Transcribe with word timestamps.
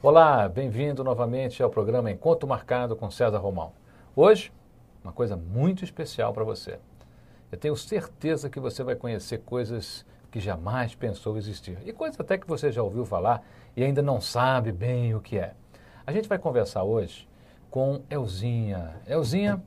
Olá, 0.00 0.48
bem-vindo 0.48 1.02
novamente 1.02 1.60
ao 1.60 1.68
programa 1.68 2.08
Encontro 2.08 2.48
Marcado 2.48 2.94
com 2.94 3.10
César 3.10 3.38
Romão. 3.38 3.72
Hoje, 4.14 4.52
uma 5.02 5.12
coisa 5.12 5.36
muito 5.36 5.82
especial 5.82 6.32
para 6.32 6.44
você. 6.44 6.78
Eu 7.50 7.58
tenho 7.58 7.74
certeza 7.74 8.48
que 8.48 8.60
você 8.60 8.84
vai 8.84 8.94
conhecer 8.94 9.38
coisas 9.38 10.06
que 10.30 10.38
jamais 10.38 10.94
pensou 10.94 11.36
existir 11.36 11.78
e 11.84 11.92
coisas 11.92 12.20
até 12.20 12.38
que 12.38 12.46
você 12.46 12.70
já 12.70 12.80
ouviu 12.80 13.04
falar 13.04 13.42
e 13.76 13.82
ainda 13.82 14.00
não 14.00 14.20
sabe 14.20 14.70
bem 14.70 15.16
o 15.16 15.20
que 15.20 15.36
é. 15.36 15.54
A 16.06 16.12
gente 16.12 16.28
vai 16.28 16.38
conversar 16.38 16.84
hoje 16.84 17.28
com 17.68 18.00
Elzinha. 18.08 19.00
Elzinha, 19.04 19.60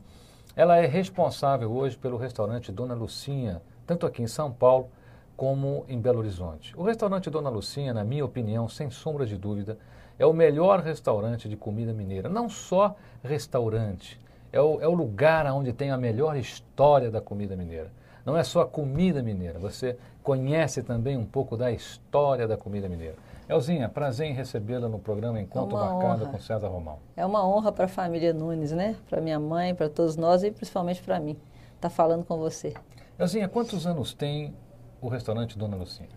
ela 0.55 0.77
é 0.77 0.86
responsável 0.86 1.70
hoje 1.73 1.98
pelo 1.98 2.16
restaurante 2.16 2.71
Dona 2.71 2.93
Lucinha, 2.93 3.61
tanto 3.86 4.05
aqui 4.05 4.23
em 4.23 4.27
São 4.27 4.50
Paulo 4.50 4.89
como 5.36 5.84
em 5.89 6.00
Belo 6.00 6.20
Horizonte. 6.20 6.73
O 6.77 6.84
restaurante 6.84 7.29
Dona 7.29 7.50
Lucinha, 7.50 7.93
na 7.93 8.05
minha 8.05 8.23
opinião, 8.23 8.70
sem 8.70 8.89
sombra 8.89 9.25
de 9.25 9.36
dúvida, 9.36 9.77
é 10.22 10.26
o 10.26 10.34
melhor 10.34 10.82
restaurante 10.82 11.50
de 11.50 11.57
comida 11.57 11.92
mineira. 11.92 12.29
Não 12.29 12.48
só 12.48 12.96
restaurante, 13.24 14.20
é 14.54 14.62
o, 14.62 14.79
é 14.79 14.88
o 14.88 14.93
lugar 14.93 15.48
onde 15.48 15.74
tem 15.74 15.89
a 15.89 15.98
melhor 15.98 16.38
história 16.38 17.10
da 17.10 17.20
comida 17.20 17.56
mineira. 17.56 17.92
Não 18.24 18.38
é 18.38 18.43
só 18.43 18.62
a 18.62 18.68
comida 18.68 19.24
mineira, 19.24 19.57
você 19.57 19.98
conhece 20.21 20.84
também 20.84 21.18
um 21.18 21.26
pouco 21.26 21.57
da 21.57 21.71
história 21.71 22.48
da 22.48 22.56
comida 22.56 22.88
mineira. 22.88 23.15
Elzinha, 23.50 23.89
prazer 23.89 24.28
em 24.28 24.34
recebê-la 24.34 24.88
no 24.88 25.00
programa 25.00 25.42
Encontro 25.42 25.76
é 25.76 25.82
Marcado 25.82 26.21
honra. 26.21 26.32
com 26.34 26.40
César 26.40 26.68
Romão. 26.68 27.00
É 27.18 27.26
uma 27.26 27.43
honra 27.43 27.71
para 27.71 27.86
a 27.86 27.88
família 27.88 28.32
Nunes, 28.32 28.71
né? 28.71 28.96
Para 29.10 29.20
minha 29.20 29.40
mãe, 29.40 29.74
para 29.74 29.90
todos 29.90 30.15
nós 30.15 30.43
e 30.43 30.51
principalmente 30.51 31.01
para 31.01 31.20
mim, 31.20 31.32
estar 31.32 31.79
tá 31.79 31.90
falando 31.90 32.23
com 32.23 32.38
você. 32.38 32.76
Elzinha, 33.17 33.50
quantos 33.50 33.88
anos 33.88 34.14
tem 34.14 34.53
o 35.02 35.08
restaurante 35.08 35.58
Dona 35.58 35.76
Lucinha? 35.76 36.09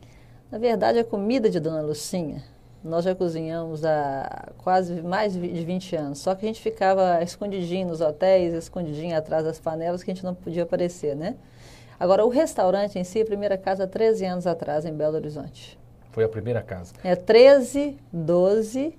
Na 0.50 0.58
verdade, 0.58 0.98
a 0.98 1.04
comida 1.04 1.48
de 1.48 1.58
Dona 1.58 1.80
Lucinha 1.80 2.44
nós 2.84 3.04
já 3.04 3.14
cozinhamos 3.14 3.82
há 3.84 4.52
quase 4.58 5.00
mais 5.00 5.32
de 5.32 5.64
20 5.64 5.96
anos. 5.96 6.18
Só 6.18 6.34
que 6.34 6.44
a 6.44 6.48
gente 6.48 6.60
ficava 6.60 7.22
escondidinho 7.22 7.88
nos 7.88 8.02
hotéis, 8.02 8.52
escondidinho 8.52 9.16
atrás 9.16 9.44
das 9.44 9.58
panelas, 9.58 10.04
que 10.04 10.10
a 10.10 10.14
gente 10.14 10.22
não 10.22 10.34
podia 10.34 10.64
aparecer, 10.64 11.16
né? 11.16 11.34
Agora, 11.98 12.24
o 12.26 12.28
restaurante 12.28 12.98
em 12.98 13.04
si, 13.04 13.22
a 13.22 13.24
primeira 13.24 13.56
casa 13.56 13.84
há 13.84 13.86
13 13.86 14.26
anos 14.26 14.46
atrás, 14.46 14.84
em 14.84 14.92
Belo 14.92 15.16
Horizonte. 15.16 15.78
Foi 16.10 16.24
a 16.24 16.28
primeira 16.28 16.62
casa? 16.62 16.92
É 17.02 17.16
13, 17.16 17.96
12, 18.12 18.98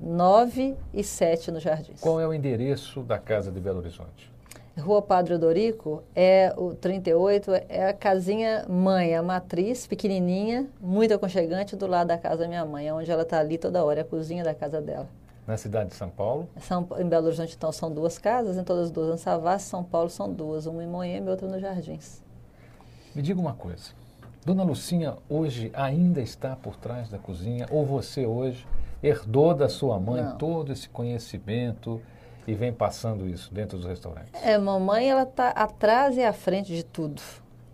9 0.00 0.76
e 0.94 1.02
7 1.02 1.50
no 1.50 1.58
Jardim. 1.58 1.94
Qual 2.00 2.20
é 2.20 2.28
o 2.28 2.32
endereço 2.32 3.02
da 3.02 3.18
casa 3.18 3.50
de 3.50 3.58
Belo 3.58 3.78
Horizonte? 3.78 4.35
Rua 4.78 5.00
Padre 5.00 5.34
Odorico, 5.34 6.02
é 6.14 6.52
o 6.54 6.74
38, 6.74 7.50
é 7.66 7.88
a 7.88 7.94
casinha 7.94 8.66
mãe, 8.68 9.14
a 9.14 9.22
matriz, 9.22 9.86
pequenininha, 9.86 10.66
muito 10.78 11.14
aconchegante, 11.14 11.74
do 11.74 11.86
lado 11.86 12.08
da 12.08 12.18
casa 12.18 12.42
da 12.42 12.48
minha 12.48 12.64
mãe, 12.64 12.92
onde 12.92 13.10
ela 13.10 13.22
está 13.22 13.38
ali 13.38 13.56
toda 13.56 13.82
hora, 13.82 14.00
é 14.00 14.02
a 14.02 14.04
cozinha 14.04 14.44
da 14.44 14.54
casa 14.54 14.80
dela. 14.82 15.08
Na 15.46 15.56
cidade 15.56 15.90
de 15.90 15.96
São 15.96 16.10
Paulo? 16.10 16.46
São, 16.60 16.86
em 16.98 17.08
Belo 17.08 17.26
Horizonte, 17.26 17.54
então, 17.56 17.72
são 17.72 17.90
duas 17.90 18.18
casas, 18.18 18.58
em 18.58 18.64
todas 18.64 18.86
as 18.86 18.90
duas. 18.90 19.14
Em 19.14 19.22
Savassi, 19.22 19.66
São 19.66 19.82
Paulo, 19.82 20.10
são 20.10 20.30
duas, 20.30 20.66
uma 20.66 20.84
em 20.84 20.86
Moema 20.86 21.28
e 21.28 21.30
outra 21.30 21.48
nos 21.48 21.62
Jardins. 21.62 22.22
Me 23.14 23.22
diga 23.22 23.40
uma 23.40 23.54
coisa, 23.54 23.92
Dona 24.44 24.62
Lucinha 24.62 25.16
hoje 25.28 25.70
ainda 25.72 26.20
está 26.20 26.54
por 26.54 26.76
trás 26.76 27.08
da 27.08 27.18
cozinha, 27.18 27.66
ou 27.70 27.86
você 27.86 28.26
hoje 28.26 28.66
herdou 29.02 29.54
da 29.54 29.70
sua 29.70 29.98
mãe 29.98 30.22
Não. 30.22 30.36
todo 30.36 30.70
esse 30.70 30.88
conhecimento, 30.88 32.00
e 32.46 32.54
vem 32.54 32.72
passando 32.72 33.26
isso 33.26 33.52
dentro 33.52 33.76
dos 33.76 33.86
restaurantes? 33.86 34.32
É, 34.42 34.56
mamãe, 34.56 35.10
ela 35.10 35.24
está 35.24 35.48
atrás 35.48 36.16
e 36.16 36.22
à 36.22 36.32
frente 36.32 36.74
de 36.74 36.84
tudo. 36.84 37.20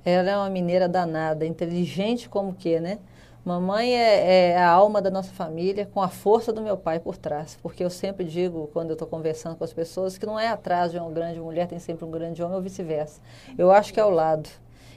Ela 0.05 0.31
é 0.31 0.37
uma 0.37 0.51
mineira 0.51 0.89
danada, 0.89 1.47
inteligente 1.47 2.29
como 2.29 2.55
que, 2.55 2.81
né? 2.81 2.99
Mamãe 3.45 3.93
é, 3.93 4.51
é, 4.51 4.57
a 4.57 4.71
alma 4.71 5.03
da 5.03 5.11
nossa 5.11 5.33
família, 5.33 5.89
com 5.93 6.01
a 6.01 6.09
força 6.09 6.53
do 6.53 6.63
meu 6.63 6.77
pai 6.77 7.01
por 7.01 7.17
trás. 7.17 7.59
Porque 7.61 7.85
eu 7.85 7.91
sempre 7.91 8.25
digo, 8.25 8.71
quando 8.73 8.91
eu 8.91 8.95
estou 8.95 9.07
conversando 9.07 9.57
com 9.57 9.65
as 9.65 9.73
pessoas, 9.73 10.17
que 10.17 10.25
não 10.25 10.39
é 10.39 10.49
atrás 10.49 10.93
de 10.93 10.99
uma 10.99 11.11
grande 11.11 11.41
mulher, 11.41 11.67
tem 11.67 11.79
sempre 11.79 12.05
um 12.05 12.11
grande 12.11 12.43
homem, 12.43 12.57
ou 12.57 12.63
vice-versa. 12.63 13.21
Eu 13.59 13.73
acho 13.73 13.93
que 13.93 13.99
é 13.99 14.03
ao 14.03 14.11
lado. 14.11 14.49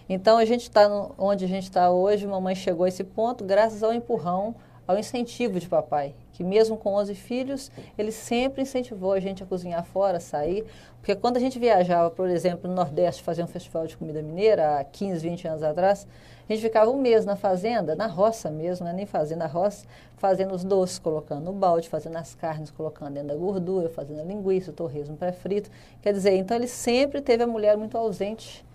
Então, 0.08 0.38
a 0.38 0.46
gente 0.46 0.62
está 0.62 0.88
onde 1.18 1.44
a 1.44 1.48
gente 1.48 1.64
está 1.64 1.90
hoje, 1.90 2.28
mamãe 2.28 2.54
chegou 2.54 2.86
a 2.86 2.88
esse 2.88 3.04
ponto 3.04 3.44
graças 3.44 3.82
ao 3.82 3.92
empurrão, 3.92 4.56
ao 4.88 4.98
incentivo 4.98 5.60
de 5.60 5.68
papai 5.68 6.14
que 6.36 6.44
mesmo 6.44 6.76
com 6.76 6.96
11 6.96 7.16
filhos, 7.16 7.72
ele 7.98 8.12
sempre 8.12 8.62
incentivou 8.62 9.14
a 9.14 9.20
gente 9.22 9.42
a 9.42 9.46
cozinhar 9.46 9.86
fora, 9.86 10.20
sair. 10.20 10.66
Porque 11.00 11.16
quando 11.16 11.38
a 11.38 11.40
gente 11.40 11.58
viajava, 11.58 12.12
por 12.12 12.30
exemplo, 12.30 12.70
no 12.70 12.76
Nordeste 12.76 13.24
fazer 13.24 13.42
um 13.42 13.48
festival 13.48 13.88
de 13.88 13.96
comida 13.96 14.22
mineira, 14.22 14.80
há 14.80 14.84
15, 14.84 15.30
20 15.30 15.48
anos 15.48 15.64
atrás, 15.64 16.06
a 16.48 16.52
gente 16.52 16.62
ficava 16.62 16.92
um 16.92 16.98
mês 16.98 17.26
na 17.26 17.38
fazenda, 17.38 17.96
na 17.96 18.06
roça 18.06 18.52
mesmo, 18.52 18.86
né? 18.86 18.92
nem 18.92 19.06
fazenda, 19.06 19.48
roça, 19.48 19.88
fazendo 20.18 20.54
os 20.54 20.66
doces, 20.66 21.00
colocando 21.00 21.46
no 21.46 21.54
balde, 21.54 21.88
fazendo 21.88 22.18
as 22.18 22.36
carnes, 22.36 22.70
colocando 22.70 23.14
dentro 23.14 23.30
da 23.30 23.36
gordura, 23.36 23.88
fazendo 23.88 24.20
a 24.20 24.24
linguiça, 24.24 24.72
o 24.72 24.74
torresmo 24.74 25.16
pré-frito. 25.16 25.72
Quer 26.02 26.12
dizer, 26.12 26.36
então 26.36 26.58
ele 26.58 26.68
sempre 26.68 27.22
teve 27.22 27.44
a 27.44 27.48
mulher 27.48 27.78
muito 27.78 27.98
ausente, 27.98 28.66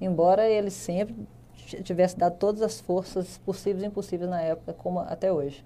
embora 0.00 0.48
ele 0.48 0.70
sempre 0.70 1.14
tivesse 1.84 2.16
dado 2.16 2.38
todas 2.38 2.62
as 2.62 2.80
forças 2.80 3.36
possíveis 3.36 3.84
e 3.84 3.86
impossíveis 3.86 4.30
na 4.30 4.40
época, 4.40 4.72
como 4.72 4.98
até 5.00 5.30
hoje. 5.30 5.62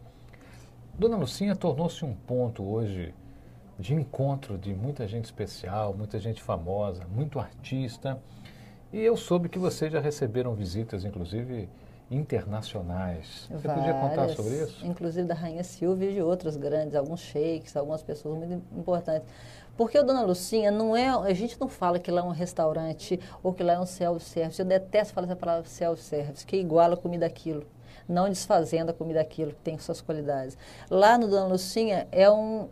Dona 0.98 1.18
Lucinha 1.18 1.54
tornou-se 1.54 2.02
um 2.06 2.14
ponto 2.14 2.64
hoje 2.64 3.14
de 3.78 3.92
encontro 3.92 4.56
de 4.56 4.74
muita 4.74 5.06
gente 5.06 5.26
especial, 5.26 5.92
muita 5.92 6.18
gente 6.18 6.42
famosa, 6.42 7.04
muito 7.14 7.38
artista. 7.38 8.18
E 8.90 9.00
eu 9.00 9.14
soube 9.14 9.50
que 9.50 9.58
vocês 9.58 9.92
já 9.92 10.00
receberam 10.00 10.54
visitas, 10.54 11.04
inclusive 11.04 11.68
internacionais. 12.10 13.46
Você 13.50 13.68
Várias, 13.68 13.84
podia 13.84 14.00
contar 14.00 14.28
sobre 14.30 14.62
isso? 14.62 14.86
Inclusive 14.86 15.28
da 15.28 15.34
Rainha 15.34 15.62
Silvia 15.62 16.10
e 16.10 16.14
de 16.14 16.22
outros 16.22 16.56
grandes, 16.56 16.94
alguns 16.94 17.20
sheiks, 17.20 17.76
algumas 17.76 18.02
pessoas 18.02 18.38
muito 18.38 18.64
importantes. 18.74 19.28
Porque 19.76 19.98
o 19.98 20.02
Dona 20.02 20.22
Lucinha 20.22 20.70
não 20.70 20.96
é. 20.96 21.08
A 21.08 21.34
gente 21.34 21.60
não 21.60 21.68
fala 21.68 21.98
que 21.98 22.10
lá 22.10 22.22
é 22.22 22.24
um 22.24 22.30
restaurante 22.30 23.20
ou 23.42 23.52
que 23.52 23.62
lá 23.62 23.74
é 23.74 23.78
um 23.78 23.84
self-service. 23.84 24.58
Eu 24.58 24.64
detesto 24.64 25.12
falar 25.12 25.26
essa 25.26 25.36
palavra 25.36 25.68
self-service, 25.68 26.46
que 26.46 26.56
iguala 26.56 26.94
a 26.94 26.96
comida 26.96 27.26
aquilo 27.26 27.66
não 28.08 28.28
desfazendo 28.28 28.90
a 28.90 28.94
comida 28.94 29.20
aquilo 29.20 29.52
que 29.52 29.60
tem 29.60 29.78
suas 29.78 30.00
qualidades. 30.00 30.56
Lá 30.90 31.16
no 31.18 31.28
Dona 31.28 31.46
Lucinha 31.46 32.06
é 32.12 32.30
um, 32.30 32.68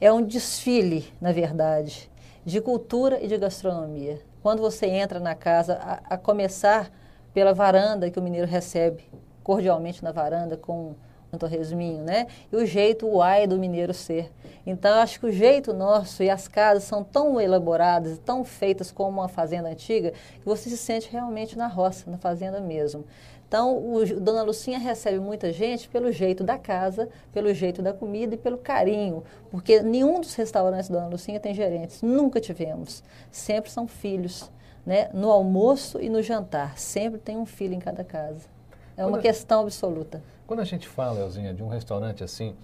é 0.00 0.12
um 0.12 0.22
desfile, 0.22 1.12
na 1.20 1.32
verdade, 1.32 2.10
de 2.44 2.60
cultura 2.60 3.22
e 3.22 3.28
de 3.28 3.38
gastronomia. 3.38 4.20
Quando 4.42 4.60
você 4.60 4.86
entra 4.86 5.20
na 5.20 5.34
casa, 5.34 5.74
a, 5.74 6.14
a 6.14 6.18
começar 6.18 6.90
pela 7.32 7.54
varanda 7.54 8.10
que 8.10 8.18
o 8.18 8.22
mineiro 8.22 8.46
recebe 8.46 9.04
cordialmente 9.42 10.02
na 10.02 10.12
varanda 10.12 10.56
com 10.56 10.94
um 11.32 11.38
torresminho, 11.38 12.04
né? 12.04 12.26
E 12.52 12.56
o 12.56 12.66
jeito 12.66 13.06
uai 13.06 13.46
do 13.46 13.58
mineiro 13.58 13.94
ser. 13.94 14.30
Então, 14.66 15.00
acho 15.00 15.18
que 15.18 15.26
o 15.26 15.32
jeito 15.32 15.72
nosso 15.72 16.22
e 16.22 16.28
as 16.28 16.46
casas 16.46 16.84
são 16.84 17.02
tão 17.02 17.40
elaboradas, 17.40 18.18
tão 18.18 18.44
feitas 18.44 18.92
como 18.92 19.20
uma 19.20 19.28
fazenda 19.28 19.68
antiga, 19.70 20.10
que 20.10 20.44
você 20.44 20.68
se 20.68 20.76
sente 20.76 21.10
realmente 21.10 21.56
na 21.56 21.66
roça, 21.66 22.10
na 22.10 22.18
fazenda 22.18 22.60
mesmo. 22.60 23.04
Então, 23.52 23.76
o, 23.76 24.18
Dona 24.18 24.42
Lucinha 24.42 24.78
recebe 24.78 25.18
muita 25.18 25.52
gente 25.52 25.86
pelo 25.86 26.10
jeito 26.10 26.42
da 26.42 26.56
casa, 26.56 27.10
pelo 27.34 27.52
jeito 27.52 27.82
da 27.82 27.92
comida 27.92 28.34
e 28.34 28.38
pelo 28.38 28.56
carinho, 28.56 29.22
porque 29.50 29.82
nenhum 29.82 30.22
dos 30.22 30.34
restaurantes 30.34 30.88
Dona 30.88 31.06
Lucinha 31.06 31.38
tem 31.38 31.52
gerentes, 31.52 32.00
nunca 32.00 32.40
tivemos. 32.40 33.04
Sempre 33.30 33.70
são 33.70 33.86
filhos, 33.86 34.50
né? 34.86 35.10
No 35.12 35.30
almoço 35.30 36.00
e 36.00 36.08
no 36.08 36.22
jantar, 36.22 36.78
sempre 36.78 37.20
tem 37.20 37.36
um 37.36 37.44
filho 37.44 37.74
em 37.74 37.78
cada 37.78 38.02
casa. 38.02 38.48
É 38.96 39.04
uma 39.04 39.18
quando, 39.18 39.22
questão 39.22 39.60
absoluta. 39.60 40.22
Quando 40.46 40.60
a 40.60 40.64
gente 40.64 40.88
fala, 40.88 41.20
Elzinha, 41.20 41.52
de 41.52 41.62
um 41.62 41.68
restaurante 41.68 42.24
assim, 42.24 42.56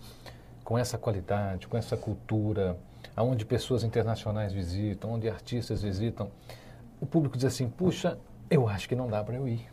com 0.64 0.78
essa 0.78 0.96
qualidade, 0.96 1.68
com 1.68 1.76
essa 1.76 1.98
cultura, 1.98 2.78
onde 3.14 3.44
pessoas 3.44 3.84
internacionais 3.84 4.54
visitam, 4.54 5.10
onde 5.10 5.28
artistas 5.28 5.82
visitam, 5.82 6.30
o 6.98 7.04
público 7.04 7.36
diz 7.36 7.44
assim, 7.44 7.68
puxa, 7.68 8.18
eu 8.48 8.66
acho 8.66 8.88
que 8.88 8.96
não 8.96 9.06
dá 9.06 9.22
para 9.22 9.34
eu 9.34 9.46
ir. 9.46 9.68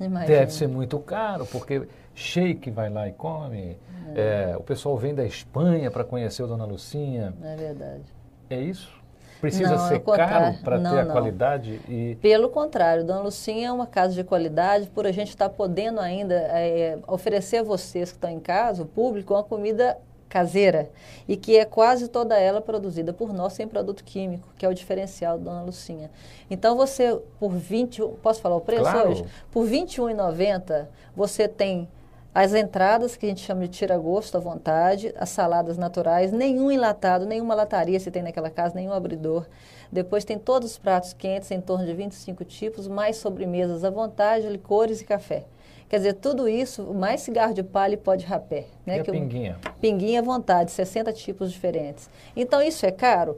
Imagina. 0.00 0.26
Deve 0.26 0.52
ser 0.52 0.68
muito 0.68 0.98
caro, 0.98 1.46
porque 1.46 1.86
shake 2.14 2.70
vai 2.70 2.90
lá 2.90 3.08
e 3.08 3.12
come. 3.12 3.76
É. 4.14 4.50
É, 4.52 4.56
o 4.56 4.62
pessoal 4.62 4.96
vem 4.96 5.14
da 5.14 5.24
Espanha 5.24 5.90
para 5.90 6.04
conhecer 6.04 6.42
o 6.42 6.46
Dona 6.46 6.64
Lucinha. 6.64 7.34
É 7.42 7.56
verdade. 7.56 8.04
É 8.50 8.60
isso? 8.60 8.92
Precisa 9.40 9.76
não, 9.76 9.88
ser 9.88 10.00
caro 10.00 10.56
para 10.62 10.78
ter 10.78 10.86
a 10.86 11.04
não. 11.04 11.12
qualidade? 11.12 11.80
E... 11.88 12.16
Pelo 12.22 12.48
contrário, 12.48 13.04
Dona 13.04 13.20
Lucinha 13.20 13.68
é 13.68 13.72
uma 13.72 13.86
casa 13.86 14.14
de 14.14 14.24
qualidade, 14.24 14.88
por 14.88 15.06
a 15.06 15.12
gente 15.12 15.28
estar 15.28 15.48
tá 15.48 15.54
podendo 15.54 16.00
ainda 16.00 16.34
é, 16.34 16.98
oferecer 17.06 17.58
a 17.58 17.62
vocês 17.62 18.10
que 18.10 18.16
estão 18.16 18.30
em 18.30 18.40
casa, 18.40 18.82
o 18.82 18.86
público, 18.86 19.34
uma 19.34 19.44
comida 19.44 19.98
caseira 20.34 20.90
e 21.28 21.36
que 21.36 21.56
é 21.56 21.64
quase 21.64 22.08
toda 22.08 22.36
ela 22.36 22.60
produzida 22.60 23.12
por 23.12 23.32
nós 23.32 23.52
sem 23.52 23.68
produto 23.68 24.02
químico, 24.02 24.48
que 24.58 24.66
é 24.66 24.68
o 24.68 24.74
diferencial 24.74 25.38
da 25.38 25.44
Dona 25.44 25.62
Lucinha. 25.62 26.10
Então 26.50 26.76
você 26.76 27.16
por 27.38 27.52
20, 27.52 28.02
posso 28.20 28.40
falar 28.40 28.56
o 28.56 28.60
preço 28.60 28.82
claro. 28.82 29.10
hoje? 29.10 29.24
Por 29.52 29.64
R$ 29.64 29.82
21,90 29.82 30.88
você 31.14 31.46
tem 31.46 31.88
as 32.34 32.52
entradas, 32.52 33.16
que 33.16 33.26
a 33.26 33.28
gente 33.28 33.42
chama 33.42 33.62
de 33.62 33.68
tira-gosto 33.68 34.36
à 34.36 34.40
vontade, 34.40 35.14
as 35.16 35.28
saladas 35.28 35.78
naturais, 35.78 36.32
nenhum 36.32 36.68
enlatado, 36.68 37.26
nenhuma 37.26 37.54
lataria 37.54 38.00
se 38.00 38.10
tem 38.10 38.24
naquela 38.24 38.50
casa, 38.50 38.74
nenhum 38.74 38.92
abridor. 38.92 39.46
Depois 39.92 40.24
tem 40.24 40.36
todos 40.36 40.72
os 40.72 40.78
pratos 40.78 41.12
quentes, 41.12 41.48
em 41.52 41.60
torno 41.60 41.86
de 41.86 41.94
25 41.94 42.44
tipos, 42.44 42.88
mais 42.88 43.18
sobremesas 43.18 43.84
à 43.84 43.90
vontade, 43.90 44.48
licores 44.48 45.00
e 45.00 45.04
café. 45.04 45.44
Quer 45.88 45.98
dizer, 45.98 46.14
tudo 46.14 46.48
isso, 46.48 46.92
mais 46.94 47.20
cigarro 47.20 47.54
de 47.54 47.62
palha 47.62 47.94
e 47.94 47.96
pó 47.96 48.14
de 48.14 48.24
rapé. 48.24 48.66
Né? 48.84 48.98
E 48.98 49.02
que 49.02 49.10
pinguinha? 49.10 49.58
Eu, 49.64 49.72
pinguinha 49.80 50.20
à 50.20 50.22
vontade, 50.22 50.70
60 50.70 51.12
tipos 51.12 51.52
diferentes. 51.52 52.08
Então, 52.34 52.60
isso 52.62 52.84
é 52.86 52.90
caro? 52.90 53.36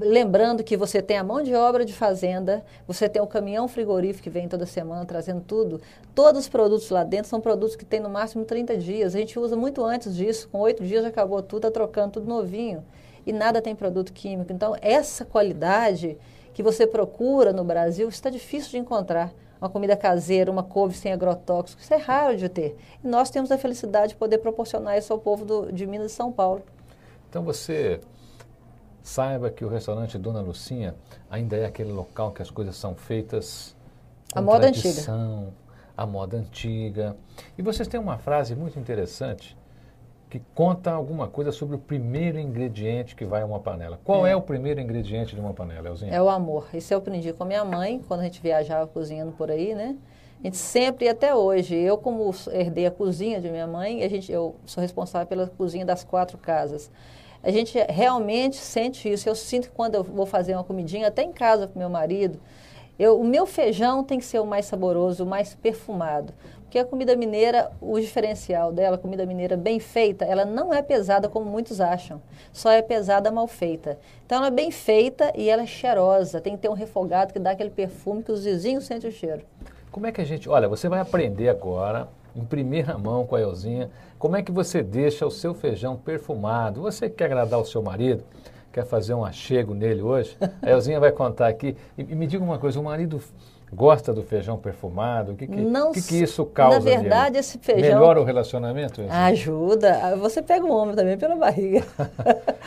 Lembrando 0.00 0.62
que 0.62 0.76
você 0.76 1.02
tem 1.02 1.18
a 1.18 1.24
mão 1.24 1.42
de 1.42 1.56
obra 1.56 1.84
de 1.84 1.92
fazenda, 1.92 2.64
você 2.86 3.08
tem 3.08 3.20
o 3.20 3.26
caminhão 3.26 3.66
frigorífico 3.66 4.22
que 4.22 4.30
vem 4.30 4.46
toda 4.46 4.64
semana 4.64 5.04
trazendo 5.04 5.40
tudo. 5.40 5.80
Todos 6.14 6.42
os 6.42 6.48
produtos 6.48 6.88
lá 6.88 7.02
dentro 7.02 7.28
são 7.28 7.40
produtos 7.40 7.74
que 7.74 7.84
tem 7.84 7.98
no 7.98 8.08
máximo 8.08 8.44
30 8.44 8.76
dias. 8.76 9.12
A 9.12 9.18
gente 9.18 9.36
usa 9.40 9.56
muito 9.56 9.84
antes 9.84 10.14
disso, 10.14 10.48
com 10.52 10.60
oito 10.60 10.84
dias 10.84 11.02
já 11.02 11.08
acabou 11.08 11.42
tudo, 11.42 11.66
está 11.66 11.70
trocando 11.72 12.12
tudo 12.12 12.28
novinho. 12.28 12.84
E 13.26 13.32
nada 13.32 13.60
tem 13.60 13.74
produto 13.74 14.12
químico. 14.12 14.52
Então, 14.52 14.76
essa 14.80 15.24
qualidade 15.24 16.16
que 16.54 16.62
você 16.62 16.86
procura 16.86 17.52
no 17.52 17.64
Brasil 17.64 18.08
está 18.08 18.30
difícil 18.30 18.70
de 18.70 18.78
encontrar. 18.78 19.32
Uma 19.62 19.70
comida 19.70 19.96
caseira, 19.96 20.50
uma 20.50 20.64
couve 20.64 20.92
sem 20.92 21.12
agrotóxico, 21.12 21.80
isso 21.80 21.94
é 21.94 21.96
raro 21.96 22.36
de 22.36 22.48
ter. 22.48 22.76
E 23.02 23.06
nós 23.06 23.30
temos 23.30 23.52
a 23.52 23.56
felicidade 23.56 24.08
de 24.08 24.16
poder 24.16 24.38
proporcionar 24.38 24.98
isso 24.98 25.12
ao 25.12 25.20
povo 25.20 25.44
do, 25.44 25.70
de 25.70 25.86
Minas 25.86 26.10
e 26.10 26.14
São 26.16 26.32
Paulo. 26.32 26.64
Então 27.30 27.44
você 27.44 28.00
saiba 29.04 29.50
que 29.50 29.64
o 29.64 29.68
restaurante 29.68 30.18
Dona 30.18 30.40
Lucinha 30.40 30.96
ainda 31.30 31.56
é 31.56 31.64
aquele 31.64 31.92
local 31.92 32.32
que 32.32 32.42
as 32.42 32.50
coisas 32.50 32.74
são 32.74 32.96
feitas 32.96 33.76
com 34.32 34.40
a 34.40 34.42
moda 34.42 34.72
tradição, 34.72 35.44
antiga. 35.44 35.54
a 35.96 36.06
moda 36.06 36.36
antiga. 36.38 37.16
E 37.56 37.62
vocês 37.62 37.86
têm 37.86 38.00
uma 38.00 38.18
frase 38.18 38.56
muito 38.56 38.80
interessante 38.80 39.56
que 40.32 40.40
conta 40.54 40.90
alguma 40.90 41.28
coisa 41.28 41.52
sobre 41.52 41.76
o 41.76 41.78
primeiro 41.78 42.38
ingrediente 42.38 43.14
que 43.14 43.22
vai 43.22 43.42
a 43.42 43.44
uma 43.44 43.60
panela. 43.60 44.00
Qual 44.02 44.26
é, 44.26 44.30
é 44.30 44.36
o 44.36 44.40
primeiro 44.40 44.80
ingrediente 44.80 45.34
de 45.34 45.40
uma 45.42 45.52
panela, 45.52 45.86
Elzinha? 45.88 46.10
É 46.10 46.22
o 46.22 46.30
amor. 46.30 46.68
Isso 46.72 46.94
eu 46.94 46.96
aprendi 46.96 47.34
com 47.34 47.42
a 47.42 47.46
minha 47.46 47.62
mãe, 47.66 48.00
quando 48.08 48.20
a 48.20 48.24
gente 48.24 48.40
viajava 48.40 48.86
cozinhando 48.86 49.32
por 49.32 49.50
aí, 49.50 49.74
né? 49.74 49.94
A 50.40 50.46
gente 50.46 50.56
sempre, 50.56 51.04
e 51.04 51.08
até 51.10 51.34
hoje, 51.34 51.74
eu 51.74 51.98
como 51.98 52.34
herdei 52.50 52.86
a 52.86 52.90
cozinha 52.90 53.42
de 53.42 53.50
minha 53.50 53.66
mãe, 53.66 54.02
a 54.02 54.08
gente, 54.08 54.32
eu 54.32 54.56
sou 54.64 54.80
responsável 54.80 55.26
pela 55.26 55.46
cozinha 55.48 55.84
das 55.84 56.02
quatro 56.02 56.38
casas 56.38 56.90
a 57.42 57.50
gente 57.50 57.76
realmente 57.88 58.54
sente 58.54 59.12
isso. 59.12 59.28
Eu 59.28 59.34
sinto 59.34 59.68
que 59.68 59.74
quando 59.74 59.96
eu 59.96 60.04
vou 60.04 60.24
fazer 60.24 60.54
uma 60.54 60.62
comidinha, 60.62 61.08
até 61.08 61.24
em 61.24 61.32
casa 61.32 61.66
com 61.66 61.76
meu 61.76 61.90
marido, 61.90 62.40
eu, 62.96 63.20
o 63.20 63.24
meu 63.24 63.46
feijão 63.46 64.04
tem 64.04 64.18
que 64.18 64.24
ser 64.24 64.38
o 64.38 64.46
mais 64.46 64.64
saboroso, 64.66 65.24
o 65.24 65.26
mais 65.26 65.52
perfumado. 65.52 66.32
Porque 66.72 66.78
a 66.78 66.86
comida 66.86 67.14
mineira, 67.14 67.70
o 67.82 68.00
diferencial 68.00 68.72
dela, 68.72 68.96
a 68.96 68.98
comida 68.98 69.26
mineira 69.26 69.58
bem 69.58 69.78
feita, 69.78 70.24
ela 70.24 70.46
não 70.46 70.72
é 70.72 70.80
pesada 70.80 71.28
como 71.28 71.44
muitos 71.44 71.82
acham. 71.82 72.18
Só 72.50 72.70
é 72.70 72.80
pesada 72.80 73.30
mal 73.30 73.46
feita. 73.46 73.98
Então 74.24 74.38
ela 74.38 74.46
é 74.46 74.50
bem 74.50 74.70
feita 74.70 75.30
e 75.36 75.50
ela 75.50 75.64
é 75.64 75.66
cheirosa. 75.66 76.40
Tem 76.40 76.56
que 76.56 76.62
ter 76.62 76.70
um 76.70 76.72
refogado 76.72 77.30
que 77.30 77.38
dá 77.38 77.50
aquele 77.50 77.68
perfume 77.68 78.22
que 78.22 78.32
os 78.32 78.44
vizinhos 78.44 78.84
sentem 78.84 79.10
o 79.10 79.12
cheiro. 79.12 79.42
Como 79.90 80.06
é 80.06 80.12
que 80.12 80.22
a 80.22 80.24
gente. 80.24 80.48
Olha, 80.48 80.66
você 80.66 80.88
vai 80.88 80.98
aprender 80.98 81.50
agora 81.50 82.08
em 82.34 82.42
primeira 82.42 82.96
mão 82.96 83.26
com 83.26 83.36
a 83.36 83.40
Elzinha, 83.42 83.90
como 84.18 84.34
é 84.38 84.42
que 84.42 84.50
você 84.50 84.82
deixa 84.82 85.26
o 85.26 85.30
seu 85.30 85.52
feijão 85.52 85.94
perfumado. 85.94 86.80
Você 86.80 87.10
quer 87.10 87.26
agradar 87.26 87.60
o 87.60 87.66
seu 87.66 87.82
marido, 87.82 88.24
quer 88.72 88.86
fazer 88.86 89.12
um 89.12 89.26
achego 89.26 89.74
nele 89.74 90.00
hoje, 90.00 90.38
a 90.62 90.70
Elzinha 90.70 90.98
vai 90.98 91.12
contar 91.12 91.48
aqui. 91.48 91.76
E, 91.98 92.00
e 92.00 92.14
me 92.14 92.26
diga 92.26 92.42
uma 92.42 92.58
coisa, 92.58 92.80
o 92.80 92.82
marido 92.82 93.20
gosta 93.72 94.12
do 94.12 94.22
feijão 94.22 94.58
perfumado? 94.58 95.32
O 95.32 95.34
que, 95.34 95.46
que, 95.46 95.56
não, 95.56 95.92
que, 95.92 96.02
que 96.02 96.22
isso 96.22 96.44
causa? 96.44 96.78
Na 96.78 96.84
verdade, 96.84 97.38
esse 97.38 97.58
feijão. 97.58 97.82
Melhora 97.82 98.20
o 98.20 98.24
relacionamento? 98.24 99.00
Elzinha? 99.00 99.24
Ajuda. 99.24 100.16
Você 100.16 100.42
pega 100.42 100.64
o 100.64 100.70
homem 100.70 100.94
também 100.94 101.16
pela 101.16 101.36
barriga. 101.36 101.84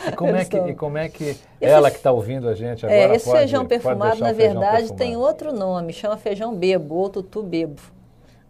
e, 0.08 0.12
como 0.16 0.34
é 0.34 0.44
que, 0.44 0.56
e 0.56 0.74
como 0.74 0.98
é 0.98 1.08
que 1.08 1.36
ela 1.60 1.90
que 1.90 1.96
está 1.96 2.10
ouvindo 2.10 2.48
a 2.48 2.54
gente 2.54 2.84
agora. 2.84 3.00
É, 3.00 3.16
esse 3.16 3.26
pode, 3.26 3.38
feijão 3.38 3.64
perfumado, 3.64 4.20
na 4.20 4.32
verdade, 4.32 4.88
perfumado. 4.88 4.98
tem 4.98 5.16
outro 5.16 5.52
nome, 5.52 5.92
chama 5.92 6.16
feijão 6.16 6.54
bebo 6.54 6.96
ou 6.96 7.08
tutu 7.08 7.42
bebo 7.42 7.95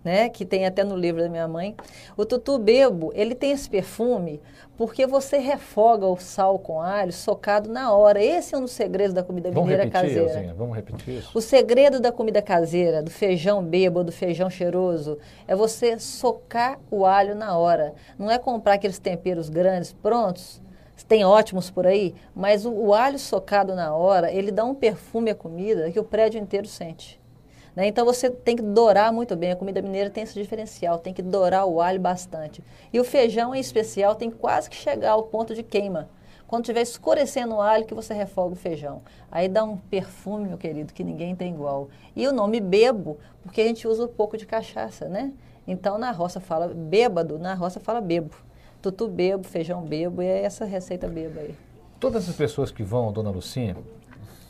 né, 0.07 0.29
que 0.29 0.45
tem 0.45 0.65
até 0.65 0.85
no 0.85 0.97
livro 0.97 1.21
da 1.21 1.29
minha 1.29 1.49
mãe. 1.49 1.75
O 2.17 2.25
tutu 2.25 2.59
bebo, 2.59 3.11
ele 3.13 3.35
tem 3.35 3.51
esse 3.51 3.69
perfume 3.69 4.41
porque 4.77 5.05
você 5.05 5.39
refoga 5.39 6.07
o 6.07 6.17
sal 6.17 6.61
com 6.61 6.81
alho 6.81 7.13
socado 7.13 7.69
na 7.69 7.93
hora. 7.93 8.23
Esse 8.23 8.55
é 8.55 8.59
um 8.59 8.61
dos 8.61 8.71
segredos 8.71 9.13
da 9.13 9.25
comida 9.25 9.51
Vamos 9.51 9.69
mineira 9.69 9.83
repetir, 9.83 10.09
caseira. 10.09 10.39
Elzinha, 10.39 10.55
vamos 10.55 10.77
repetir 10.77 11.19
isso? 11.19 11.37
O 11.37 11.41
segredo 11.41 11.99
da 11.99 12.13
comida 12.13 12.41
caseira, 12.41 13.03
do 13.03 13.11
feijão 13.11 13.65
bebo, 13.65 14.05
do 14.05 14.13
feijão 14.13 14.49
cheiroso, 14.49 15.19
é 15.49 15.57
você 15.57 15.99
socar 15.99 16.79
o 16.89 17.05
alho 17.05 17.35
na 17.35 17.59
hora. 17.59 17.93
Não 18.17 18.31
é 18.31 18.39
comprar 18.39 18.75
aqueles 18.75 19.01
temperos 19.01 19.49
grandes 19.49 19.93
prontos, 19.93 20.63
tem 21.09 21.25
ótimos 21.25 21.69
por 21.69 21.85
aí, 21.85 22.15
mas 22.35 22.65
o, 22.65 22.73
o 22.73 22.95
alho 22.95 23.19
socado 23.19 23.75
na 23.75 23.93
hora, 23.95 24.31
ele 24.31 24.53
dá 24.53 24.65
um 24.65 24.75
perfume 24.75 25.31
à 25.31 25.35
comida 25.35 25.91
que 25.91 25.99
o 25.99 26.05
prédio 26.05 26.41
inteiro 26.41 26.69
sente. 26.69 27.21
Né? 27.77 27.87
Então 27.87 28.07
você 28.07 28.31
tem 28.31 28.57
que 28.57 28.63
dourar 28.63 29.13
muito 29.13 29.37
bem. 29.37 29.53
A 29.53 29.57
comida 29.57 29.83
mineira 29.83 30.09
tem 30.09 30.25
esse 30.25 30.35
diferencial, 30.35 30.99
tem 30.99 31.13
que 31.13 31.23
dourar 31.23 31.67
o 31.67 31.81
alho 31.81 32.01
bastante. 32.01 32.65
E 32.91 32.99
o 32.99 33.05
feijão, 33.05 33.55
em 33.55 33.61
especial, 33.61 34.15
tem 34.15 34.31
quase 34.31 34.71
que 34.71 34.77
chegar 34.77 35.13
ao 35.13 35.25
ponto 35.25 35.55
de 35.55 35.63
queima. 35.63 36.09
Quando 36.49 36.63
estiver 36.63 36.81
escurecendo 36.81 37.57
o 37.57 37.61
alho, 37.61 37.85
que 37.85 37.93
você 37.93 38.15
refoga 38.15 38.53
o 38.53 38.57
feijão. 38.57 39.03
Aí 39.31 39.49
dá 39.49 39.65
um 39.65 39.77
perfume, 39.77 40.49
meu 40.49 40.57
querido, 40.57 40.95
que 40.95 41.05
ninguém 41.05 41.35
tem 41.35 41.53
igual. 41.53 41.89
E 42.15 42.27
o 42.27 42.33
nome 42.33 42.61
bebo, 42.61 43.19
porque 43.43 43.61
a 43.61 43.65
gente 43.65 43.87
usa 43.87 44.05
um 44.05 44.09
pouco 44.09 44.39
de 44.39 44.47
cachaça, 44.47 45.09
né? 45.09 45.33
Então 45.67 45.99
na 45.99 46.13
roça 46.13 46.41
fala 46.41 46.69
bêbado, 46.69 47.39
na 47.39 47.55
roça 47.55 47.81
fala 47.81 48.01
bebo. 48.01 48.31
Tutu 48.81 49.09
bebo, 49.09 49.45
feijão 49.45 49.83
bebo, 49.83 50.23
e 50.23 50.27
é 50.27 50.45
essa 50.45 50.65
receita 50.65 51.09
bebo 51.09 51.41
aí. 51.41 51.55
Todas 51.99 52.29
as 52.29 52.37
pessoas 52.37 52.71
que 52.71 52.85
vão, 52.85 53.11
dona 53.11 53.31
Lucinha, 53.31 53.77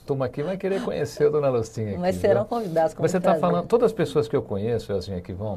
turma 0.06 0.26
aqui 0.26 0.42
vai 0.42 0.56
querer 0.56 0.82
conhecer 0.82 1.26
a 1.26 1.30
dona 1.30 1.48
Lucinha. 1.48 1.98
Mas 1.98 2.16
serão 2.16 2.42
viu? 2.42 2.48
convidados. 2.48 2.94
Mas 2.94 3.10
você 3.10 3.18
está 3.18 3.34
falando, 3.34 3.66
todas 3.66 3.86
as 3.86 3.92
pessoas 3.92 4.28
que 4.28 4.36
eu 4.36 4.42
conheço, 4.42 4.92
Elzinha, 4.92 5.20
que 5.20 5.32
vão, 5.32 5.56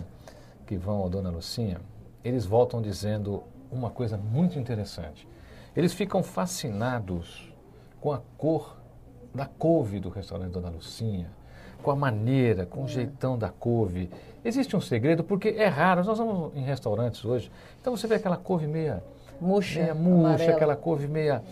que 0.66 0.76
vão 0.76 1.06
a 1.06 1.08
dona 1.08 1.30
Lucinha, 1.30 1.78
eles 2.24 2.46
voltam 2.46 2.82
dizendo 2.82 3.44
uma 3.72 3.92
coisa 3.92 4.18
muito 4.18 4.58
interessante. 4.58 5.28
Eles 5.78 5.94
ficam 5.94 6.24
fascinados 6.24 7.54
com 8.02 8.12
a 8.12 8.20
cor 8.38 8.78
da 9.34 9.46
couve 9.46 10.00
do 10.00 10.10
restaurante 10.10 10.52
Dona 10.52 10.70
Lucinha, 10.70 11.30
com 11.84 11.92
a 11.92 11.96
maneira, 11.96 12.66
com 12.66 12.84
o 12.84 12.88
jeitão 12.88 13.38
da 13.38 13.50
couve. 13.50 14.10
Existe 14.44 14.76
um 14.76 14.82
segredo, 14.82 15.24
porque 15.24 15.50
é 15.50 15.68
raro, 15.68 16.04
nós 16.04 16.18
vamos 16.18 16.56
em 16.56 16.64
restaurantes 16.64 17.24
hoje, 17.24 17.52
então 17.80 17.96
você 17.96 18.08
vê 18.08 18.16
aquela 18.16 18.36
couve 18.36 18.66
meia 18.66 19.04
murcha, 19.42 19.80
meia 19.82 19.96
murcha, 19.96 20.52
aquela 20.52 20.76
couve 20.76 21.08
meia, 21.08 21.44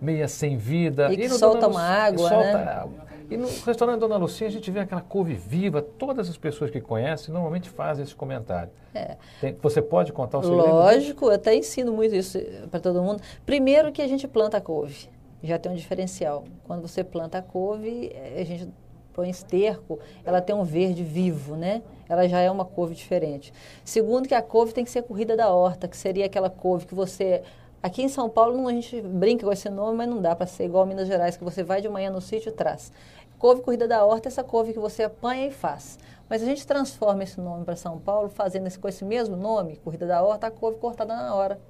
meia 0.00 0.28
sem 0.28 0.56
vida. 0.56 1.12
E 1.12 1.20
e 1.20 1.28
solta 1.30 1.68
uma 1.68 1.82
água, 1.82 2.28
solta 2.28 2.58
né? 2.58 2.84
E 3.28 3.36
no 3.36 3.48
restaurante 3.48 3.98
Dona 3.98 4.16
Lucinha 4.16 4.48
a 4.48 4.52
gente 4.52 4.70
vê 4.70 4.80
aquela 4.80 5.00
couve 5.00 5.34
viva. 5.34 5.82
Todas 5.82 6.28
as 6.30 6.36
pessoas 6.36 6.70
que 6.70 6.80
conhecem 6.80 7.34
normalmente 7.34 7.68
fazem 7.68 8.04
esse 8.04 8.14
comentário. 8.14 8.70
É. 8.94 9.16
Tem, 9.40 9.56
você 9.60 9.82
pode 9.82 10.12
contar 10.12 10.38
o 10.38 10.42
segredo? 10.42 10.68
Lógico, 10.68 11.26
eu 11.26 11.32
até 11.32 11.54
ensino 11.54 11.92
muito 11.92 12.14
isso 12.14 12.38
para 12.70 12.78
todo 12.78 13.02
mundo. 13.02 13.20
Primeiro 13.44 13.90
que 13.90 14.00
a 14.00 14.06
gente 14.06 14.28
planta 14.28 14.58
a 14.58 14.60
couve. 14.60 15.08
Já 15.42 15.58
tem 15.58 15.72
um 15.72 15.74
diferencial. 15.74 16.44
Quando 16.64 16.82
você 16.82 17.02
planta 17.02 17.38
a 17.38 17.42
couve, 17.42 18.14
a 18.38 18.44
gente 18.44 18.68
põe 19.16 19.30
esterco, 19.30 19.98
ela 20.24 20.42
tem 20.42 20.54
um 20.54 20.62
verde 20.62 21.02
vivo, 21.02 21.56
né? 21.56 21.82
Ela 22.06 22.28
já 22.28 22.38
é 22.40 22.50
uma 22.50 22.66
couve 22.66 22.94
diferente. 22.94 23.52
Segundo 23.82 24.28
que 24.28 24.34
a 24.34 24.42
couve 24.42 24.74
tem 24.74 24.84
que 24.84 24.90
ser 24.90 25.02
corrida 25.02 25.34
da 25.34 25.48
horta, 25.48 25.88
que 25.88 25.96
seria 25.96 26.26
aquela 26.26 26.50
couve 26.50 26.86
que 26.86 26.94
você 26.94 27.42
Aqui 27.82 28.02
em 28.02 28.08
São 28.08 28.28
Paulo 28.28 28.66
a 28.66 28.72
gente 28.72 29.00
brinca 29.00 29.46
com 29.46 29.52
esse 29.52 29.70
nome, 29.70 29.96
mas 29.96 30.08
não 30.08 30.20
dá 30.20 30.34
para 30.34 30.44
ser 30.46 30.64
igual 30.64 30.82
a 30.82 30.86
Minas 30.86 31.06
Gerais, 31.06 31.36
que 31.36 31.44
você 31.44 31.62
vai 31.62 31.80
de 31.80 31.88
manhã 31.88 32.10
no 32.10 32.20
sítio 32.20 32.48
e 32.48 32.52
traz. 32.52 32.90
Couve 33.38 33.60
corrida 33.62 33.86
da 33.86 34.04
horta 34.04 34.28
é 34.28 34.30
essa 34.30 34.42
couve 34.42 34.72
que 34.72 34.78
você 34.78 35.04
apanha 35.04 35.46
e 35.46 35.50
faz. 35.52 35.98
Mas 36.28 36.42
a 36.42 36.46
gente 36.46 36.66
transforma 36.66 37.22
esse 37.22 37.40
nome 37.40 37.64
para 37.64 37.76
São 37.76 37.98
Paulo, 37.98 38.28
fazendo 38.28 38.66
esse, 38.66 38.76
com 38.76 38.88
esse 38.88 39.04
mesmo 39.04 39.36
nome, 39.36 39.76
corrida 39.76 40.04
da 40.04 40.20
horta, 40.20 40.48
a 40.48 40.50
couve 40.50 40.78
cortada 40.78 41.14
na 41.14 41.32
hora. 41.32 41.60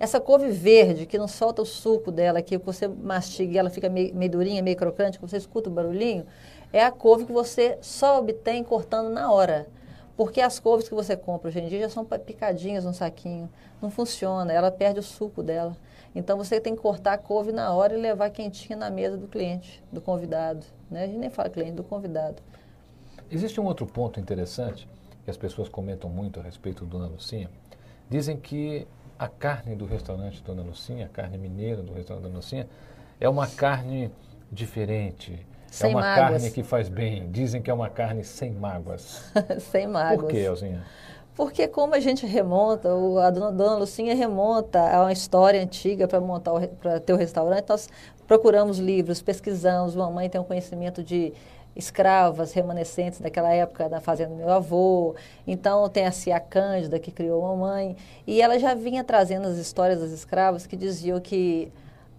Essa 0.00 0.18
couve 0.18 0.48
verde, 0.48 1.06
que 1.06 1.16
não 1.16 1.28
solta 1.28 1.62
o 1.62 1.64
suco 1.64 2.10
dela, 2.10 2.42
que 2.42 2.58
você 2.58 2.88
mastiga 2.88 3.52
e 3.52 3.58
ela 3.58 3.70
fica 3.70 3.88
meio, 3.88 4.12
meio 4.14 4.32
durinha, 4.32 4.60
meio 4.60 4.76
crocante, 4.76 5.16
que 5.16 5.24
você 5.24 5.36
escuta 5.36 5.70
o 5.70 5.72
barulhinho, 5.72 6.26
é 6.72 6.82
a 6.82 6.90
couve 6.90 7.26
que 7.26 7.32
você 7.32 7.78
só 7.80 8.18
obtém 8.18 8.64
cortando 8.64 9.10
na 9.10 9.30
hora. 9.30 9.66
Porque 10.16 10.40
as 10.40 10.58
couves 10.58 10.88
que 10.88 10.94
você 10.94 11.16
compra 11.16 11.48
hoje 11.48 11.60
em 11.60 11.68
dia 11.68 11.80
já 11.80 11.88
são 11.88 12.04
picadinhas 12.04 12.84
no 12.84 12.94
saquinho. 12.94 13.48
Não 13.80 13.90
funciona, 13.90 14.52
ela 14.52 14.70
perde 14.70 15.00
o 15.00 15.02
suco 15.02 15.42
dela. 15.42 15.76
Então 16.14 16.36
você 16.36 16.60
tem 16.60 16.76
que 16.76 16.82
cortar 16.82 17.14
a 17.14 17.18
couve 17.18 17.52
na 17.52 17.72
hora 17.72 17.96
e 17.96 18.00
levar 18.00 18.30
quentinha 18.30 18.76
na 18.76 18.90
mesa 18.90 19.16
do 19.16 19.26
cliente, 19.26 19.82
do 19.90 20.00
convidado. 20.00 20.64
Né? 20.90 21.04
A 21.04 21.06
gente 21.06 21.18
nem 21.18 21.30
fala 21.30 21.48
cliente, 21.48 21.72
do 21.72 21.82
convidado. 21.82 22.42
Existe 23.30 23.60
um 23.60 23.64
outro 23.64 23.86
ponto 23.86 24.20
interessante 24.20 24.86
que 25.24 25.30
as 25.30 25.36
pessoas 25.36 25.68
comentam 25.68 26.10
muito 26.10 26.38
a 26.38 26.42
respeito 26.42 26.84
do 26.84 26.90
Dona 26.90 27.06
Lucinha. 27.06 27.50
Dizem 28.10 28.36
que 28.36 28.86
a 29.18 29.28
carne 29.28 29.74
do 29.74 29.86
restaurante 29.86 30.42
Dona 30.42 30.62
Lucinha, 30.62 31.06
a 31.06 31.08
carne 31.08 31.38
mineira 31.38 31.82
do 31.82 31.94
restaurante 31.94 32.24
Dona 32.24 32.36
Lucinha, 32.36 32.68
é 33.18 33.28
uma 33.28 33.46
carne 33.46 34.10
diferente, 34.50 35.46
sem 35.72 35.90
é 35.90 35.94
uma 35.94 36.00
mágoas. 36.02 36.30
carne 36.30 36.50
que 36.50 36.62
faz 36.62 36.88
bem. 36.90 37.30
Dizem 37.30 37.62
que 37.62 37.70
é 37.70 37.74
uma 37.74 37.88
carne 37.88 38.22
sem 38.22 38.52
mágoas. 38.52 39.32
sem 39.72 39.86
mágoas. 39.86 40.20
Por 40.20 40.28
que, 40.28 40.36
Elzinha? 40.36 40.84
Porque 41.34 41.66
como 41.66 41.94
a 41.94 42.00
gente 42.00 42.26
remonta, 42.26 42.90
a 42.90 43.30
dona, 43.30 43.50
dona 43.50 43.76
Lucinha 43.76 44.14
remonta 44.14 44.78
a 44.78 45.00
uma 45.00 45.12
história 45.12 45.62
antiga 45.62 46.06
para 46.06 46.20
montar 46.20 46.52
para 46.78 47.00
ter 47.00 47.14
o 47.14 47.16
restaurante, 47.16 47.70
nós 47.70 47.88
procuramos 48.26 48.78
livros, 48.78 49.22
pesquisamos, 49.22 49.96
mamãe 49.96 50.28
tem 50.28 50.38
um 50.38 50.44
conhecimento 50.44 51.02
de 51.02 51.32
escravas 51.74 52.52
remanescentes 52.52 53.18
daquela 53.18 53.50
época 53.50 53.88
da 53.88 53.98
fazenda 53.98 54.32
do 54.32 54.36
meu 54.36 54.50
avô. 54.50 55.14
Então 55.46 55.88
tem 55.88 56.04
a 56.04 56.12
Cia 56.12 56.38
Cândida 56.38 56.98
que 56.98 57.10
criou 57.10 57.46
a 57.46 57.56
mamãe 57.56 57.96
e 58.26 58.42
ela 58.42 58.58
já 58.58 58.74
vinha 58.74 59.02
trazendo 59.02 59.48
as 59.48 59.56
histórias 59.56 60.00
das 60.00 60.10
escravas 60.10 60.66
que 60.66 60.76
diziam 60.76 61.18
que 61.18 61.72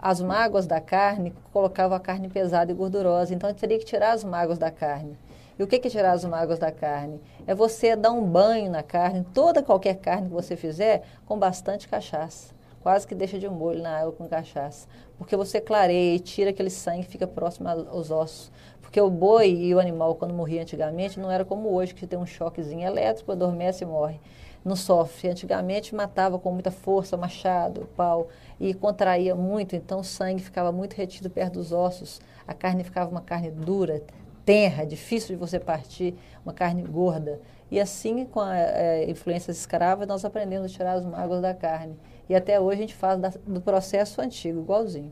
as 0.05 0.19
mágoas 0.19 0.67
da 0.67 0.81
carne 0.81 1.33
colocavam 1.53 1.95
a 1.95 1.99
carne 1.99 2.27
pesada 2.27 2.69
e 2.69 2.75
gordurosa. 2.75 3.33
Então 3.33 3.53
teria 3.53 3.79
que 3.79 3.85
tirar 3.85 4.11
as 4.11 4.21
mágoas 4.21 4.57
da 4.57 4.69
carne. 4.69 5.17
E 5.57 5.63
o 5.63 5.67
que 5.67 5.77
é 5.77 5.79
tirar 5.79 6.11
as 6.11 6.25
mágoas 6.25 6.59
da 6.59 6.73
carne? 6.73 7.21
É 7.47 7.55
você 7.55 7.95
dar 7.95 8.11
um 8.11 8.21
banho 8.21 8.69
na 8.69 8.83
carne, 8.83 9.25
toda 9.33 9.63
qualquer 9.63 9.95
carne 9.95 10.27
que 10.27 10.33
você 10.33 10.57
fizer, 10.57 11.03
com 11.25 11.39
bastante 11.39 11.87
cachaça. 11.87 12.53
Quase 12.81 13.07
que 13.07 13.15
deixa 13.15 13.39
de 13.39 13.47
molho 13.47 13.81
na 13.81 13.99
água 13.99 14.11
com 14.11 14.27
cachaça. 14.27 14.89
Porque 15.17 15.37
você 15.37 15.61
clareia 15.61 16.15
e 16.15 16.19
tira 16.19 16.49
aquele 16.49 16.69
sangue 16.69 17.05
que 17.05 17.11
fica 17.11 17.25
próximo 17.25 17.69
aos 17.69 18.11
ossos. 18.11 18.51
Porque 18.81 18.99
o 18.99 19.09
boi 19.09 19.51
e 19.51 19.73
o 19.73 19.79
animal, 19.79 20.15
quando 20.15 20.33
morria 20.33 20.63
antigamente, 20.63 21.17
não 21.17 21.31
era 21.31 21.45
como 21.45 21.73
hoje, 21.73 21.95
que 21.95 22.05
tem 22.05 22.19
um 22.19 22.25
choquezinho 22.25 22.85
elétrico, 22.85 23.31
adormece 23.31 23.85
e 23.85 23.87
morre. 23.87 24.19
Não 24.63 24.75
sofre. 24.75 25.29
Antigamente 25.29 25.93
matava 25.93 26.39
com 26.39 26.51
muita 26.51 26.71
força, 26.71 27.17
machado, 27.17 27.87
pau, 27.95 28.27
e 28.59 28.73
contraía 28.73 29.35
muito, 29.35 29.75
então 29.75 29.99
o 29.99 30.03
sangue 30.03 30.41
ficava 30.41 30.71
muito 30.71 30.93
retido 30.93 31.29
perto 31.29 31.53
dos 31.53 31.71
ossos. 31.71 32.21
A 32.47 32.53
carne 32.53 32.83
ficava 32.83 33.09
uma 33.09 33.21
carne 33.21 33.51
dura, 33.51 34.01
tenra, 34.45 34.85
difícil 34.85 35.35
de 35.35 35.39
você 35.39 35.59
partir, 35.59 36.15
uma 36.45 36.53
carne 36.53 36.83
gorda. 36.83 37.39
E 37.71 37.79
assim, 37.79 38.25
com 38.25 38.39
a 38.39 38.55
é, 38.55 39.09
influência 39.09 39.51
escrava, 39.51 40.05
nós 40.05 40.23
aprendemos 40.23 40.71
a 40.71 40.73
tirar 40.73 40.93
as 40.93 41.05
mágoas 41.05 41.41
da 41.41 41.53
carne. 41.53 41.97
E 42.29 42.35
até 42.35 42.59
hoje 42.59 42.77
a 42.77 42.81
gente 42.81 42.95
faz 42.95 43.19
da, 43.19 43.33
do 43.45 43.59
processo 43.59 44.21
antigo, 44.21 44.61
igualzinho. 44.61 45.11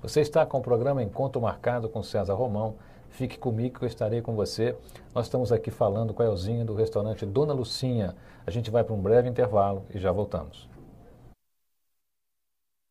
Você 0.00 0.20
está 0.20 0.46
com 0.46 0.58
o 0.58 0.62
programa 0.62 1.02
Encontro 1.02 1.40
Marcado 1.42 1.88
com 1.88 2.02
César 2.02 2.34
Romão. 2.34 2.76
Fique 3.08 3.36
comigo 3.36 3.78
que 3.78 3.84
eu 3.84 3.88
estarei 3.88 4.22
com 4.22 4.34
você. 4.36 4.76
Nós 5.12 5.26
estamos 5.26 5.50
aqui 5.50 5.72
falando 5.72 6.14
com 6.14 6.22
a 6.22 6.26
Elzinha 6.26 6.64
do 6.64 6.74
restaurante 6.74 7.26
Dona 7.26 7.52
Lucinha. 7.52 8.14
A 8.48 8.50
gente 8.50 8.70
vai 8.70 8.82
para 8.82 8.94
um 8.94 9.02
breve 9.02 9.28
intervalo 9.28 9.84
e 9.94 9.98
já 9.98 10.10
voltamos. 10.10 10.70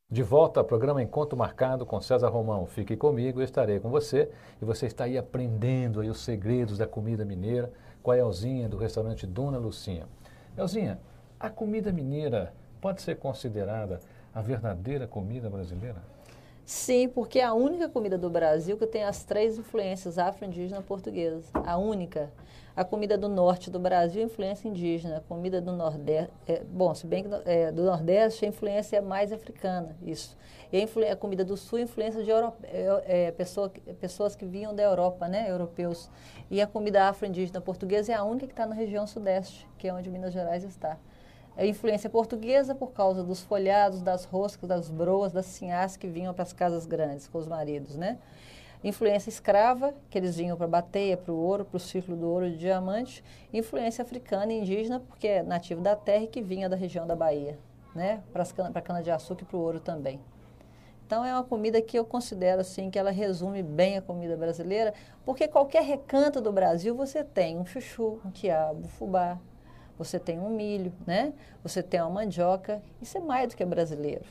De 0.07 0.21
volta 0.21 0.59
ao 0.59 0.63
programa 0.63 1.01
Encontro 1.01 1.35
Marcado 1.35 1.83
com 1.83 1.99
César 1.99 2.27
Romão. 2.27 2.67
Fique 2.67 2.95
comigo, 2.95 3.39
eu 3.39 3.43
estarei 3.43 3.79
com 3.79 3.89
você 3.89 4.29
e 4.61 4.65
você 4.65 4.85
está 4.85 5.05
aí 5.05 5.17
aprendendo 5.17 5.99
aí 5.99 6.11
os 6.11 6.19
segredos 6.19 6.77
da 6.77 6.85
comida 6.85 7.25
mineira 7.25 7.73
com 8.03 8.11
a 8.11 8.17
Elzinha 8.19 8.69
do 8.69 8.77
restaurante 8.77 9.25
Dona 9.25 9.57
Lucinha. 9.57 10.05
Elzinha, 10.55 10.99
a 11.39 11.49
comida 11.49 11.91
mineira 11.91 12.53
pode 12.79 13.01
ser 13.01 13.15
considerada 13.15 13.99
a 14.35 14.43
verdadeira 14.43 15.07
comida 15.07 15.49
brasileira? 15.49 16.03
Sim, 16.67 17.09
porque 17.09 17.39
é 17.39 17.45
a 17.45 17.55
única 17.55 17.89
comida 17.89 18.15
do 18.15 18.29
Brasil 18.29 18.77
que 18.77 18.85
tem 18.85 19.03
as 19.05 19.23
três 19.23 19.57
influências 19.57 20.19
afro-indígena 20.19 20.83
portuguesa. 20.83 21.47
A 21.65 21.77
única. 21.77 22.31
A 22.77 22.85
comida 22.85 23.17
do 23.17 23.27
norte 23.27 23.71
do 23.71 23.79
Brasil, 23.79 24.23
influência 24.23 24.67
indígena. 24.67 25.17
A 25.17 25.21
comida 25.21 25.59
do 25.59 25.71
nordeste, 25.71 26.31
é, 26.47 26.63
bom, 26.63 26.93
se 26.93 27.07
bem 27.07 27.23
que 27.23 27.29
é, 27.43 27.71
do 27.71 27.83
nordeste 27.83 28.45
a 28.45 28.47
influência 28.47 28.97
é 28.97 29.01
mais 29.01 29.33
africana, 29.33 29.97
isso. 29.99 30.37
E 30.71 30.77
a, 30.79 31.13
a 31.13 31.15
comida 31.15 31.43
do 31.43 31.57
sul, 31.57 31.79
influência 31.79 32.23
de 32.23 32.29
Euro, 32.29 32.53
é, 32.65 33.25
é, 33.25 33.31
pessoa, 33.31 33.71
pessoas 33.99 34.35
que 34.35 34.45
vinham 34.45 34.75
da 34.75 34.83
Europa, 34.83 35.27
né, 35.27 35.49
europeus. 35.49 36.07
E 36.51 36.61
a 36.61 36.67
comida 36.67 37.09
afro-indígena 37.09 37.59
portuguesa 37.59 38.11
é 38.11 38.15
a 38.15 38.23
única 38.23 38.45
que 38.45 38.53
está 38.53 38.67
na 38.67 38.75
região 38.75 39.07
sudeste, 39.07 39.67
que 39.79 39.87
é 39.87 39.93
onde 39.93 40.07
Minas 40.11 40.31
Gerais 40.31 40.63
está 40.63 40.99
a 41.57 41.65
influência 41.65 42.07
portuguesa 42.07 42.75
por 42.75 42.91
causa 42.91 43.23
dos 43.23 43.41
folhados, 43.41 44.03
das 44.03 44.25
roscas, 44.25 44.69
das 44.69 44.91
broas, 44.91 45.33
das 45.33 45.47
sinhás 45.47 45.97
que 45.97 46.07
vinham 46.07 46.31
para 46.31 46.43
as 46.43 46.53
casas 46.53 46.85
grandes 46.85 47.27
com 47.27 47.39
os 47.39 47.47
maridos, 47.47 47.95
né? 47.95 48.19
Influência 48.83 49.29
escrava, 49.29 49.93
que 50.09 50.17
eles 50.17 50.37
vinham 50.37 50.55
para 50.55 50.65
a 50.65 50.69
bateia, 50.69 51.17
para 51.17 51.33
o 51.33 51.37
ouro, 51.37 51.65
para 51.65 51.77
o 51.77 51.79
círculo 51.79 52.15
do 52.15 52.29
ouro 52.29 52.49
de 52.49 52.57
diamante. 52.57 53.23
Influência 53.51 54.03
africana 54.03 54.53
e 54.53 54.59
indígena, 54.59 54.99
porque 54.99 55.27
é 55.27 55.43
nativo 55.43 55.81
da 55.81 55.95
terra 55.95 56.23
e 56.23 56.27
que 56.27 56.41
vinha 56.41 56.69
da 56.69 56.75
região 56.75 57.07
da 57.07 57.15
Bahia, 57.15 57.57
né? 57.95 58.21
Para 58.31 58.43
a 58.73 58.81
cana-de-açúcar 58.81 59.43
e 59.43 59.45
para 59.45 59.57
o 59.57 59.61
ouro 59.61 59.79
também. 59.79 60.19
Então 61.05 61.23
é 61.23 61.33
uma 61.33 61.43
comida 61.43 61.81
que 61.81 61.97
eu 61.97 62.03
considero 62.03 62.59
assim 62.59 62.89
que 62.89 62.99
ela 62.99 63.11
resume 63.11 63.63
bem 63.63 63.97
a 63.97 64.01
comida 64.01 64.35
brasileira, 64.35 64.93
porque 65.25 65.47
qualquer 65.47 65.81
recanto 65.83 66.41
do 66.41 66.51
Brasil 66.51 66.93
você 66.95 67.23
tem 67.23 67.57
um 67.57 67.65
chuchu, 67.65 68.19
um 68.25 68.29
quiabo, 68.29 68.81
um 68.81 68.89
fubá, 68.89 69.39
você 69.97 70.19
tem 70.19 70.37
um 70.37 70.49
milho, 70.49 70.93
né? 71.05 71.33
Você 71.63 71.81
tem 71.81 71.99
uma 72.01 72.09
mandioca. 72.09 72.81
Isso 73.01 73.17
é 73.17 73.21
mais 73.21 73.47
do 73.47 73.55
que 73.55 73.65
brasileiro. 73.65 74.25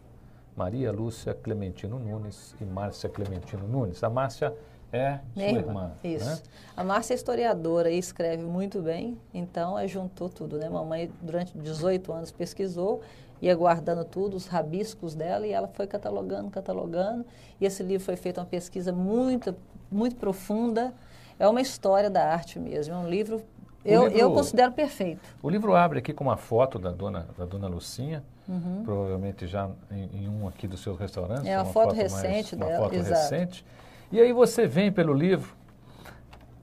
Maria 0.57 0.93
Lúcia 0.93 1.33
Clementino 1.35 1.99
Nunes 1.99 2.55
e 2.61 2.65
Márcia 2.65 3.09
Clementino 3.09 3.67
Nunes. 3.67 4.05
A 4.05 4.11
Márcia 4.11 4.55
é 4.93 5.21
sua 5.35 5.43
irmã. 5.43 5.59
irmã 5.59 5.93
isso. 6.05 6.27
Né? 6.27 6.39
A 6.77 6.85
Márcia 6.85 7.15
é 7.15 7.17
historiadora 7.17 7.91
e 7.91 7.99
escreve 7.99 8.43
muito 8.43 8.83
bem, 8.83 9.19
então 9.33 9.79
é, 9.79 9.89
juntou 9.89 10.29
tudo, 10.29 10.59
né? 10.59 10.69
Mamãe, 10.69 11.11
durante 11.23 11.57
18 11.57 12.13
anos, 12.13 12.31
pesquisou 12.31 13.01
ia 13.41 13.55
guardando 13.55 14.05
tudo, 14.05 14.37
os 14.37 14.47
rabiscos 14.47 15.15
dela, 15.15 15.47
e 15.47 15.53
ela 15.53 15.67
foi 15.69 15.87
catalogando, 15.87 16.51
catalogando. 16.51 17.25
E 17.61 17.65
esse 17.65 17.83
livro 17.83 18.05
foi 18.05 18.17
feito 18.17 18.39
uma 18.39 18.47
pesquisa 18.47 18.93
muito, 18.93 19.55
muito 19.91 20.17
profunda. 20.17 20.93
É 21.39 21.49
uma 21.49 21.61
história 21.61 22.11
da 22.11 22.23
arte 22.23 22.59
mesmo. 22.59 22.95
É 22.95 22.99
um 22.99 23.09
livro, 23.09 23.43
eu, 23.85 24.05
livro, 24.05 24.19
eu 24.19 24.33
considero 24.33 24.73
perfeito. 24.73 25.21
O 25.43 25.49
livro 25.49 25.75
abre 25.75 25.99
aqui 25.99 26.13
com 26.13 26.25
uma 26.25 26.37
foto 26.37 26.79
da 26.79 26.91
dona, 26.91 27.27
da 27.37 27.45
dona 27.45 27.67
Lucinha, 27.67 28.23
uhum. 28.49 28.83
provavelmente 28.85 29.47
já 29.47 29.69
em, 29.91 30.25
em, 30.25 30.29
um 30.29 30.47
aqui 30.47 30.67
dos 30.67 30.83
seus 30.83 30.99
restaurantes. 30.99 31.47
É 31.47 31.57
uma, 31.57 31.65
uma 31.65 31.73
foto, 31.73 31.91
foto, 31.91 31.97
recente 31.97 32.57
mais, 32.57 32.73
dela. 32.73 32.83
Uma 32.83 32.89
foto 32.91 32.95
exato. 32.95 33.21
recente. 33.21 33.65
E 34.13 34.21
aí 34.21 34.33
você 34.33 34.67
vem 34.67 34.93
pelo 34.93 35.15
livro, 35.15 35.55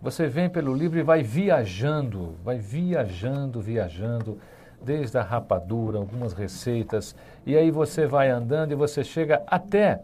você 0.01 0.27
vem 0.27 0.49
pelo 0.49 0.73
livro 0.73 0.99
e 0.99 1.03
vai 1.03 1.23
viajando, 1.23 2.35
vai 2.43 2.57
viajando, 2.57 3.59
viajando 3.61 4.37
desde 4.81 5.17
a 5.17 5.23
rapadura, 5.23 5.97
algumas 5.97 6.33
receitas, 6.33 7.15
e 7.45 7.57
aí 7.57 7.71
você 7.71 8.05
vai 8.05 8.29
andando 8.29 8.71
e 8.71 8.75
você 8.75 9.03
chega 9.03 9.41
até 9.47 10.01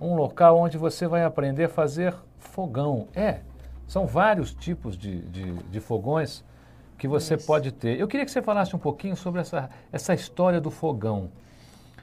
um 0.00 0.14
local 0.14 0.58
onde 0.58 0.78
você 0.78 1.06
vai 1.08 1.24
aprender 1.24 1.64
a 1.64 1.68
fazer 1.68 2.14
fogão. 2.38 3.08
É, 3.14 3.40
são 3.86 4.06
vários 4.06 4.54
tipos 4.54 4.96
de, 4.96 5.20
de, 5.22 5.52
de 5.52 5.80
fogões 5.80 6.44
que 6.98 7.08
você 7.08 7.34
Isso. 7.34 7.46
pode 7.46 7.72
ter. 7.72 7.98
Eu 7.98 8.08
queria 8.08 8.24
que 8.24 8.30
você 8.30 8.42
falasse 8.42 8.74
um 8.74 8.78
pouquinho 8.78 9.16
sobre 9.16 9.40
essa, 9.40 9.68
essa 9.92 10.14
história 10.14 10.60
do 10.60 10.70
fogão. 10.70 11.30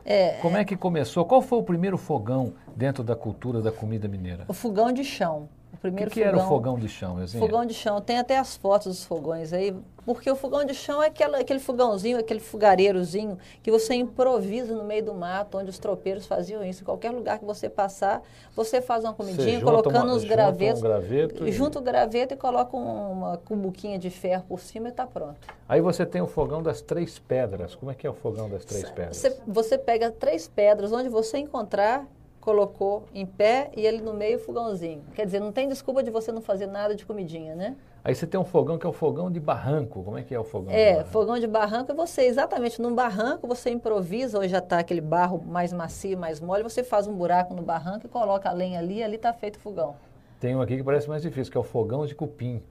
É, 0.03 0.37
Como 0.41 0.57
é 0.57 0.65
que 0.65 0.75
começou? 0.75 1.25
Qual 1.25 1.41
foi 1.41 1.59
o 1.59 1.63
primeiro 1.63 1.97
fogão 1.97 2.53
dentro 2.75 3.03
da 3.03 3.15
cultura 3.15 3.61
da 3.61 3.71
comida 3.71 4.07
mineira? 4.07 4.45
O 4.47 4.53
fogão 4.53 4.91
de 4.91 5.03
chão. 5.03 5.47
O 5.73 5.77
primeiro 5.77 6.11
que, 6.11 6.19
que 6.19 6.25
fogão, 6.25 6.39
era 6.39 6.45
o 6.45 6.49
fogão 6.49 6.77
de 6.77 6.89
chão, 6.89 7.19
Euzinha? 7.19 7.41
Fogão 7.41 7.65
de 7.65 7.73
chão. 7.73 8.01
Tem 8.01 8.19
até 8.19 8.37
as 8.37 8.55
fotos 8.55 8.87
dos 8.87 9.03
fogões 9.05 9.53
aí. 9.53 9.75
Porque 10.05 10.29
o 10.29 10.35
fogão 10.35 10.65
de 10.65 10.73
chão 10.73 11.01
é 11.01 11.07
aquela, 11.07 11.39
aquele 11.39 11.59
fogãozinho, 11.59 12.17
aquele 12.17 12.39
fogareirozinho 12.39 13.37
que 13.61 13.69
você 13.69 13.93
improvisa 13.93 14.75
no 14.75 14.83
meio 14.83 15.05
do 15.05 15.13
mato, 15.13 15.59
onde 15.59 15.69
os 15.69 15.77
tropeiros 15.77 16.25
faziam 16.25 16.63
isso. 16.65 16.81
Em 16.81 16.85
qualquer 16.85 17.11
lugar 17.11 17.37
que 17.37 17.45
você 17.45 17.69
passar, 17.69 18.21
você 18.55 18.81
faz 18.81 19.03
uma 19.03 19.13
comidinha, 19.13 19.61
colocando 19.61 20.07
uma, 20.07 20.15
os 20.15 20.23
gravetos. 20.23 20.81
Um 20.81 20.83
graveto 20.83 21.47
e... 21.47 21.51
Junta 21.51 21.77
o 21.77 21.81
graveto 21.81 22.33
e 22.33 22.37
coloca 22.37 22.75
uma 22.75 23.37
cumbuquinha 23.37 23.99
de 23.99 24.09
ferro 24.09 24.43
por 24.47 24.59
cima 24.59 24.87
e 24.87 24.91
está 24.91 25.05
pronto. 25.05 25.39
Aí 25.69 25.81
você 25.81 26.03
tem 26.03 26.21
o 26.21 26.27
fogão 26.27 26.63
das 26.63 26.81
três 26.81 27.19
pedras. 27.19 27.75
Como 27.75 27.91
é 27.91 27.95
que 27.95 28.07
é 28.07 28.09
o 28.09 28.13
fogão 28.13 28.49
das 28.49 28.65
três 28.65 28.89
pedras? 28.89 29.17
Você, 29.17 29.37
você 29.47 29.77
pega 29.77 30.09
três 30.09 30.47
pedras, 30.47 30.91
onde 30.91 31.09
você 31.09 31.37
encontrar 31.37 32.07
colocou 32.41 33.05
em 33.13 33.25
pé 33.25 33.71
e 33.77 33.85
ele 33.85 34.01
no 34.01 34.13
meio 34.13 34.39
fogãozinho. 34.39 35.03
Quer 35.13 35.25
dizer, 35.25 35.39
não 35.39 35.51
tem 35.51 35.69
desculpa 35.69 36.01
de 36.03 36.09
você 36.09 36.31
não 36.31 36.41
fazer 36.41 36.65
nada 36.65 36.95
de 36.95 37.05
comidinha, 37.05 37.55
né? 37.55 37.77
Aí 38.03 38.15
você 38.15 38.25
tem 38.25 38.39
um 38.39 38.43
fogão 38.43 38.79
que 38.79 38.85
é 38.85 38.89
o 38.89 38.93
fogão 38.93 39.31
de 39.31 39.39
barranco. 39.39 40.03
Como 40.03 40.17
é 40.17 40.23
que 40.23 40.33
é 40.33 40.39
o 40.39 40.43
fogão? 40.43 40.73
É, 40.73 41.03
de 41.03 41.09
fogão 41.09 41.37
de 41.37 41.45
barranco 41.45 41.91
é 41.91 41.95
você, 41.95 42.23
exatamente, 42.23 42.81
num 42.81 42.95
barranco 42.95 43.47
você 43.47 43.69
improvisa, 43.69 44.39
hoje 44.39 44.49
já 44.49 44.57
está 44.57 44.79
aquele 44.79 45.01
barro 45.01 45.39
mais 45.45 45.71
macio, 45.71 46.17
mais 46.17 46.41
mole, 46.41 46.63
você 46.63 46.83
faz 46.83 47.05
um 47.05 47.13
buraco 47.13 47.53
no 47.53 47.61
barranco 47.61 48.07
e 48.07 48.09
coloca 48.09 48.49
a 48.49 48.51
lenha 48.51 48.79
ali 48.79 48.97
e 48.97 49.03
ali 49.03 49.15
está 49.17 49.31
feito 49.31 49.57
o 49.57 49.59
fogão. 49.59 49.95
Tem 50.39 50.55
um 50.55 50.61
aqui 50.61 50.77
que 50.77 50.83
parece 50.83 51.07
mais 51.07 51.21
difícil, 51.21 51.51
que 51.51 51.57
é 51.57 51.61
o 51.61 51.63
fogão 51.63 52.07
de 52.07 52.15
cupim. 52.15 52.63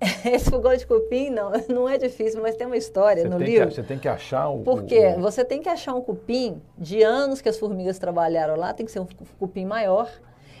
Esse 0.24 0.50
fogão 0.50 0.74
de 0.74 0.86
cupim, 0.86 1.28
não, 1.30 1.52
não 1.68 1.88
é 1.88 1.98
difícil, 1.98 2.40
mas 2.40 2.56
tem 2.56 2.66
uma 2.66 2.76
história 2.76 3.22
você 3.22 3.28
no 3.28 3.38
livro. 3.38 3.68
Que, 3.68 3.74
você 3.74 3.82
tem 3.82 3.98
que 3.98 4.08
achar 4.08 4.48
o... 4.48 4.62
Por 4.62 4.84
quê? 4.84 5.14
O... 5.16 5.20
Você 5.20 5.44
tem 5.44 5.60
que 5.60 5.68
achar 5.68 5.94
um 5.94 6.00
cupim 6.00 6.60
de 6.76 7.02
anos 7.02 7.40
que 7.40 7.48
as 7.48 7.58
formigas 7.58 7.98
trabalharam 7.98 8.56
lá, 8.56 8.72
tem 8.72 8.86
que 8.86 8.92
ser 8.92 9.00
um 9.00 9.06
cupim 9.38 9.66
maior, 9.66 10.10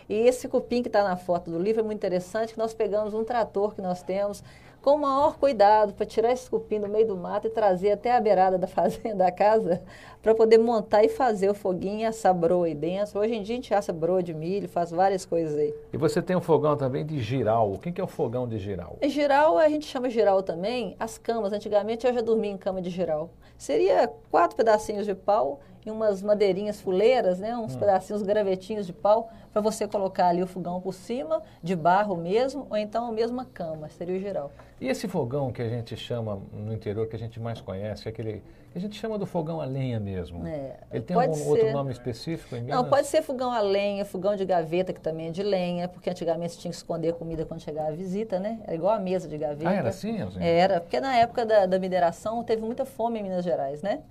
e 0.08 0.14
esse 0.26 0.48
cupim 0.48 0.82
que 0.82 0.88
está 0.88 1.04
na 1.04 1.16
foto 1.16 1.50
do 1.50 1.58
livro 1.58 1.80
é 1.80 1.84
muito 1.84 1.98
interessante, 1.98 2.52
que 2.52 2.58
nós 2.58 2.74
pegamos 2.74 3.14
um 3.14 3.24
trator 3.24 3.74
que 3.74 3.80
nós 3.80 4.02
temos, 4.02 4.42
com 4.82 4.94
o 4.94 4.98
maior 4.98 5.36
cuidado 5.36 5.92
para 5.92 6.06
tirar 6.06 6.32
esse 6.32 6.48
cupim 6.48 6.80
do 6.80 6.88
meio 6.88 7.06
do 7.06 7.16
mato 7.16 7.46
e 7.46 7.50
trazer 7.50 7.92
até 7.92 8.16
a 8.16 8.20
beirada 8.20 8.56
da 8.56 8.66
fazenda, 8.68 9.16
da 9.16 9.32
casa, 9.32 9.82
para 10.22 10.34
poder 10.34 10.58
montar 10.58 11.04
e 11.04 11.08
fazer 11.08 11.50
o 11.50 11.54
foguinho 11.54 12.08
assar 12.08 12.34
broa 12.34 12.66
aí 12.66 12.74
dentro. 12.74 13.18
Hoje 13.18 13.34
em 13.34 13.42
dia 13.42 13.54
a 13.54 13.56
gente 13.56 13.74
assa 13.74 13.92
broa 13.92 14.22
de 14.22 14.32
milho, 14.32 14.68
faz 14.68 14.90
várias 14.90 15.24
coisas 15.24 15.56
aí. 15.58 15.74
E 15.92 15.96
você 15.96 16.22
tem 16.22 16.36
um 16.36 16.40
fogão 16.40 16.76
também 16.76 17.04
de 17.04 17.20
giral. 17.20 17.72
O 17.72 17.78
que 17.78 18.00
é 18.00 18.04
o 18.04 18.06
fogão 18.06 18.48
de 18.48 18.58
giral? 18.58 18.96
Em 19.00 19.10
giral, 19.10 19.58
a 19.58 19.68
gente 19.68 19.86
chama 19.86 20.08
giral 20.08 20.42
também 20.42 20.96
as 20.98 21.18
camas. 21.18 21.52
Antigamente 21.52 22.06
eu 22.06 22.12
já 22.12 22.20
dormia 22.20 22.50
em 22.50 22.58
cama 22.58 22.80
de 22.80 22.90
giral. 22.90 23.30
Seria 23.56 24.10
quatro 24.30 24.56
pedacinhos 24.56 25.04
de 25.04 25.14
pau 25.14 25.60
e 25.84 25.90
umas 25.90 26.22
madeirinhas 26.22 26.80
fuleiras, 26.80 27.38
né, 27.38 27.56
uns 27.56 27.74
hum. 27.74 27.78
pedacinhos, 27.78 28.22
gravetinhos 28.22 28.86
de 28.86 28.92
pau, 28.92 29.30
para 29.52 29.60
você 29.60 29.86
colocar 29.86 30.28
ali 30.28 30.42
o 30.42 30.46
fogão 30.46 30.80
por 30.80 30.92
cima, 30.92 31.42
de 31.62 31.74
barro 31.74 32.16
mesmo, 32.16 32.66
ou 32.70 32.76
então 32.76 33.06
a 33.06 33.12
mesma 33.12 33.44
cama, 33.44 33.88
seria 33.88 34.16
o 34.16 34.18
geral. 34.18 34.52
E 34.80 34.88
esse 34.88 35.08
fogão 35.08 35.52
que 35.52 35.60
a 35.60 35.68
gente 35.68 35.96
chama 35.96 36.40
no 36.52 36.72
interior, 36.72 37.06
que 37.06 37.16
a 37.16 37.18
gente 37.18 37.40
mais 37.40 37.60
conhece, 37.60 38.06
é 38.06 38.10
aquele 38.10 38.42
que 38.70 38.78
a 38.78 38.80
gente 38.80 38.96
chama 38.96 39.18
do 39.18 39.26
fogão 39.26 39.60
a 39.60 39.64
lenha 39.64 39.98
mesmo. 39.98 40.46
É, 40.46 40.76
Ele 40.92 41.02
tem 41.02 41.16
algum 41.16 41.34
ser... 41.34 41.48
outro 41.48 41.72
nome 41.72 41.90
específico 41.90 42.54
em 42.54 42.62
Minas? 42.62 42.76
Não, 42.76 42.88
pode 42.88 43.08
ser 43.08 43.20
fogão 43.20 43.50
a 43.50 43.60
lenha, 43.60 44.04
fogão 44.04 44.36
de 44.36 44.44
gaveta, 44.44 44.92
que 44.92 45.00
também 45.00 45.26
é 45.26 45.30
de 45.30 45.42
lenha, 45.42 45.88
porque 45.88 46.08
antigamente 46.08 46.56
tinha 46.56 46.70
que 46.70 46.76
esconder 46.76 47.14
comida 47.14 47.44
quando 47.44 47.60
chegava 47.60 47.88
a 47.88 47.92
visita, 47.92 48.38
né? 48.38 48.60
Era 48.62 48.74
igual 48.74 48.94
a 48.94 49.00
mesa 49.00 49.28
de 49.28 49.36
gaveta. 49.36 49.68
Ah, 49.68 49.74
era 49.74 49.88
assim? 49.88 50.22
assim? 50.22 50.40
Era, 50.40 50.80
porque 50.80 51.00
na 51.00 51.16
época 51.16 51.44
da, 51.44 51.66
da 51.66 51.80
mineração 51.80 52.44
teve 52.44 52.62
muita 52.62 52.84
fome 52.84 53.18
em 53.18 53.24
Minas 53.24 53.44
Gerais, 53.44 53.82
né? 53.82 54.02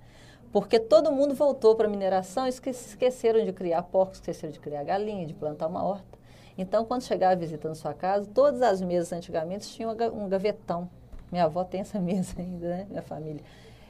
Porque 0.52 0.80
todo 0.80 1.12
mundo 1.12 1.34
voltou 1.34 1.76
para 1.76 1.86
a 1.86 1.90
mineração 1.90 2.46
e 2.46 2.50
esqueceram 2.50 3.44
de 3.44 3.52
criar 3.52 3.82
porcos, 3.84 4.16
esqueceram 4.16 4.52
de 4.52 4.58
criar 4.58 4.82
galinha, 4.82 5.24
de 5.24 5.32
plantar 5.32 5.68
uma 5.68 5.84
horta. 5.84 6.18
Então, 6.58 6.84
quando 6.84 7.02
chegava 7.02 7.32
a 7.32 7.36
visita 7.36 7.68
na 7.68 7.74
sua 7.74 7.94
casa, 7.94 8.28
todas 8.34 8.60
as 8.60 8.82
mesas 8.82 9.12
antigamente 9.12 9.68
tinham 9.68 9.92
um 10.12 10.28
gavetão. 10.28 10.90
Minha 11.30 11.44
avó 11.44 11.62
tem 11.62 11.80
essa 11.80 11.98
mesa 12.02 12.34
ainda, 12.38 12.68
né? 12.68 12.86
Minha 12.90 13.02
família. 13.02 13.42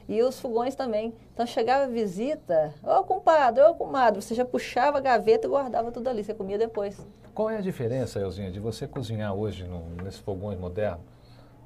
E 0.07 0.21
os 0.21 0.39
fogões 0.39 0.75
também. 0.75 1.13
Então, 1.33 1.47
chegava 1.47 1.85
a 1.85 1.87
visita, 1.87 2.73
ô 2.83 2.99
oh, 2.99 3.03
compadre, 3.03 3.63
ô 3.63 3.71
oh, 3.71 3.75
comadre, 3.75 4.21
você 4.21 4.35
já 4.35 4.45
puxava 4.45 4.99
a 4.99 5.01
gaveta 5.01 5.47
e 5.47 5.49
guardava 5.49 5.91
tudo 5.91 6.09
ali, 6.09 6.23
você 6.23 6.33
comia 6.33 6.57
depois. 6.57 7.03
Qual 7.33 7.49
é 7.49 7.57
a 7.57 7.61
diferença, 7.61 8.19
Elzinha, 8.19 8.51
de 8.51 8.59
você 8.59 8.87
cozinhar 8.87 9.33
hoje 9.33 9.63
no, 9.63 9.79
nesses 10.03 10.19
fogões 10.19 10.59
modernos, 10.59 11.05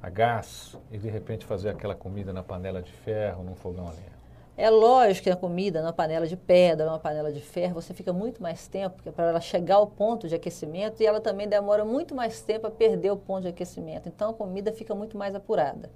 a 0.01 0.09
gás, 0.09 0.77
e 0.91 0.97
de 0.97 1.09
repente 1.09 1.45
fazer 1.45 1.69
aquela 1.69 1.95
comida 1.95 2.31
na 2.31 2.43
panela 2.43 2.81
de 2.81 2.91
ferro, 2.91 3.43
num 3.43 3.55
fogão 3.55 3.87
a 3.87 3.91
lenha? 3.91 4.14
É 4.57 4.69
lógico 4.69 5.25
que 5.25 5.29
a 5.29 5.35
comida 5.35 5.81
numa 5.81 5.91
panela 5.91 6.25
de 6.25 6.37
pedra, 6.37 6.85
numa 6.85 6.97
panela 6.97 7.29
de 7.29 7.41
ferro, 7.41 7.73
você 7.73 7.93
fica 7.93 8.13
muito 8.13 8.41
mais 8.41 8.69
tempo 8.69 9.11
para 9.11 9.29
ela 9.29 9.41
chegar 9.41 9.75
ao 9.75 9.87
ponto 9.87 10.29
de 10.29 10.35
aquecimento 10.35 11.03
e 11.03 11.05
ela 11.05 11.19
também 11.19 11.45
demora 11.45 11.83
muito 11.83 12.15
mais 12.15 12.39
tempo 12.39 12.65
a 12.65 12.71
perder 12.71 13.11
o 13.11 13.17
ponto 13.17 13.41
de 13.41 13.47
aquecimento. 13.49 14.07
Então 14.07 14.29
a 14.29 14.33
comida 14.33 14.71
fica 14.71 14.95
muito 14.95 15.17
mais 15.17 15.35
apurada. 15.35 15.91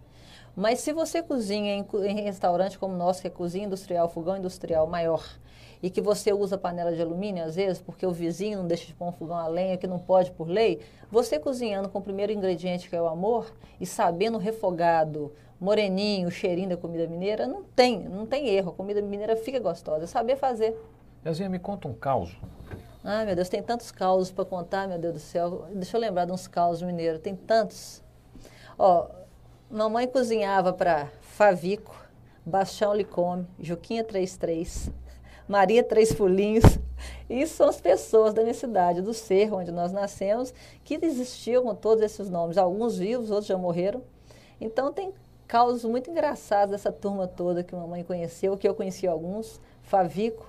Mas 0.57 0.81
se 0.81 0.91
você 0.91 1.23
cozinha 1.23 1.73
em, 1.73 1.87
em 2.05 2.21
restaurante 2.21 2.77
como 2.77 2.93
o 2.93 2.97
nosso, 2.97 3.21
que 3.21 3.27
é 3.27 3.29
cozinha 3.29 3.65
industrial, 3.65 4.09
fogão 4.09 4.35
industrial 4.35 4.85
maior, 4.87 5.23
e 5.81 5.89
que 5.89 6.01
você 6.01 6.33
usa 6.33 6.57
panela 6.57 6.93
de 6.93 7.01
alumínio, 7.01 7.45
às 7.45 7.55
vezes, 7.55 7.81
porque 7.81 8.05
o 8.05 8.11
vizinho 8.11 8.57
não 8.57 8.67
deixa 8.67 8.85
de 8.85 8.93
pôr 8.93 9.07
um 9.07 9.13
fogão 9.13 9.37
a 9.37 9.47
lenha, 9.47 9.77
que 9.77 9.87
não 9.87 9.97
pode 9.97 10.31
por 10.31 10.49
lei, 10.49 10.81
você 11.09 11.39
cozinhando 11.39 11.87
com 11.87 11.99
o 11.99 12.01
primeiro 12.01 12.33
ingrediente, 12.33 12.89
que 12.89 12.95
é 12.97 13.01
o 13.01 13.07
amor, 13.07 13.53
e 13.79 13.85
sabendo 13.85 14.37
refogado, 14.37 15.31
moreninho, 15.59 16.27
o 16.27 16.31
cheirinho 16.31 16.69
da 16.69 16.77
comida 16.77 17.05
mineira, 17.07 17.45
não 17.45 17.63
tem, 17.63 17.99
não 17.99 18.25
tem 18.25 18.47
erro. 18.47 18.71
A 18.71 18.73
comida 18.73 19.01
mineira 19.01 19.35
fica 19.35 19.59
gostosa, 19.59 20.05
é 20.05 20.07
saber 20.07 20.37
fazer. 20.37 20.75
Elzinha, 21.25 21.49
me 21.49 21.59
conta 21.59 21.87
um 21.87 21.93
caos. 21.93 22.35
Ah, 23.03 23.25
meu 23.25 23.35
Deus, 23.35 23.49
tem 23.49 23.61
tantos 23.61 23.91
causos 23.91 24.31
para 24.31 24.45
contar, 24.45 24.87
meu 24.87 24.97
Deus 24.97 25.13
do 25.13 25.19
céu. 25.19 25.65
Deixa 25.73 25.97
eu 25.97 26.01
lembrar 26.01 26.25
de 26.25 26.31
uns 26.31 26.47
causos 26.47 26.81
mineiros, 26.81 27.21
tem 27.21 27.35
tantos. 27.35 28.03
Ó, 28.77 29.07
mamãe 29.69 30.07
cozinhava 30.07 30.71
para 30.71 31.09
Favico, 31.21 31.95
Bastião 32.45 32.93
Licome, 32.93 33.47
Juquinha 33.59 34.03
33, 34.03 34.89
Maria 35.47 35.83
Três 35.83 36.13
Fulinhos. 36.13 36.63
Isso 37.29 37.55
são 37.55 37.69
as 37.69 37.79
pessoas 37.79 38.33
da 38.33 38.41
minha 38.41 38.53
cidade, 38.53 39.01
do 39.01 39.13
Cerro, 39.13 39.57
onde 39.57 39.71
nós 39.71 39.91
nascemos, 39.91 40.53
que 40.83 40.99
existiam 41.01 41.63
com 41.63 41.75
todos 41.75 42.03
esses 42.03 42.29
nomes. 42.29 42.57
Alguns 42.57 42.97
vivos, 42.97 43.29
outros 43.29 43.47
já 43.47 43.57
morreram. 43.57 44.01
Então, 44.59 44.91
tem 44.91 45.13
causos 45.49 45.83
muito 45.83 46.11
engraçados 46.11 46.71
dessa 46.71 46.91
turma 46.91 47.27
toda 47.27 47.63
que 47.63 47.75
mamãe 47.75 48.03
conheceu, 48.03 48.55
que 48.55 48.67
eu 48.67 48.75
conheci 48.75 49.07
alguns, 49.07 49.59
Favico. 49.81 50.47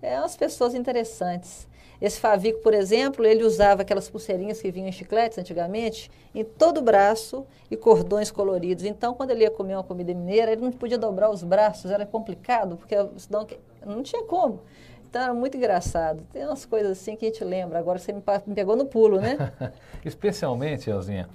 É 0.00 0.18
umas 0.18 0.34
pessoas 0.34 0.74
interessantes. 0.74 1.68
Esse 2.00 2.18
Favico, 2.18 2.60
por 2.62 2.72
exemplo, 2.72 3.26
ele 3.26 3.44
usava 3.44 3.82
aquelas 3.82 4.08
pulseirinhas 4.08 4.60
que 4.60 4.72
vinham 4.72 4.88
em 4.88 4.92
chicletes 4.92 5.36
antigamente, 5.36 6.10
em 6.34 6.42
todo 6.42 6.78
o 6.78 6.82
braço 6.82 7.46
e 7.70 7.76
cordões 7.76 8.30
coloridos. 8.30 8.84
Então, 8.84 9.12
quando 9.12 9.32
ele 9.32 9.42
ia 9.42 9.50
comer 9.50 9.74
uma 9.74 9.84
comida 9.84 10.14
mineira, 10.14 10.50
ele 10.50 10.62
não 10.62 10.72
podia 10.72 10.98
dobrar 10.98 11.30
os 11.30 11.44
braços, 11.44 11.90
era 11.90 12.06
complicado, 12.06 12.78
porque 12.78 12.96
senão 13.18 13.46
não 13.84 14.02
tinha 14.02 14.24
como. 14.24 14.62
Então 15.08 15.20
era 15.20 15.34
muito 15.34 15.58
engraçado. 15.58 16.26
Tem 16.32 16.46
umas 16.46 16.64
coisas 16.64 16.92
assim 16.92 17.14
que 17.16 17.26
a 17.26 17.28
gente 17.28 17.44
lembra. 17.44 17.78
Agora 17.78 17.98
você 17.98 18.14
me 18.14 18.22
pegou 18.54 18.74
no 18.76 18.86
pulo, 18.86 19.20
né? 19.20 19.36
Especialmente, 20.02 20.88
Elzinha, 20.88 21.28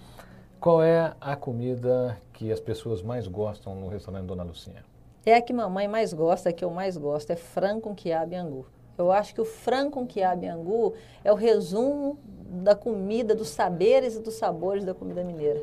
qual 0.60 0.82
é 0.82 1.14
a 1.22 1.36
comida 1.36 2.18
que 2.34 2.52
as 2.52 2.60
pessoas 2.60 3.02
mais 3.02 3.28
gostam 3.28 3.76
no 3.76 3.88
restaurante 3.88 4.26
Dona 4.26 4.44
Lucinha? 4.44 4.84
É 5.26 5.36
a 5.36 5.42
que 5.42 5.54
mamãe 5.54 5.88
mais 5.88 6.14
gosta, 6.14 6.50
a 6.50 6.54
que 6.54 6.64
eu 6.64 6.70
mais 6.70 6.98
gosto, 6.98 7.32
é 7.32 7.36
frango 7.36 7.82
com 7.82 7.96
quiabo 7.96 8.34
e 8.34 8.36
angu. 8.36 8.66
Eu 8.98 9.12
acho 9.12 9.34
que 9.36 9.42
o 9.42 9.46
frango 9.46 9.92
com 9.92 10.08
quiabo 10.08 10.46
e 10.46 10.48
angu 10.48 10.94
é 11.24 11.32
o 11.32 11.36
resumo 11.36 12.18
da 12.64 12.76
comida, 12.76 13.36
dos 13.36 13.50
saberes 13.50 14.16
e 14.16 14.20
dos 14.20 14.36
sabores 14.36 14.84
da 14.86 14.94
comida 14.94 15.24
mineira. 15.24 15.62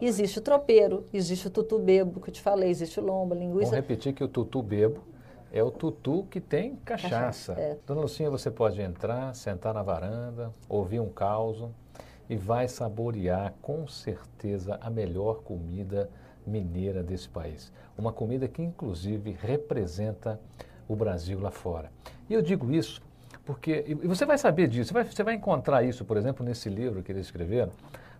Existe 0.00 0.38
o 0.38 0.42
tropeiro, 0.42 1.04
existe 1.12 1.46
o 1.46 1.50
tutu 1.50 1.78
bebo, 1.78 2.20
que 2.20 2.30
eu 2.30 2.34
te 2.34 2.40
falei, 2.40 2.70
existe 2.70 2.98
o 2.98 3.04
lombo, 3.04 3.34
a 3.34 3.36
linguiça. 3.36 3.66
Vou 3.66 3.76
repetir 3.76 4.12
que 4.12 4.24
o 4.24 4.28
tutu 4.28 4.62
bebo 4.62 5.00
é 5.52 5.62
o 5.62 5.70
tutu 5.70 6.26
que 6.30 6.40
tem 6.40 6.76
cachaça. 6.84 7.08
cachaça 7.08 7.52
é. 7.52 7.78
Dona 7.86 8.00
Lucinha, 8.00 8.28
você 8.28 8.50
pode 8.50 8.80
entrar, 8.80 9.34
sentar 9.34 9.72
na 9.72 9.82
varanda, 9.82 10.52
ouvir 10.68 11.00
um 11.00 11.08
caos 11.08 11.62
e 12.28 12.36
vai 12.36 12.68
saborear 12.68 13.54
com 13.62 13.86
certeza 13.86 14.78
a 14.80 14.90
melhor 14.90 15.42
comida 15.42 16.10
mineira 16.46 17.02
desse 17.02 17.28
país. 17.28 17.72
Uma 17.96 18.12
comida 18.12 18.46
que 18.46 18.62
inclusive 18.62 19.36
representa 19.40 20.40
o 20.88 20.94
Brasil 20.94 21.40
lá 21.40 21.50
fora. 21.50 21.90
E 22.28 22.34
eu 22.34 22.42
digo 22.42 22.72
isso 22.72 23.02
porque, 23.44 23.84
e 23.86 23.94
você 23.94 24.26
vai 24.26 24.36
saber 24.36 24.66
disso, 24.66 24.88
você 24.88 24.94
vai, 24.94 25.04
você 25.04 25.22
vai 25.22 25.34
encontrar 25.34 25.84
isso, 25.84 26.04
por 26.04 26.16
exemplo, 26.16 26.44
nesse 26.44 26.68
livro 26.68 27.00
que 27.00 27.12
eles 27.12 27.26
escreveram, 27.26 27.70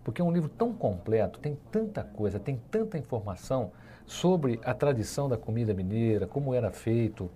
porque 0.04 0.22
é 0.22 0.24
um 0.24 0.30
livro 0.30 0.48
tão 0.48 0.72
completo, 0.72 1.40
tem 1.40 1.58
tanta 1.72 2.04
coisa, 2.04 2.38
tem 2.38 2.60
tanta 2.70 2.96
informação 2.96 3.72
sobre 4.06 4.60
a 4.64 4.72
tradição 4.72 5.28
da 5.28 5.36
comida 5.36 5.74
mineira, 5.74 6.28
como 6.28 6.54
era 6.54 6.70
feito, 6.70 7.28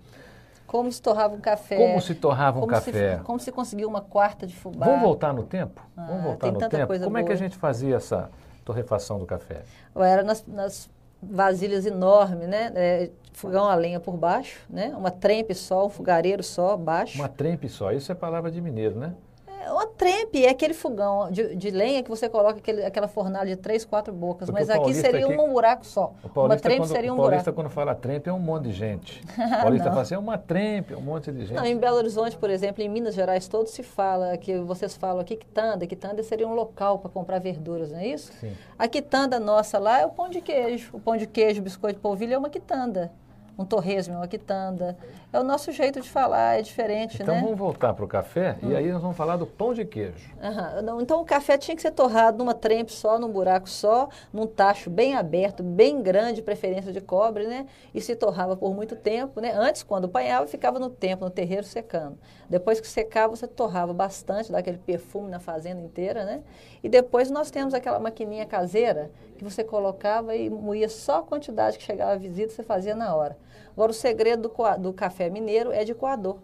como 0.71 0.89
se 0.89 1.01
torrava 1.01 1.35
um 1.35 1.41
café. 1.41 1.75
Como 1.75 1.99
se 1.99 2.15
torrava 2.15 2.57
um 2.57 2.61
como 2.61 2.71
café. 2.71 3.17
Se, 3.17 3.23
como 3.23 3.39
se 3.41 3.51
conseguiu 3.51 3.89
uma 3.89 3.99
quarta 3.99 4.47
de 4.47 4.55
fubá. 4.55 4.85
Vamos 4.85 5.01
voltar 5.01 5.33
no 5.33 5.43
tempo? 5.43 5.85
Ah, 5.97 6.05
Vamos 6.07 6.23
voltar 6.23 6.49
no 6.49 6.59
tempo? 6.59 6.87
como 6.87 7.09
boa. 7.09 7.19
é 7.19 7.23
que 7.23 7.33
a 7.33 7.35
gente 7.35 7.57
fazia 7.57 7.97
essa 7.97 8.31
torrefação 8.63 9.19
do 9.19 9.25
café? 9.25 9.63
Era 9.93 10.23
nas, 10.23 10.45
nas 10.47 10.89
vasilhas 11.21 11.85
enormes, 11.85 12.47
né? 12.47 12.71
É, 12.73 13.09
fogão 13.33 13.65
a 13.65 13.75
lenha 13.75 13.99
por 13.99 14.15
baixo, 14.15 14.61
né? 14.69 14.95
Uma 14.95 15.11
trempe 15.11 15.53
só, 15.53 15.87
um 15.87 15.89
fogareiro 15.89 16.41
só, 16.41 16.77
baixo. 16.77 17.19
Uma 17.19 17.27
trempe 17.27 17.67
só, 17.67 17.91
isso 17.91 18.09
é 18.09 18.15
palavra 18.15 18.49
de 18.49 18.61
mineiro, 18.61 18.97
né? 18.97 19.13
É, 19.63 19.71
uma 19.71 19.85
trempe 19.85 20.43
é 20.45 20.49
aquele 20.49 20.73
fogão 20.73 21.29
de, 21.31 21.55
de 21.55 21.69
lenha 21.69 22.01
que 22.01 22.09
você 22.09 22.27
coloca 22.27 22.59
aquele, 22.59 22.83
aquela 22.83 23.07
fornalha 23.07 23.55
de 23.55 23.61
três, 23.61 23.85
quatro 23.85 24.13
bocas. 24.13 24.49
Porque 24.49 24.65
mas 24.65 24.69
aqui 24.69 24.93
seria 24.93 25.25
aqui, 25.25 25.37
um 25.37 25.53
buraco 25.53 25.85
só. 25.85 26.13
uma 26.35 26.57
trempe 26.57 26.87
seria 26.87 27.13
um 27.13 27.15
buraco. 27.15 27.27
O 27.27 27.31
paulista, 27.31 27.53
quando 27.53 27.69
fala 27.69 27.93
trempe, 27.93 28.29
é 28.29 28.33
um 28.33 28.39
monte 28.39 28.63
de 28.63 28.73
gente. 28.73 29.21
O 29.61 29.63
paulista 29.63 29.89
fala 29.89 30.01
assim, 30.01 30.15
é 30.15 30.17
uma 30.17 30.37
trempe, 30.37 30.93
é 30.93 30.97
um 30.97 31.01
monte 31.01 31.31
de 31.31 31.45
gente. 31.45 31.53
Não, 31.53 31.65
em 31.65 31.77
Belo 31.77 31.97
Horizonte, 31.97 32.37
por 32.37 32.49
exemplo, 32.49 32.81
em 32.81 32.89
Minas 32.89 33.13
Gerais, 33.13 33.47
todo 33.47 33.67
se 33.67 33.83
fala, 33.83 34.37
que 34.37 34.57
vocês 34.59 34.95
falam 34.95 35.19
aqui, 35.19 35.35
quitanda. 35.35 35.85
Quitanda 35.85 36.23
seria 36.23 36.47
um 36.47 36.53
local 36.53 36.99
para 36.99 37.09
comprar 37.09 37.39
verduras, 37.39 37.91
não 37.91 37.99
é 37.99 38.07
isso? 38.07 38.31
Sim. 38.39 38.53
A 38.79 38.87
quitanda 38.87 39.39
nossa 39.39 39.77
lá 39.77 39.99
é 39.99 40.05
o 40.05 40.09
pão 40.09 40.29
de 40.29 40.41
queijo. 40.41 40.89
O 40.93 40.99
pão 40.99 41.17
de 41.17 41.27
queijo, 41.27 41.61
biscoito 41.61 41.95
de 41.95 42.01
polvilho 42.01 42.33
é 42.33 42.37
uma 42.37 42.49
quitanda 42.49 43.11
um 43.57 43.65
torresmo, 43.65 44.15
uma 44.15 44.27
quitanda. 44.27 44.97
É 45.31 45.39
o 45.39 45.43
nosso 45.43 45.71
jeito 45.71 46.01
de 46.01 46.09
falar, 46.09 46.59
é 46.59 46.61
diferente, 46.61 47.15
então, 47.15 47.27
né? 47.27 47.39
Então 47.39 47.49
vamos 47.49 47.59
voltar 47.59 47.93
para 47.93 48.03
o 48.03 48.07
café 48.07 48.57
hum. 48.61 48.71
e 48.71 48.75
aí 48.75 48.91
nós 48.91 49.01
vamos 49.01 49.15
falar 49.15 49.37
do 49.37 49.45
pão 49.45 49.73
de 49.73 49.85
queijo. 49.85 50.31
Uhum. 50.41 51.01
Então 51.01 51.21
o 51.21 51.25
café 51.25 51.57
tinha 51.57 51.75
que 51.75 51.81
ser 51.81 51.91
torrado 51.91 52.37
numa 52.37 52.53
trempe 52.53 52.91
só, 52.91 53.17
num 53.19 53.29
buraco 53.29 53.69
só, 53.69 54.09
num 54.33 54.45
tacho 54.47 54.89
bem 54.89 55.15
aberto, 55.15 55.63
bem 55.63 56.01
grande, 56.01 56.41
preferência 56.41 56.91
de 56.91 57.01
cobre, 57.01 57.47
né? 57.47 57.65
E 57.93 58.01
se 58.01 58.15
torrava 58.15 58.57
por 58.57 58.73
muito 58.73 58.95
tempo, 58.95 59.39
né? 59.39 59.53
Antes, 59.55 59.83
quando 59.83 60.05
apanhava, 60.05 60.47
ficava 60.47 60.79
no 60.79 60.89
tempo, 60.89 61.23
no 61.23 61.31
terreiro, 61.31 61.65
secando. 61.65 62.17
Depois 62.49 62.81
que 62.81 62.87
secava, 62.87 63.35
você 63.35 63.47
torrava 63.47 63.93
bastante, 63.93 64.51
daquele 64.51 64.77
perfume 64.77 65.29
na 65.29 65.39
fazenda 65.39 65.81
inteira, 65.81 66.25
né? 66.25 66.41
E 66.83 66.89
depois 66.89 67.29
nós 67.29 67.51
temos 67.51 67.73
aquela 67.73 67.99
maquininha 67.99 68.45
caseira 68.45 69.11
que 69.37 69.43
você 69.43 69.63
colocava 69.63 70.35
e 70.35 70.49
moía 70.49 70.89
só 70.89 71.19
a 71.19 71.23
quantidade 71.23 71.77
que 71.77 71.83
chegava 71.83 72.11
a 72.11 72.15
visita, 72.15 72.53
você 72.53 72.63
fazia 72.63 72.95
na 72.95 73.15
hora. 73.15 73.37
Agora, 73.71 73.91
o 73.91 73.93
segredo 73.93 74.49
do, 74.49 74.77
do 74.79 74.93
café 74.93 75.29
mineiro 75.29 75.71
é 75.71 75.83
de 75.83 75.93
coador. 75.93 76.37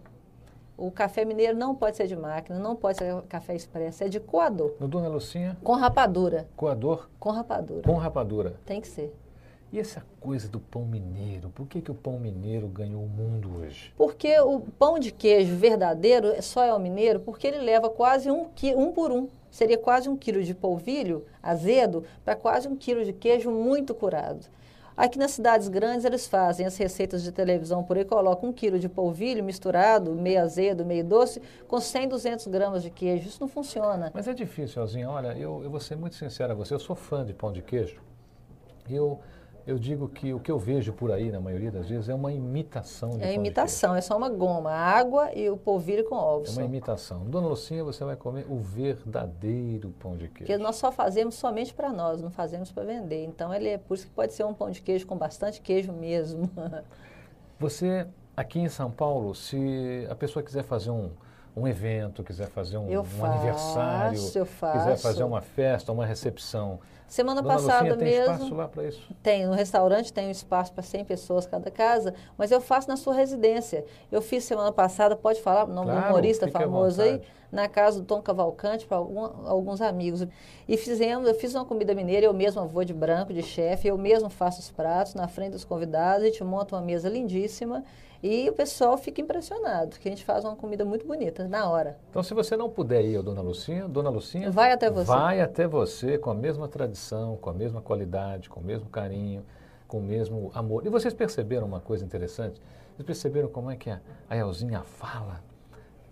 O 0.76 0.92
café 0.92 1.24
mineiro 1.24 1.58
não 1.58 1.74
pode 1.74 1.96
ser 1.96 2.06
de 2.06 2.14
máquina, 2.14 2.58
não 2.58 2.76
pode 2.76 2.98
ser 2.98 3.20
café 3.22 3.56
expresso, 3.56 4.04
é 4.04 4.08
de 4.08 4.20
coador. 4.20 4.74
No 4.78 4.86
Dona 4.86 5.08
Lucinha? 5.08 5.56
Com 5.64 5.72
rapadura. 5.72 6.48
Coador? 6.56 7.08
Com 7.18 7.30
rapadura. 7.30 7.82
Com 7.82 7.94
rapadura. 7.94 8.54
Tem 8.64 8.80
que 8.80 8.86
ser. 8.86 9.12
E 9.70 9.78
essa 9.78 10.02
coisa 10.18 10.48
do 10.48 10.58
pão 10.58 10.86
mineiro, 10.86 11.50
por 11.50 11.66
que, 11.66 11.82
que 11.82 11.90
o 11.90 11.94
pão 11.94 12.18
mineiro 12.18 12.66
ganhou 12.68 13.02
o 13.02 13.08
mundo 13.08 13.58
hoje? 13.58 13.92
Porque 13.98 14.38
o 14.40 14.60
pão 14.60 14.98
de 14.98 15.12
queijo 15.12 15.54
verdadeiro 15.56 16.40
só 16.42 16.64
é 16.64 16.72
o 16.72 16.78
mineiro 16.78 17.20
porque 17.20 17.46
ele 17.46 17.58
leva 17.58 17.90
quase 17.90 18.30
um, 18.30 18.46
um 18.76 18.92
por 18.92 19.12
um. 19.12 19.28
Seria 19.50 19.76
quase 19.76 20.08
um 20.08 20.16
quilo 20.16 20.42
de 20.42 20.54
polvilho 20.54 21.26
azedo 21.42 22.02
para 22.24 22.34
quase 22.34 22.66
um 22.66 22.76
quilo 22.76 23.04
de 23.04 23.12
queijo 23.12 23.50
muito 23.50 23.94
curado. 23.94 24.46
Aqui 24.98 25.16
nas 25.16 25.30
cidades 25.30 25.68
grandes 25.68 26.04
eles 26.04 26.26
fazem 26.26 26.66
as 26.66 26.76
receitas 26.76 27.22
de 27.22 27.30
televisão 27.30 27.84
por 27.84 27.96
aí, 27.96 28.04
colocam 28.04 28.48
um 28.48 28.52
quilo 28.52 28.80
de 28.80 28.88
polvilho 28.88 29.44
misturado, 29.44 30.12
meio 30.12 30.42
azedo, 30.42 30.84
meio 30.84 31.04
doce, 31.04 31.40
com 31.68 31.80
100, 31.80 32.08
200 32.08 32.48
gramas 32.48 32.82
de 32.82 32.90
queijo. 32.90 33.28
Isso 33.28 33.40
não 33.40 33.46
funciona. 33.46 34.10
Mas 34.12 34.26
é 34.26 34.34
difícil, 34.34 34.82
Elzinha. 34.82 35.08
Olha, 35.08 35.38
eu, 35.38 35.62
eu 35.62 35.70
vou 35.70 35.78
ser 35.78 35.94
muito 35.94 36.16
sincera 36.16 36.52
a 36.52 36.56
você. 36.56 36.74
Eu 36.74 36.80
sou 36.80 36.96
fã 36.96 37.24
de 37.24 37.32
pão 37.32 37.52
de 37.52 37.62
queijo. 37.62 38.02
Eu 38.90 39.20
eu 39.68 39.78
digo 39.78 40.08
que 40.08 40.32
o 40.32 40.40
que 40.40 40.50
eu 40.50 40.58
vejo 40.58 40.94
por 40.94 41.12
aí, 41.12 41.30
na 41.30 41.42
maioria 41.42 41.70
das 41.70 41.90
vezes, 41.90 42.08
é 42.08 42.14
uma 42.14 42.32
imitação 42.32 43.10
de 43.10 43.22
É 43.22 43.34
imitação, 43.34 43.94
é 43.94 44.00
só 44.00 44.16
uma 44.16 44.30
goma, 44.30 44.72
água 44.72 45.30
e 45.34 45.50
o 45.50 45.58
polvilho 45.58 46.04
com 46.04 46.14
ovos. 46.14 46.56
É 46.56 46.60
uma 46.62 46.64
imitação. 46.64 47.26
Dona 47.26 47.48
Lucinha, 47.48 47.84
você 47.84 48.02
vai 48.02 48.16
comer 48.16 48.46
o 48.48 48.58
verdadeiro 48.60 49.90
pão 50.00 50.16
de 50.16 50.26
queijo. 50.28 50.46
Porque 50.46 50.56
nós 50.56 50.76
só 50.76 50.90
fazemos 50.90 51.34
somente 51.34 51.74
para 51.74 51.92
nós, 51.92 52.22
não 52.22 52.30
fazemos 52.30 52.72
para 52.72 52.82
vender. 52.82 53.22
Então, 53.24 53.52
ele 53.52 53.68
é 53.68 53.76
por 53.76 53.92
isso 53.92 54.06
que 54.06 54.12
pode 54.12 54.32
ser 54.32 54.44
um 54.44 54.54
pão 54.54 54.70
de 54.70 54.80
queijo 54.80 55.06
com 55.06 55.18
bastante 55.18 55.60
queijo 55.60 55.92
mesmo. 55.92 56.48
Você, 57.60 58.06
aqui 58.34 58.60
em 58.60 58.70
São 58.70 58.90
Paulo, 58.90 59.34
se 59.34 60.06
a 60.08 60.14
pessoa 60.14 60.42
quiser 60.42 60.62
fazer 60.62 60.90
um, 60.90 61.10
um 61.54 61.68
evento, 61.68 62.24
quiser 62.24 62.48
fazer 62.48 62.78
um, 62.78 62.88
eu 62.88 63.02
um 63.02 63.04
faço, 63.04 63.32
aniversário, 63.32 64.20
eu 64.34 64.46
faço. 64.46 64.78
quiser 64.78 64.96
fazer 64.96 65.24
uma 65.24 65.42
festa, 65.42 65.92
uma 65.92 66.06
recepção, 66.06 66.80
Semana 67.08 67.40
Dona 67.40 67.54
passada 67.54 67.88
Lucinha, 67.88 67.96
tem 67.96 68.18
mesmo. 68.18 68.34
espaço 68.34 68.54
lá 68.54 68.68
para 68.68 68.84
isso? 68.84 69.08
Tem, 69.22 69.46
no 69.46 69.54
restaurante 69.54 70.12
tem 70.12 70.28
um 70.28 70.30
espaço 70.30 70.72
para 70.72 70.82
100 70.82 71.06
pessoas 71.06 71.46
cada 71.46 71.70
casa, 71.70 72.14
mas 72.36 72.50
eu 72.50 72.60
faço 72.60 72.86
na 72.86 72.98
sua 72.98 73.14
residência. 73.14 73.84
Eu 74.12 74.20
fiz 74.20 74.44
semana 74.44 74.70
passada, 74.70 75.16
pode 75.16 75.40
falar 75.40 75.64
o 75.64 75.68
nome 75.68 75.90
claro, 75.90 76.02
do 76.02 76.08
humorista 76.10 76.46
famoso 76.48 77.00
aí, 77.00 77.20
na 77.50 77.68
casa 77.68 78.00
do 78.00 78.06
Tom 78.06 78.20
Cavalcante 78.20 78.86
para 78.86 78.98
alguns 78.98 79.80
amigos. 79.80 80.26
E 80.68 80.76
fizemos, 80.76 81.28
eu 81.28 81.34
fiz 81.34 81.54
uma 81.54 81.64
comida 81.64 81.94
mineira, 81.94 82.26
eu 82.26 82.34
mesma 82.34 82.64
vou 82.66 82.84
de 82.84 82.92
branco, 82.92 83.32
de 83.32 83.42
chefe, 83.42 83.88
eu 83.88 83.96
mesmo 83.96 84.28
faço 84.28 84.60
os 84.60 84.70
pratos 84.70 85.14
na 85.14 85.28
frente 85.28 85.52
dos 85.52 85.64
convidados, 85.64 86.22
a 86.22 86.26
gente 86.26 86.44
monta 86.44 86.76
uma 86.76 86.82
mesa 86.82 87.08
lindíssima 87.08 87.84
e 88.22 88.48
o 88.50 88.52
pessoal 88.52 88.98
fica 88.98 89.20
impressionado, 89.20 89.98
que 89.98 90.08
a 90.08 90.10
gente 90.10 90.24
faz 90.24 90.44
uma 90.44 90.56
comida 90.56 90.84
muito 90.84 91.06
bonita 91.06 91.46
na 91.46 91.70
hora. 91.70 91.96
Então, 92.10 92.22
se 92.22 92.34
você 92.34 92.56
não 92.56 92.68
puder 92.68 93.04
ir 93.04 93.22
Dona 93.22 93.40
Lucinha, 93.40 93.88
Dona 93.88 94.10
Lucinha 94.10 94.50
vai 94.50 94.72
até 94.72 94.90
você. 94.90 95.06
Vai 95.06 95.40
até 95.40 95.68
você 95.68 96.18
com 96.18 96.30
a 96.30 96.34
mesma 96.34 96.66
tradição, 96.66 97.36
com 97.36 97.48
a 97.48 97.54
mesma 97.54 97.80
qualidade, 97.80 98.50
com 98.50 98.60
o 98.60 98.64
mesmo 98.64 98.88
carinho, 98.88 99.44
com 99.86 99.98
o 99.98 100.02
mesmo 100.02 100.50
amor. 100.52 100.84
E 100.84 100.90
vocês 100.90 101.14
perceberam 101.14 101.66
uma 101.66 101.80
coisa 101.80 102.04
interessante? 102.04 102.60
Vocês 102.96 103.06
perceberam 103.06 103.48
como 103.48 103.70
é 103.70 103.76
que 103.76 103.88
a, 103.88 104.00
a 104.28 104.36
Elzinha 104.36 104.82
fala? 104.82 105.40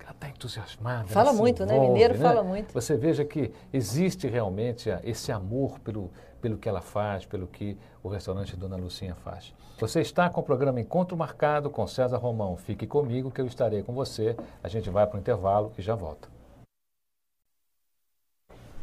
Ela 0.07 0.13
está 0.13 0.29
entusiasmada. 0.29 1.09
Fala 1.09 1.33
muito, 1.33 1.65
envolve, 1.65 1.81
né? 1.81 1.89
Mineiro 1.89 2.15
né? 2.15 2.21
fala 2.21 2.45
muito. 2.45 2.73
Você 2.73 2.97
veja 2.97 3.25
que 3.25 3.53
existe 3.73 4.29
realmente 4.29 4.89
esse 5.03 5.33
amor 5.33 5.81
pelo, 5.81 6.13
pelo 6.41 6.57
que 6.57 6.69
ela 6.69 6.81
faz, 6.81 7.27
pelo 7.27 7.49
que 7.49 7.77
o 8.05 8.09
restaurante 8.09 8.57
Dona 8.57 8.77
Lucinha 8.77 9.17
faz. 9.17 9.53
Você 9.81 10.01
está 10.01 10.31
com 10.31 10.41
o 10.41 10.45
programa 10.45 10.81
Encontro 10.81 11.17
Marcado 11.17 11.69
com 11.69 11.85
César 11.89 12.19
Romão. 12.19 12.57
Fique 12.57 12.87
comigo 12.87 13.33
que 13.33 13.41
eu 13.41 13.47
estarei 13.47 13.83
com 13.83 13.93
você. 13.93 14.37
A 14.63 14.69
gente 14.69 14.89
vai 14.91 15.09
para 15.09 15.17
o 15.17 15.21
intervalo 15.21 15.73
e 15.77 15.83
já 15.83 15.97
volta. 15.97 16.29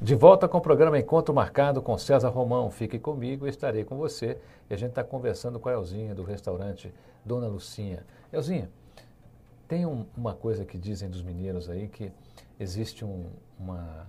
De 0.01 0.15
volta 0.15 0.49
com 0.49 0.57
o 0.57 0.61
programa 0.61 0.99
Encontro 0.99 1.33
Marcado 1.33 1.81
com 1.81 1.97
César 1.97 2.27
Romão. 2.27 2.69
Fique 2.69 2.99
comigo, 2.99 3.45
eu 3.45 3.49
estarei 3.49 3.85
com 3.85 3.95
você. 3.95 4.37
E 4.69 4.73
a 4.73 4.77
gente 4.77 4.89
está 4.89 5.05
conversando 5.05 5.57
com 5.57 5.69
a 5.69 5.71
Elzinha 5.71 6.13
do 6.13 6.23
restaurante 6.23 6.93
Dona 7.23 7.47
Lucinha. 7.47 8.05
Elzinha, 8.33 8.69
tem 9.67 9.85
um, 9.85 10.05
uma 10.15 10.33
coisa 10.33 10.65
que 10.65 10.77
dizem 10.77 11.09
dos 11.09 11.21
mineiros 11.21 11.69
aí, 11.69 11.87
que 11.87 12.11
existe 12.59 13.03
um, 13.03 13.25
uma, 13.59 14.07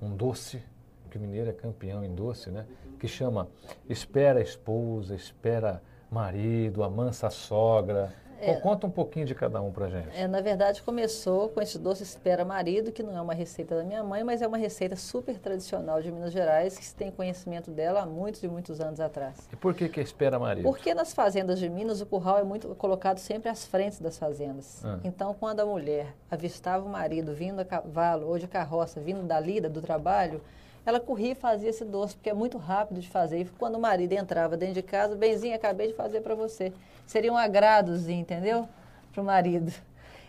um 0.00 0.14
doce, 0.14 0.62
que 1.10 1.18
o 1.18 1.20
mineiro 1.20 1.50
é 1.50 1.52
campeão 1.52 2.04
em 2.04 2.14
doce, 2.14 2.50
né? 2.50 2.66
Que 2.98 3.08
chama 3.08 3.48
espera 3.88 4.40
esposa, 4.40 5.14
espera 5.14 5.82
marido, 6.10 6.82
amansa 6.82 7.30
sogra. 7.30 8.12
É, 8.40 8.54
Conta 8.56 8.86
um 8.86 8.90
pouquinho 8.90 9.26
de 9.26 9.34
cada 9.34 9.60
um 9.60 9.70
pra 9.70 9.88
gente. 9.88 10.08
É, 10.16 10.26
na 10.26 10.40
verdade, 10.40 10.82
começou 10.82 11.48
com 11.48 11.60
esse 11.60 11.78
doce 11.78 12.02
espera 12.02 12.44
marido, 12.44 12.92
que 12.92 13.02
não 13.02 13.16
é 13.16 13.20
uma 13.20 13.34
receita 13.34 13.76
da 13.76 13.84
minha 13.84 14.02
mãe, 14.02 14.22
mas 14.24 14.42
é 14.42 14.46
uma 14.46 14.56
receita 14.56 14.96
super 14.96 15.38
tradicional 15.38 16.02
de 16.02 16.10
Minas 16.10 16.32
Gerais, 16.32 16.78
que 16.78 16.84
se 16.84 16.94
tem 16.94 17.10
conhecimento 17.10 17.70
dela 17.70 18.02
há 18.02 18.06
muitos 18.06 18.42
e 18.42 18.48
muitos 18.48 18.80
anos 18.80 19.00
atrás. 19.00 19.48
E 19.52 19.56
por 19.56 19.74
que 19.74 19.88
que 19.88 20.00
espera 20.00 20.38
marido? 20.38 20.64
Porque 20.64 20.94
nas 20.94 21.12
fazendas 21.12 21.58
de 21.58 21.68
Minas 21.68 22.00
o 22.00 22.06
curral 22.06 22.38
é 22.38 22.44
muito 22.44 22.74
colocado 22.74 23.18
sempre 23.18 23.48
às 23.48 23.64
frentes 23.64 23.98
das 23.98 24.18
fazendas. 24.18 24.84
Ah. 24.84 24.98
Então, 25.04 25.34
quando 25.34 25.60
a 25.60 25.66
mulher 25.66 26.14
avistava 26.30 26.84
o 26.84 26.88
marido 26.88 27.34
vindo 27.34 27.60
a 27.60 27.64
cavalo 27.64 28.28
ou 28.28 28.38
de 28.38 28.46
carroça, 28.46 29.00
vindo 29.00 29.22
da 29.22 29.40
lida, 29.40 29.68
do 29.68 29.80
trabalho, 29.80 30.40
ela 30.86 31.00
corria 31.00 31.32
e 31.32 31.34
fazia 31.34 31.68
esse 31.68 31.84
doce, 31.84 32.14
porque 32.14 32.30
é 32.30 32.34
muito 32.34 32.56
rápido 32.56 33.00
de 33.00 33.08
fazer. 33.08 33.40
E 33.40 33.44
quando 33.44 33.74
o 33.74 33.80
marido 33.80 34.12
entrava 34.12 34.56
dentro 34.56 34.76
de 34.76 34.82
casa, 34.82 35.16
benzinho, 35.16 35.54
acabei 35.56 35.88
de 35.88 35.94
fazer 35.94 36.20
para 36.20 36.36
você. 36.36 36.72
Seria 37.04 37.32
um 37.32 37.36
agradozinho, 37.36 38.20
entendeu? 38.20 38.68
Para 39.12 39.20
o 39.20 39.24
marido. 39.24 39.72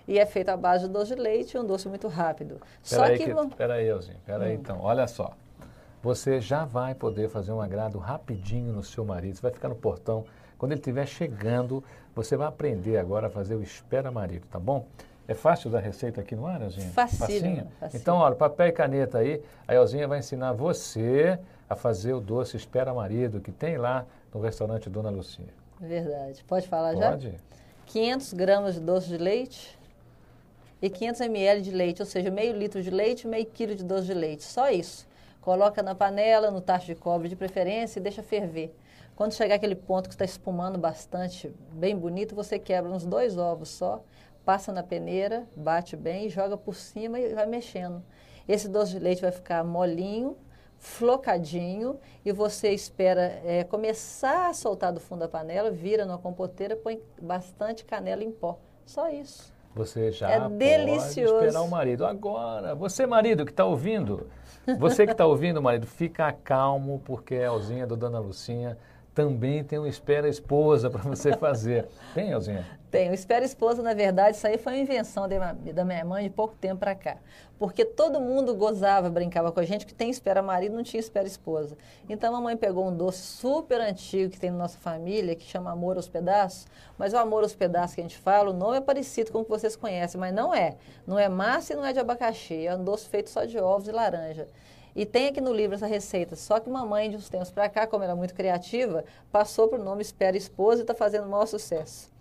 E 0.08 0.18
é 0.18 0.26
feito 0.26 0.50
à 0.50 0.58
base 0.58 0.86
de 0.88 0.92
doce 0.92 1.16
de 1.16 1.22
leite, 1.22 1.58
um 1.58 1.66
doce 1.66 1.88
muito 1.88 2.08
rápido. 2.08 2.56
Pera 2.56 2.66
só 2.82 3.04
aí 3.04 3.18
que... 3.18 3.26
que 3.26 3.56
Pera 3.56 3.76
aí, 3.76 3.88
Elzinho, 3.88 4.18
pera 4.26 4.46
aí 4.46 4.56
Hum. 4.56 4.60
então. 4.60 4.80
Olha 4.82 5.08
só, 5.08 5.34
você 6.02 6.42
já 6.42 6.66
vai 6.66 6.96
poder 6.96 7.30
fazer 7.30 7.52
um 7.52 7.62
agrado 7.62 8.00
rapidinho 8.00 8.74
no 8.74 8.84
seu 8.84 9.06
marido. 9.06 9.36
Você 9.36 9.42
vai 9.42 9.52
ficar 9.52 9.70
no 9.70 9.76
portão. 9.76 10.26
Quando 10.58 10.72
ele 10.72 10.80
estiver 10.80 11.06
chegando, 11.06 11.84
você 12.16 12.36
vai 12.36 12.48
aprender 12.48 12.98
agora 12.98 13.28
a 13.28 13.30
fazer 13.30 13.54
o 13.54 13.62
espera 13.62 14.10
marido, 14.12 14.48
tá 14.48 14.60
bom? 14.60 14.88
É 15.28 15.34
fácil 15.34 15.70
dar 15.70 15.80
receita 15.80 16.22
aqui 16.22 16.36
no 16.36 16.48
ar, 16.48 16.62
Elzinha? 16.62 16.90
Facinho? 16.90 17.20
facílimo. 17.20 17.72
Então, 17.94 18.18
olha, 18.18 18.36
papel 18.36 18.68
e 18.68 18.72
caneta 18.72 19.18
aí. 19.18 19.44
A 19.68 19.76
Elzinha 19.76 20.08
vai 20.08 20.20
ensinar 20.20 20.54
você 20.54 21.38
a 21.70 21.76
fazer 21.76 22.14
o 22.14 22.22
doce 22.22 22.56
espera 22.56 22.94
marido 22.94 23.42
que 23.42 23.52
tem 23.52 23.78
lá 23.78 24.06
no 24.34 24.40
restaurante 24.40 24.90
Dona 24.90 25.10
Lucinha. 25.10 25.50
Verdade. 25.80 26.44
Pode 26.46 26.68
falar 26.68 26.96
já? 26.96 27.12
Pode? 27.12 27.36
500 27.88 28.34
gramas 28.34 28.76
de 28.76 28.82
doce 28.82 29.08
de 29.08 29.18
leite 29.18 29.78
e 30.82 30.90
500 30.90 31.22
ml 31.22 31.62
de 31.62 31.72
leite, 31.72 32.02
ou 32.02 32.06
seja, 32.06 32.32
meio 32.32 32.56
litro 32.56 32.82
de 32.82 32.90
leite 32.90 33.24
e 33.24 33.28
meio 33.28 33.46
quilo 33.46 33.76
de 33.76 33.84
doce 33.84 34.08
de 34.08 34.14
leite. 34.14 34.44
Só 34.44 34.70
isso. 34.70 35.06
Coloca 35.42 35.84
na 35.84 35.96
panela, 35.96 36.52
no 36.52 36.62
tacho 36.62 36.86
de 36.88 36.96
cobre 36.96 37.28
de 37.28 37.36
preferência 37.36 38.00
e 38.00 38.04
deixa 38.04 38.24
ferver. 38.24 38.74
Quando 39.16 39.34
chegar 39.34 39.56
aquele 39.56 39.76
ponto 39.76 40.08
que 40.08 40.14
está 40.14 40.26
espumando 40.26 40.78
bastante, 40.78 41.52
bem 41.72 41.98
bonito, 41.98 42.36
você 42.36 42.60
quebra 42.60 42.92
uns 42.92 43.06
dois 43.06 43.38
ovos 43.38 43.70
só, 43.70 44.04
passa 44.48 44.72
na 44.72 44.82
peneira, 44.82 45.46
bate 45.54 45.98
bem, 45.98 46.30
joga 46.30 46.56
por 46.56 46.74
cima 46.74 47.20
e 47.20 47.34
vai 47.34 47.46
mexendo. 47.46 48.02
Esse 48.48 48.70
doce 48.70 48.94
de 48.94 49.00
leite 49.00 49.22
vai 49.22 49.30
ficar 49.30 49.62
molinho, 49.62 50.38
flocadinho 50.78 52.00
e 52.24 52.32
você 52.32 52.72
espera 52.72 53.42
é, 53.44 53.66
começar 53.66 54.50
a 54.50 54.54
soltar 54.54 54.94
do 54.94 55.02
fundo 55.02 55.20
da 55.20 55.28
panela, 55.28 55.70
vira 55.70 56.06
numa 56.06 56.18
compoteira, 56.18 56.78
põe 56.78 57.02
bastante 57.22 57.84
canela 57.84 58.24
em 58.24 58.32
pó. 58.32 58.58
Só 58.86 59.10
isso. 59.10 59.54
Você 59.76 60.12
já 60.14 60.30
é 60.30 60.48
delicioso. 60.48 61.34
pode 61.34 61.48
esperar 61.48 61.62
o 61.64 61.70
marido. 61.70 62.06
Agora, 62.06 62.74
você 62.74 63.06
marido 63.06 63.44
que 63.44 63.52
está 63.52 63.66
ouvindo, 63.66 64.30
você 64.80 65.06
que 65.06 65.12
está 65.12 65.26
ouvindo, 65.26 65.62
marido, 65.62 65.86
fica 65.86 66.32
calmo 66.32 67.02
porque 67.04 67.36
a 67.36 67.48
Elzinha 67.48 67.86
do 67.86 67.98
Dona 67.98 68.20
Lucinha 68.20 68.78
também 69.18 69.64
tem 69.64 69.80
um 69.80 69.88
espera 69.88 70.30
esposa 70.30 70.92
para 70.92 71.02
você 71.02 71.36
fazer. 71.36 71.88
Tem, 72.14 72.30
Elzinha? 72.30 72.64
Tem. 72.92 73.10
O 73.10 73.16
espera 73.16 73.44
esposa, 73.44 73.82
na 73.82 73.96
verdade, 73.96 74.38
isso 74.38 74.46
aí 74.46 74.60
foi 74.60 74.74
uma 74.74 74.80
invenção 74.80 75.28
da 75.28 75.84
minha 75.84 76.06
mãe 76.06 76.26
de 76.26 76.30
pouco 76.30 76.56
tempo 76.56 76.82
para 76.82 76.94
cá. 76.94 77.18
Porque 77.58 77.84
todo 77.84 78.20
mundo 78.20 78.54
gozava, 78.54 79.10
brincava 79.10 79.52
com 79.52 79.60
a 79.60 79.64
gente 79.64 79.88
que 79.88 79.94
tem 79.94 80.12
espera 80.12 80.44
marido, 80.44 80.76
não 80.76 80.84
tinha 80.84 81.00
espera 81.00 81.26
esposa. 81.26 81.76
Então 82.08 82.36
a 82.36 82.40
mãe 82.40 82.56
pegou 82.56 82.88
um 82.88 82.96
doce 82.96 83.24
super 83.24 83.82
antigo 83.82 84.30
que 84.30 84.40
tem 84.40 84.52
na 84.52 84.58
nossa 84.60 84.78
família, 84.78 85.36
que 85.36 85.46
chama 85.46 85.72
amor 85.72 85.96
aos 85.98 86.08
pedaços. 86.08 86.68
Mas 86.96 87.12
o 87.12 87.18
amor 87.18 87.42
aos 87.42 87.56
pedaços 87.56 87.96
que 87.96 88.02
a 88.02 88.04
gente 88.04 88.20
fala, 88.20 88.52
o 88.52 88.54
nome 88.54 88.78
é 88.78 88.82
parecido 88.82 89.32
com 89.32 89.40
o 89.40 89.44
que 89.44 89.50
vocês 89.50 89.76
conhecem, 89.76 90.20
mas 90.20 90.32
não 90.32 90.54
é. 90.54 90.76
Não 91.08 91.18
é 91.18 91.28
massa 91.28 91.74
e 91.74 91.76
não 91.76 91.84
é 91.84 91.92
de 91.92 92.00
abacaxi. 92.00 92.68
É 92.68 92.76
um 92.76 92.84
doce 92.84 93.10
feito 93.10 93.32
só 93.32 93.46
de 93.46 93.58
ovos 93.58 93.88
e 93.88 93.92
laranja. 93.92 94.48
E 94.98 95.06
tem 95.06 95.28
aqui 95.28 95.40
no 95.40 95.54
livro 95.54 95.76
essa 95.76 95.86
receita. 95.86 96.36
Só 96.36 96.60
que 96.60 96.68
mamãe, 96.68 97.12
de 97.12 97.18
uns 97.18 97.30
tempos 97.30 97.52
para 97.52 97.70
cá, 97.70 97.86
como 97.86 98.04
era 98.04 98.16
muito 98.16 98.34
criativa, 98.34 99.06
passou 99.32 99.68
para 99.68 99.80
o 99.80 99.84
nome 99.84 100.02
Espera 100.02 100.36
Esposa 100.36 100.82
e 100.82 100.82
está 100.82 100.96
fazendo 100.96 101.28
o 101.28 101.30
maior 101.30 101.46
sucesso. 101.46 102.12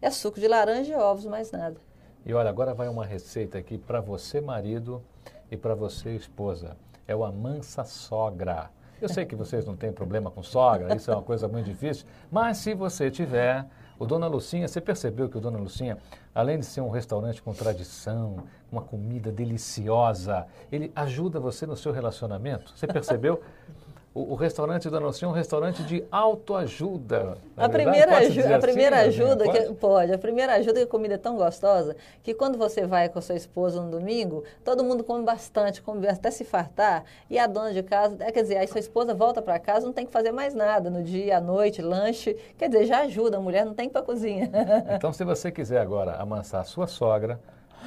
É 0.00 0.10
suco 0.12 0.38
de 0.38 0.46
laranja 0.46 0.92
e 0.92 0.96
ovos, 0.96 1.26
mais 1.26 1.50
nada. 1.50 1.76
E 2.24 2.32
olha, 2.32 2.48
agora 2.48 2.72
vai 2.72 2.86
uma 2.86 3.04
receita 3.04 3.58
aqui 3.58 3.76
para 3.76 4.00
você, 4.00 4.40
marido, 4.40 5.02
e 5.50 5.56
para 5.56 5.74
você, 5.74 6.14
esposa. 6.14 6.76
É 7.04 7.16
o 7.16 7.24
amansa 7.24 7.82
sogra. 7.82 8.70
Eu 9.02 9.08
sei 9.08 9.26
que 9.26 9.34
vocês 9.34 9.66
não 9.66 9.74
têm 9.74 9.90
problema 9.90 10.30
com 10.30 10.40
sogra, 10.40 10.94
isso 10.94 11.10
é 11.10 11.14
uma 11.14 11.24
coisa 11.24 11.48
muito 11.48 11.66
difícil, 11.66 12.06
mas 12.30 12.58
se 12.58 12.74
você 12.74 13.10
tiver, 13.10 13.66
o 14.00 14.06
Dona 14.06 14.26
Lucinha, 14.26 14.66
você 14.66 14.80
percebeu 14.80 15.28
que 15.28 15.36
o 15.36 15.40
Dona 15.40 15.58
Lucinha, 15.58 15.98
além 16.34 16.58
de 16.58 16.64
ser 16.64 16.80
um 16.80 16.88
restaurante 16.88 17.42
com 17.42 17.52
tradição, 17.52 18.44
uma 18.72 18.80
comida 18.80 19.30
deliciosa, 19.30 20.46
ele 20.72 20.90
ajuda 20.96 21.38
você 21.38 21.66
no 21.66 21.76
seu 21.76 21.92
relacionamento? 21.92 22.72
Você 22.74 22.86
percebeu? 22.86 23.42
o, 24.12 24.32
o, 24.32 24.34
restaurante 24.34 24.90
da 24.90 24.98
Nocinha 24.98 25.28
é 25.28 25.30
um 25.30 25.34
restaurante 25.34 25.84
de 25.84 26.04
autoajuda. 26.10 27.38
A 27.56 27.68
primeira, 27.68 28.18
aju 28.18 28.54
a 28.54 28.58
primeira 28.58 28.96
assim, 28.96 29.08
ajuda, 29.08 29.44
né? 29.44 29.52
que, 29.52 29.74
pode? 29.74 30.12
A 30.12 30.18
primeira 30.18 30.54
ajuda 30.54 30.80
é 30.80 30.82
que 30.82 30.88
a 30.88 30.90
comida 30.90 31.14
é 31.14 31.18
tão 31.18 31.36
gostosa 31.36 31.94
que 32.20 32.34
quando 32.34 32.58
você 32.58 32.84
vai 32.84 33.08
com 33.08 33.20
a 33.20 33.22
sua 33.22 33.36
esposa 33.36 33.80
no 33.80 33.88
domingo, 33.88 34.42
todo 34.64 34.82
mundo 34.82 35.04
come 35.04 35.24
bastante, 35.24 35.80
come 35.80 36.08
até 36.08 36.28
se 36.32 36.44
fartar, 36.44 37.04
e 37.28 37.38
a 37.38 37.46
dona 37.46 37.72
de 37.72 37.84
casa, 37.84 38.16
é, 38.18 38.32
quer 38.32 38.42
dizer, 38.42 38.56
aí 38.56 38.66
sua 38.66 38.80
esposa 38.80 39.14
volta 39.14 39.40
para 39.40 39.60
casa, 39.60 39.86
não 39.86 39.92
tem 39.92 40.04
que 40.04 40.12
fazer 40.12 40.32
mais 40.32 40.54
nada 40.54 40.90
no 40.90 41.04
dia, 41.04 41.38
à 41.38 41.40
noite, 41.40 41.80
lanche, 41.80 42.36
quer 42.58 42.68
dizer, 42.68 42.86
já 42.86 43.02
ajuda, 43.02 43.36
a 43.36 43.40
mulher 43.40 43.64
não 43.64 43.74
tem 43.74 43.86
que 43.86 43.90
ir 43.90 43.92
para 43.92 44.02
a 44.02 44.04
cozinha. 44.04 44.50
Então, 44.96 45.12
se 45.12 45.24
você 45.24 45.52
quiser 45.52 45.80
agora 45.80 46.16
amansar 46.16 46.62
a 46.62 46.64
sua 46.64 46.86
sogra, 46.88 47.38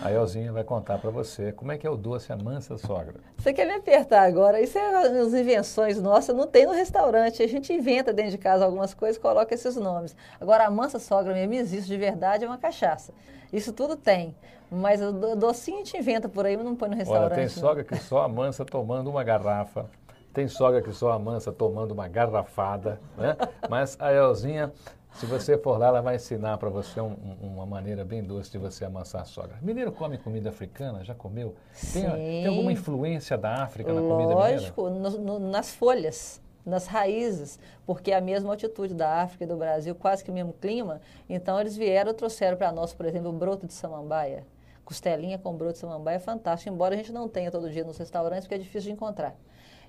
a 0.02 0.12
Elzinha 0.12 0.52
vai 0.52 0.64
contar 0.64 0.98
para 0.98 1.10
você 1.10 1.52
como 1.52 1.72
é 1.72 1.78
que 1.78 1.86
é 1.86 1.90
o 1.90 1.96
doce 1.96 2.32
a 2.32 2.38
mansa 2.38 2.78
sogra. 2.78 3.16
Você 3.38 3.54
quer 3.54 3.66
me 3.66 3.74
apertar 3.74 4.24
agora? 4.24 4.62
Isso 4.62 4.78
é 4.78 5.20
as 5.20 5.34
invenções 5.34 6.02
nossas, 6.02 6.36
não 6.36 6.48
tem 6.48 6.66
no 6.66 6.72
restaurante. 6.72 7.44
A 7.44 7.48
gente 7.48 7.72
inventa 7.72 8.12
dentro 8.12 8.32
de 8.32 8.38
casa 8.38 8.66
algumas 8.66 8.94
coisas 8.94 9.18
coloca 9.18 9.54
esses 9.54 9.76
nomes. 9.76 10.16
Agora, 10.40 10.66
a 10.66 10.72
mansa 10.72 11.00
sogra 11.00 11.34
mesmo 11.34 11.54
existe 11.54 11.88
de 11.88 11.98
verdade, 11.98 12.44
é 12.44 12.48
uma 12.48 12.58
cachaça. 12.58 13.14
Isso 13.52 13.72
tudo 13.72 13.96
tem. 13.96 14.36
Mas 14.72 15.02
o 15.02 15.36
docinho 15.36 15.78
a 15.78 15.80
gente 15.80 15.98
inventa 15.98 16.28
por 16.28 16.46
aí, 16.46 16.58
mas 16.58 16.66
não 16.66 16.76
põe 16.76 16.90
no 16.90 16.96
restaurante. 16.96 17.32
Olha, 17.32 17.36
tem 17.36 17.48
sogra 17.48 17.84
que 17.84 17.96
só 17.98 18.24
amansa 18.24 18.66
tomando 18.66 19.10
uma 19.10 19.24
garrafa. 19.24 19.86
Tem 20.34 20.48
sogra 20.48 20.82
que 20.82 20.92
só 20.92 21.12
amansa 21.12 21.52
tomando 21.52 21.92
uma 21.92 22.08
garrafada, 22.08 23.00
né? 23.16 23.38
Mas 23.70 23.96
a 24.00 24.12
Elzinha 24.12 24.74
se 25.16 25.26
você 25.26 25.58
for 25.58 25.78
lá, 25.78 25.88
ela 25.88 26.02
vai 26.02 26.16
ensinar 26.16 26.58
para 26.58 26.70
você 26.70 27.00
um, 27.00 27.16
uma 27.42 27.66
maneira 27.66 28.04
bem 28.04 28.24
doce 28.24 28.52
de 28.52 28.58
você 28.58 28.86
amassar 28.86 29.22
a 29.22 29.26
sogra. 29.26 29.58
Mineiro 29.62 29.92
come 29.92 30.18
comida 30.18 30.50
africana? 30.50 31.04
Já 31.04 31.14
comeu? 31.14 31.56
Tem, 31.92 32.04
tem 32.04 32.48
alguma 32.48 32.72
influência 32.72 33.38
da 33.38 33.64
África 33.64 33.94
na 33.94 34.02
Lógico, 34.02 34.16
comida 34.16 34.36
mineira? 34.36 34.74
Lógico, 34.78 35.40
nas 35.40 35.74
folhas 35.74 36.42
nas 36.66 36.88
raízes, 36.88 37.60
porque 37.86 38.12
é 38.12 38.16
a 38.16 38.22
mesma 38.22 38.52
altitude 38.52 38.94
da 38.94 39.22
África 39.22 39.44
e 39.44 39.48
do 39.48 39.56
Brasil, 39.56 39.94
quase 39.94 40.24
que 40.24 40.32
o 40.32 40.34
mesmo 40.34 40.54
clima. 40.54 41.02
Então 41.30 41.60
eles 41.60 41.76
vieram 41.76 42.12
e 42.12 42.14
trouxeram 42.14 42.58
para 42.58 42.72
nós, 42.72 42.94
por 42.94 43.06
exemplo, 43.06 43.30
o 43.30 43.34
broto 43.34 43.68
de 43.68 43.74
samambaia. 43.74 44.46
Costelinha 44.86 45.38
com 45.38 45.54
broto 45.54 45.74
de 45.74 45.80
samambaia 45.80 46.16
é 46.16 46.20
fantástico, 46.20 46.74
embora 46.74 46.94
a 46.94 46.98
gente 46.98 47.12
não 47.12 47.28
tenha 47.28 47.52
todo 47.52 47.70
dia 47.70 47.84
nos 47.84 47.98
restaurantes, 47.98 48.46
porque 48.46 48.56
é 48.56 48.58
difícil 48.58 48.90
de 48.90 48.92
encontrar. 48.92 49.36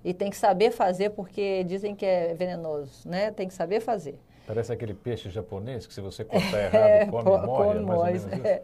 E 0.05 0.13
tem 0.13 0.31
que 0.31 0.37
saber 0.37 0.71
fazer, 0.71 1.11
porque 1.11 1.65
dizem 1.65 1.95
que 1.95 2.05
é 2.05 2.35
venenoso, 2.35 3.09
né? 3.09 3.31
Tem 3.31 3.49
que 3.49 3.55
saber 3.55 3.81
fazer. 3.81 4.21
Parece 4.47 4.73
aquele 4.73 4.95
peixe 4.95 5.31
japonês 5.31 5.87
que 5.87 5.95
se 5.95 6.01
você 6.01 6.25
cortar 6.25 6.63
errado, 6.63 6.87
é, 6.87 7.07
come 7.07 7.31
e 7.31 7.81
morre. 7.81 8.21
Come, 8.21 8.49
é, 8.49 8.63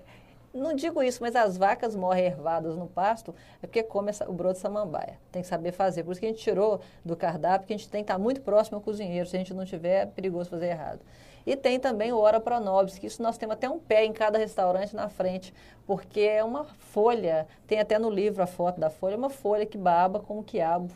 Não 0.52 0.74
digo 0.74 1.02
isso, 1.02 1.22
mas 1.22 1.36
as 1.36 1.56
vacas 1.56 1.94
morrem 1.94 2.26
ervadas 2.26 2.76
no 2.76 2.86
pasto 2.86 3.34
é 3.62 3.66
porque 3.66 3.82
come 3.82 4.10
essa, 4.10 4.28
o 4.28 4.32
broto 4.32 4.54
de 4.54 4.60
samambaia. 4.60 5.18
Tem 5.30 5.42
que 5.42 5.48
saber 5.48 5.72
fazer. 5.72 6.02
Por 6.02 6.12
isso 6.12 6.20
que 6.20 6.26
a 6.26 6.30
gente 6.30 6.42
tirou 6.42 6.80
do 7.04 7.16
cardápio, 7.16 7.66
que 7.66 7.72
a 7.72 7.76
gente 7.76 7.88
tem 7.88 8.02
que 8.02 8.10
estar 8.10 8.18
muito 8.18 8.40
próximo 8.40 8.76
ao 8.76 8.82
cozinheiro. 8.82 9.28
Se 9.28 9.36
a 9.36 9.38
gente 9.38 9.54
não 9.54 9.64
tiver, 9.64 10.02
é 10.02 10.06
perigoso 10.06 10.50
fazer 10.50 10.66
errado. 10.66 11.00
E 11.46 11.56
tem 11.56 11.80
também 11.80 12.12
o 12.12 12.18
Ora 12.18 12.38
Pronobis, 12.38 12.98
que 12.98 13.06
isso 13.06 13.22
nós 13.22 13.38
temos 13.38 13.54
até 13.54 13.68
um 13.68 13.78
pé 13.78 14.04
em 14.04 14.12
cada 14.12 14.38
restaurante 14.38 14.94
na 14.94 15.08
frente, 15.08 15.54
porque 15.86 16.20
é 16.20 16.44
uma 16.44 16.64
folha, 16.64 17.46
tem 17.66 17.80
até 17.80 17.98
no 17.98 18.10
livro 18.10 18.42
a 18.42 18.46
foto 18.46 18.78
da 18.78 18.90
folha, 18.90 19.14
é 19.14 19.16
uma 19.16 19.30
folha 19.30 19.64
que 19.64 19.78
baba 19.78 20.20
como 20.20 20.44
quiabo 20.44 20.92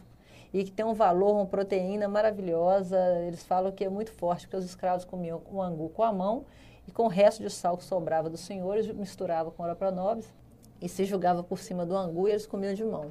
e 0.54 0.62
que 0.62 0.70
tem 0.70 0.86
um 0.86 0.94
valor, 0.94 1.34
uma 1.34 1.46
proteína 1.46 2.06
maravilhosa. 2.06 2.96
Eles 3.26 3.42
falam 3.42 3.72
que 3.72 3.84
é 3.84 3.88
muito 3.88 4.12
forte, 4.12 4.46
porque 4.46 4.56
os 4.56 4.64
escravos 4.64 5.04
comiam 5.04 5.42
o 5.50 5.60
angu 5.60 5.88
com 5.88 6.04
a 6.04 6.12
mão 6.12 6.44
e 6.86 6.92
com 6.92 7.06
o 7.06 7.08
resto 7.08 7.42
de 7.42 7.50
sal 7.50 7.76
que 7.76 7.82
sobrava 7.82 8.30
dos 8.30 8.38
senhores, 8.38 8.86
misturava 8.86 9.50
com 9.50 9.64
nobres 9.90 10.32
e 10.80 10.88
se 10.88 11.04
jogava 11.04 11.42
por 11.42 11.58
cima 11.58 11.84
do 11.84 11.96
angu 11.96 12.28
e 12.28 12.30
eles 12.30 12.46
comiam 12.46 12.72
de 12.72 12.84
mão. 12.84 13.10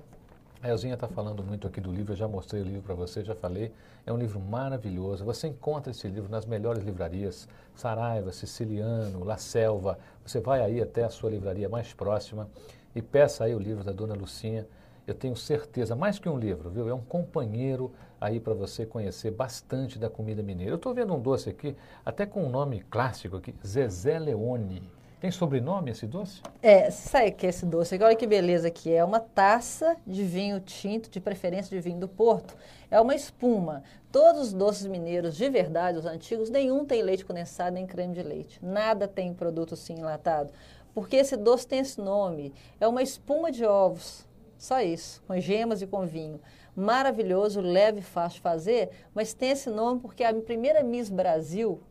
A 0.62 0.70
Elzinha 0.70 0.94
está 0.94 1.10
falando 1.10 1.44
muito 1.44 1.68
aqui 1.68 1.82
do 1.82 1.92
livro, 1.92 2.14
eu 2.14 2.18
já 2.18 2.30
mostrei 2.30 2.62
o 2.62 2.64
livro 2.64 2.82
para 2.82 2.96
você, 2.96 3.22
já 3.26 3.36
falei. 3.36 3.74
É 4.06 4.14
um 4.14 4.18
livro 4.18 4.40
maravilhoso. 4.40 5.26
Você 5.26 5.50
encontra 5.50 5.92
esse 5.92 6.08
livro 6.08 6.32
nas 6.32 6.46
melhores 6.46 6.82
livrarias, 6.82 7.50
Saraiva, 7.76 8.32
Siciliano, 8.32 9.26
La 9.26 9.36
Selva. 9.36 10.00
Você 10.26 10.40
vai 10.40 10.62
aí 10.62 10.82
até 10.82 11.04
a 11.04 11.10
sua 11.10 11.30
livraria 11.30 11.68
mais 11.68 11.92
próxima 11.94 12.48
e 12.96 13.02
peça 13.02 13.44
aí 13.44 13.54
o 13.54 13.60
livro 13.60 13.84
da 13.84 13.92
Dona 13.92 14.14
Lucinha 14.14 14.66
eu 15.06 15.14
tenho 15.14 15.36
certeza, 15.36 15.96
mais 15.96 16.18
que 16.18 16.30
um 16.30 16.38
livro, 16.38 16.70
viu? 16.70 16.88
É 16.88 16.94
um 16.94 17.02
companheiro 17.02 17.92
aí 18.20 18.40
para 18.40 18.54
você 18.54 18.86
conhecer 18.86 19.32
bastante 19.32 20.00
da 20.00 20.10
comida 20.10 20.42
mineira. 20.42 20.72
Eu 20.72 20.78
estou 20.78 20.94
vendo 20.94 21.14
um 21.14 21.20
doce 21.20 21.50
aqui, 21.50 21.76
até 22.06 22.26
com 22.26 22.44
um 22.44 22.50
nome 22.50 22.82
clássico 22.90 23.38
aqui, 23.38 23.54
Zezé 23.66 24.18
Leone. 24.18 24.82
Tem 25.20 25.32
sobrenome 25.32 25.92
esse 25.92 26.06
doce? 26.06 26.42
É, 26.62 26.92
sabe 26.92 27.32
que 27.32 27.46
é 27.46 27.50
esse 27.50 27.66
doce? 27.66 27.98
Olha 28.02 28.16
que 28.16 28.28
beleza 28.28 28.70
que 28.70 28.94
é. 28.94 29.04
Uma 29.06 29.22
taça 29.22 29.96
de 30.06 30.22
vinho 30.22 30.60
tinto, 30.60 31.10
de 31.10 31.22
preferência 31.22 31.70
de 31.70 31.82
vinho 31.82 31.98
do 31.98 32.10
Porto. 32.10 32.58
É 32.92 33.00
uma 33.00 33.16
espuma. 33.16 33.84
Todos 34.12 34.48
os 34.48 34.54
doces 34.54 34.86
mineiros 34.86 35.38
de 35.38 35.50
verdade, 35.50 35.98
os 35.98 36.06
antigos, 36.06 36.50
nenhum 36.50 36.84
tem 36.84 37.02
leite 37.02 37.24
condensado 37.24 37.74
nem 37.74 37.88
creme 37.88 38.14
de 38.14 38.22
leite. 38.22 38.60
Nada 38.62 39.08
tem 39.08 39.34
produto 39.34 39.76
assim 39.76 39.94
enlatado. 39.94 40.52
Porque 40.94 41.16
esse 41.16 41.38
doce 41.38 41.66
tem 41.66 41.80
esse 41.80 42.02
nome. 42.02 42.54
É 42.78 42.86
uma 42.86 43.02
espuma 43.02 43.50
de 43.50 43.64
ovos 43.64 44.28
só 44.64 44.82
isso, 44.82 45.22
com 45.28 45.38
gemas 45.42 45.82
e 45.82 45.88
com 45.88 46.06
vinho. 46.06 46.40
Maravilhoso, 46.74 47.60
leve, 47.60 48.02
fácil 48.02 48.38
de 48.38 48.42
fazer, 48.42 48.92
mas 49.14 49.34
tem 49.34 49.50
esse 49.50 49.70
nome 49.70 50.00
porque 50.00 50.24
a 50.24 50.34
primeira 50.34 50.82
Miss 50.82 51.10
Brasil, 51.10 51.82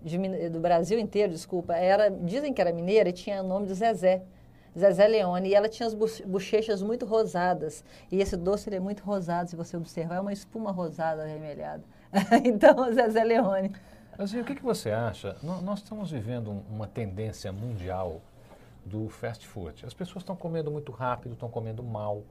de, 0.00 0.16
do 0.48 0.58
Brasil 0.58 0.98
inteiro, 0.98 1.30
desculpa, 1.30 1.74
era, 1.74 2.08
dizem 2.08 2.54
que 2.54 2.62
era 2.62 2.72
mineira 2.72 3.10
e 3.10 3.12
tinha 3.12 3.42
o 3.42 3.46
nome 3.46 3.66
de 3.66 3.74
Zezé. 3.74 4.22
Zezé 4.76 5.06
Leone, 5.06 5.50
e 5.50 5.54
ela 5.54 5.68
tinha 5.68 5.86
as 5.86 5.92
bochechas 5.92 6.82
muito 6.82 7.04
rosadas. 7.04 7.84
E 8.10 8.22
esse 8.22 8.38
doce 8.38 8.70
ele 8.70 8.76
é 8.76 8.80
muito 8.80 9.04
rosado, 9.04 9.50
se 9.50 9.54
você 9.54 9.76
observar, 9.76 10.14
é 10.14 10.20
uma 10.20 10.32
espuma 10.32 10.72
rosada 10.72 11.24
avermelhada. 11.24 11.84
então, 12.42 12.88
Zezé 12.90 13.22
Leone. 13.22 13.70
Assim, 14.16 14.40
o 14.40 14.44
que, 14.44 14.54
que 14.54 14.62
você 14.62 14.90
acha? 14.90 15.36
Nós 15.42 15.80
estamos 15.80 16.10
vivendo 16.10 16.62
uma 16.70 16.86
tendência 16.86 17.52
mundial 17.52 18.22
do 18.84 19.08
fast 19.08 19.46
food. 19.46 19.84
As 19.86 19.94
pessoas 19.94 20.22
estão 20.22 20.36
comendo 20.36 20.70
muito 20.70 20.92
rápido, 20.92 21.32
estão 21.32 21.48
comendo 21.48 21.82
mal. 21.82 22.22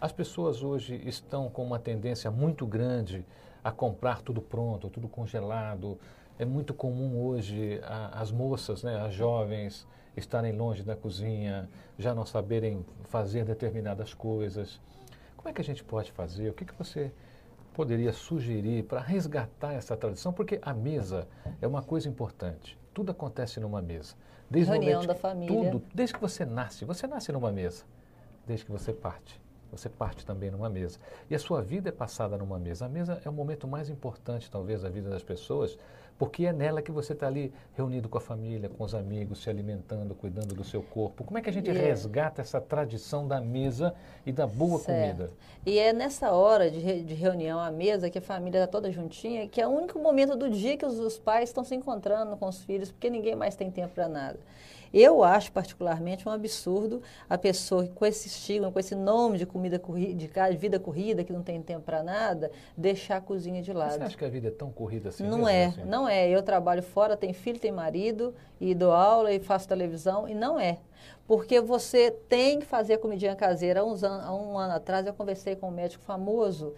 As 0.00 0.12
pessoas 0.12 0.62
hoje 0.62 1.00
estão 1.06 1.48
com 1.50 1.64
uma 1.64 1.78
tendência 1.78 2.30
muito 2.30 2.66
grande 2.66 3.24
a 3.62 3.70
comprar 3.70 4.22
tudo 4.22 4.40
pronto, 4.40 4.88
tudo 4.88 5.08
congelado. 5.08 5.98
É 6.38 6.44
muito 6.44 6.72
comum 6.72 7.22
hoje 7.22 7.80
a, 7.84 8.20
as 8.20 8.32
moças, 8.32 8.82
né, 8.82 8.98
as 9.00 9.12
jovens, 9.12 9.86
estarem 10.16 10.52
longe 10.52 10.82
da 10.82 10.96
cozinha, 10.96 11.68
já 11.98 12.14
não 12.14 12.24
saberem 12.24 12.84
fazer 13.04 13.44
determinadas 13.44 14.14
coisas. 14.14 14.80
Como 15.36 15.48
é 15.48 15.52
que 15.52 15.60
a 15.60 15.64
gente 15.64 15.84
pode 15.84 16.12
fazer? 16.12 16.50
O 16.50 16.54
que, 16.54 16.64
que 16.64 16.74
você 16.74 17.12
poderia 17.74 18.12
sugerir 18.12 18.84
para 18.84 19.00
resgatar 19.00 19.74
essa 19.74 19.96
tradição? 19.96 20.32
Porque 20.32 20.58
a 20.62 20.74
mesa 20.74 21.26
é 21.60 21.66
uma 21.66 21.82
coisa 21.82 22.08
importante. 22.08 22.78
Tudo 22.92 23.12
acontece 23.12 23.60
numa 23.60 23.80
mesa. 23.80 24.14
Desde 24.50 24.72
Reunião 24.72 25.06
da 25.06 25.14
família. 25.14 25.70
Tudo, 25.70 25.82
desde 25.94 26.14
que 26.14 26.20
você 26.20 26.44
nasce. 26.44 26.84
Você 26.84 27.06
nasce 27.06 27.30
numa 27.30 27.52
mesa, 27.52 27.84
desde 28.46 28.64
que 28.64 28.72
você 28.72 28.92
parte. 28.92 29.40
você 29.70 29.88
parte 29.88 30.26
também 30.26 30.50
numa 30.50 30.68
mesa. 30.68 30.98
E 31.28 31.34
a 31.34 31.38
sua 31.38 31.62
vida 31.62 31.88
é 31.88 31.92
passada 31.92 32.36
numa 32.36 32.58
mesa. 32.58 32.86
A 32.86 32.88
mesa 32.88 33.20
é 33.24 33.28
o 33.28 33.32
momento 33.32 33.68
mais 33.68 33.88
importante, 33.88 34.50
talvez, 34.50 34.82
da 34.82 34.88
vida 34.88 35.08
das 35.08 35.22
pessoas, 35.22 35.78
porque 36.20 36.44
é 36.44 36.52
nela 36.52 36.82
que 36.82 36.92
você 36.92 37.14
está 37.14 37.26
ali 37.26 37.50
reunido 37.74 38.06
com 38.06 38.18
a 38.18 38.20
família, 38.20 38.68
com 38.68 38.84
os 38.84 38.94
amigos, 38.94 39.42
se 39.42 39.48
alimentando, 39.48 40.14
cuidando 40.14 40.54
do 40.54 40.62
seu 40.62 40.82
corpo. 40.82 41.24
Como 41.24 41.38
é 41.38 41.40
que 41.40 41.48
a 41.48 41.52
gente 41.52 41.70
resgata 41.70 42.42
essa 42.42 42.60
tradição 42.60 43.26
da 43.26 43.40
mesa 43.40 43.94
e 44.26 44.30
da 44.30 44.46
boa 44.46 44.78
certo. 44.78 45.16
comida? 45.16 45.32
E 45.64 45.78
é 45.78 45.94
nessa 45.94 46.30
hora 46.32 46.70
de, 46.70 46.78
re, 46.78 47.02
de 47.02 47.14
reunião 47.14 47.58
à 47.58 47.70
mesa, 47.70 48.10
que 48.10 48.18
a 48.18 48.20
família 48.20 48.58
está 48.58 48.70
toda 48.70 48.92
juntinha, 48.92 49.48
que 49.48 49.62
é 49.62 49.66
o 49.66 49.70
único 49.70 49.98
momento 49.98 50.36
do 50.36 50.50
dia 50.50 50.76
que 50.76 50.84
os, 50.84 50.98
os 50.98 51.18
pais 51.18 51.48
estão 51.48 51.64
se 51.64 51.74
encontrando 51.74 52.36
com 52.36 52.46
os 52.46 52.62
filhos, 52.64 52.92
porque 52.92 53.08
ninguém 53.08 53.34
mais 53.34 53.56
tem 53.56 53.70
tempo 53.70 53.94
para 53.94 54.06
nada. 54.06 54.38
Eu 54.92 55.22
acho 55.22 55.52
particularmente 55.52 56.28
um 56.28 56.32
absurdo 56.32 57.02
a 57.28 57.38
pessoa 57.38 57.86
com 57.86 58.04
esse 58.04 58.28
estigma, 58.28 58.72
com 58.72 58.78
esse 58.78 58.94
nome 58.94 59.38
de 59.38 59.46
comida 59.46 59.78
corrida, 59.78 60.14
de 60.14 60.56
vida 60.56 60.78
corrida, 60.80 61.22
que 61.22 61.32
não 61.32 61.42
tem 61.42 61.62
tempo 61.62 61.82
para 61.82 62.02
nada, 62.02 62.50
deixar 62.76 63.16
a 63.16 63.20
cozinha 63.20 63.62
de 63.62 63.72
lado. 63.72 63.92
Você 63.92 64.02
acha 64.02 64.16
que 64.16 64.24
a 64.24 64.28
vida 64.28 64.48
é 64.48 64.50
tão 64.50 64.70
corrida 64.70 65.10
assim? 65.10 65.22
Não 65.22 65.48
é, 65.48 65.66
assim? 65.66 65.84
não 65.84 66.08
é. 66.08 66.28
Eu 66.28 66.42
trabalho 66.42 66.82
fora, 66.82 67.16
tenho 67.16 67.34
filho, 67.34 67.58
tenho 67.58 67.74
marido, 67.74 68.34
e 68.60 68.74
dou 68.74 68.92
aula 68.92 69.32
e 69.32 69.38
faço 69.38 69.68
televisão, 69.68 70.28
e 70.28 70.34
não 70.34 70.58
é. 70.58 70.78
Porque 71.26 71.60
você 71.60 72.10
tem 72.10 72.58
que 72.58 72.66
fazer 72.66 72.94
a 72.94 72.98
comidinha 72.98 73.36
caseira. 73.36 73.80
Há, 73.80 73.84
uns 73.84 74.02
an 74.02 74.20
há 74.22 74.34
um 74.34 74.58
ano 74.58 74.74
atrás 74.74 75.06
eu 75.06 75.14
conversei 75.14 75.54
com 75.54 75.68
um 75.68 75.70
médico 75.70 76.02
famoso 76.02 76.74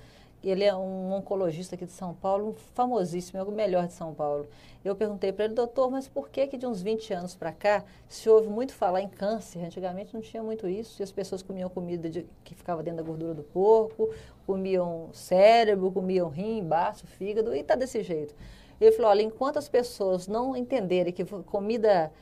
ele 0.50 0.64
é 0.64 0.74
um 0.74 1.12
oncologista 1.12 1.74
aqui 1.74 1.86
de 1.86 1.92
São 1.92 2.14
Paulo, 2.14 2.56
famosíssimo, 2.74 3.38
é 3.38 3.42
o 3.42 3.50
melhor 3.50 3.86
de 3.86 3.92
São 3.92 4.12
Paulo. 4.12 4.46
Eu 4.84 4.96
perguntei 4.96 5.32
para 5.32 5.44
ele, 5.44 5.54
doutor, 5.54 5.90
mas 5.90 6.08
por 6.08 6.28
que 6.28 6.46
que 6.46 6.58
de 6.58 6.66
uns 6.66 6.82
20 6.82 7.14
anos 7.14 7.34
para 7.34 7.52
cá 7.52 7.84
se 8.08 8.28
ouve 8.28 8.48
muito 8.48 8.72
falar 8.72 9.00
em 9.00 9.08
câncer? 9.08 9.64
Antigamente 9.64 10.12
não 10.12 10.20
tinha 10.20 10.42
muito 10.42 10.68
isso, 10.68 11.00
e 11.00 11.04
as 11.04 11.12
pessoas 11.12 11.42
comiam 11.42 11.70
comida 11.70 12.10
de, 12.10 12.26
que 12.42 12.54
ficava 12.54 12.82
dentro 12.82 12.98
da 12.98 13.08
gordura 13.08 13.34
do 13.34 13.42
porco, 13.44 14.10
comiam 14.46 15.10
cérebro, 15.12 15.92
comiam 15.92 16.28
rim, 16.28 16.64
baço, 16.64 17.06
fígado, 17.06 17.54
e 17.54 17.60
está 17.60 17.76
desse 17.76 18.02
jeito. 18.02 18.34
Ele 18.80 18.90
falou, 18.90 19.12
olha, 19.12 19.22
enquanto 19.22 19.58
as 19.58 19.68
pessoas 19.68 20.26
não 20.26 20.56
entenderem 20.56 21.12
que 21.12 21.24
comida 21.24 22.12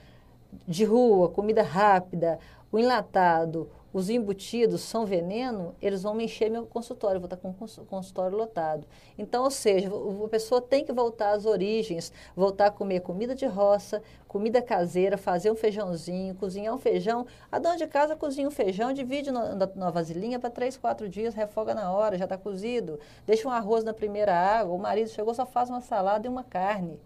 de 0.66 0.84
rua, 0.84 1.28
comida 1.28 1.62
rápida, 1.62 2.38
o 2.70 2.78
enlatado, 2.78 3.70
os 3.92 4.08
embutidos 4.08 4.82
são 4.82 5.04
veneno, 5.04 5.74
eles 5.80 6.02
vão 6.02 6.14
me 6.14 6.24
encher 6.24 6.50
meu 6.50 6.64
consultório, 6.66 7.16
eu 7.16 7.20
vou 7.20 7.26
estar 7.26 7.36
com 7.36 7.50
o 7.50 7.84
consultório 7.86 8.36
lotado. 8.36 8.86
Então, 9.18 9.44
ou 9.44 9.50
seja, 9.50 9.90
a 10.24 10.28
pessoa 10.28 10.60
tem 10.60 10.84
que 10.84 10.92
voltar 10.92 11.32
às 11.32 11.44
origens, 11.44 12.12
voltar 12.36 12.66
a 12.66 12.70
comer 12.70 13.00
comida 13.00 13.34
de 13.34 13.46
roça, 13.46 14.02
comida 14.28 14.62
caseira, 14.62 15.18
fazer 15.18 15.50
um 15.50 15.56
feijãozinho, 15.56 16.34
cozinhar 16.36 16.74
um 16.74 16.78
feijão. 16.78 17.26
A 17.50 17.58
dona 17.58 17.76
de 17.76 17.86
casa 17.86 18.14
cozinha 18.14 18.46
um 18.46 18.50
feijão, 18.50 18.92
divide 18.92 19.30
na, 19.30 19.54
na 19.74 19.90
vasilhinha 19.90 20.38
para 20.38 20.50
três, 20.50 20.76
quatro 20.76 21.08
dias, 21.08 21.34
refoga 21.34 21.74
na 21.74 21.92
hora, 21.92 22.16
já 22.16 22.24
está 22.24 22.38
cozido. 22.38 23.00
Deixa 23.26 23.48
um 23.48 23.50
arroz 23.50 23.82
na 23.82 23.92
primeira 23.92 24.34
água, 24.34 24.74
o 24.74 24.78
marido 24.78 25.10
chegou, 25.10 25.34
só 25.34 25.44
faz 25.44 25.68
uma 25.68 25.80
salada 25.80 26.26
e 26.26 26.30
uma 26.30 26.44
carne. 26.44 27.00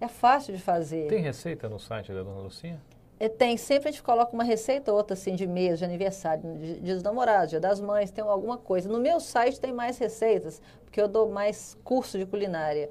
É 0.00 0.06
fácil 0.06 0.54
de 0.54 0.62
fazer. 0.62 1.08
Tem 1.08 1.22
receita 1.22 1.68
no 1.68 1.78
site 1.78 2.12
da 2.12 2.22
dona 2.22 2.40
Lucinha? 2.40 2.80
É, 3.20 3.28
tem, 3.28 3.56
sempre 3.56 3.88
a 3.88 3.92
gente 3.92 4.02
coloca 4.02 4.32
uma 4.32 4.44
receita 4.44 4.92
ou 4.92 4.96
outra, 4.96 5.14
assim, 5.14 5.34
de 5.34 5.46
mês, 5.46 5.78
de 5.80 5.84
aniversário, 5.84 6.56
de, 6.56 6.74
dos 6.74 7.02
namorados, 7.02 7.50
dia 7.50 7.60
das 7.60 7.80
mães, 7.80 8.10
tem 8.10 8.22
alguma 8.22 8.56
coisa. 8.56 8.88
No 8.88 9.00
meu 9.00 9.18
site 9.18 9.60
tem 9.60 9.72
mais 9.72 9.98
receitas, 9.98 10.62
porque 10.84 11.00
eu 11.00 11.08
dou 11.08 11.28
mais 11.28 11.76
curso 11.82 12.16
de 12.16 12.24
culinária. 12.24 12.88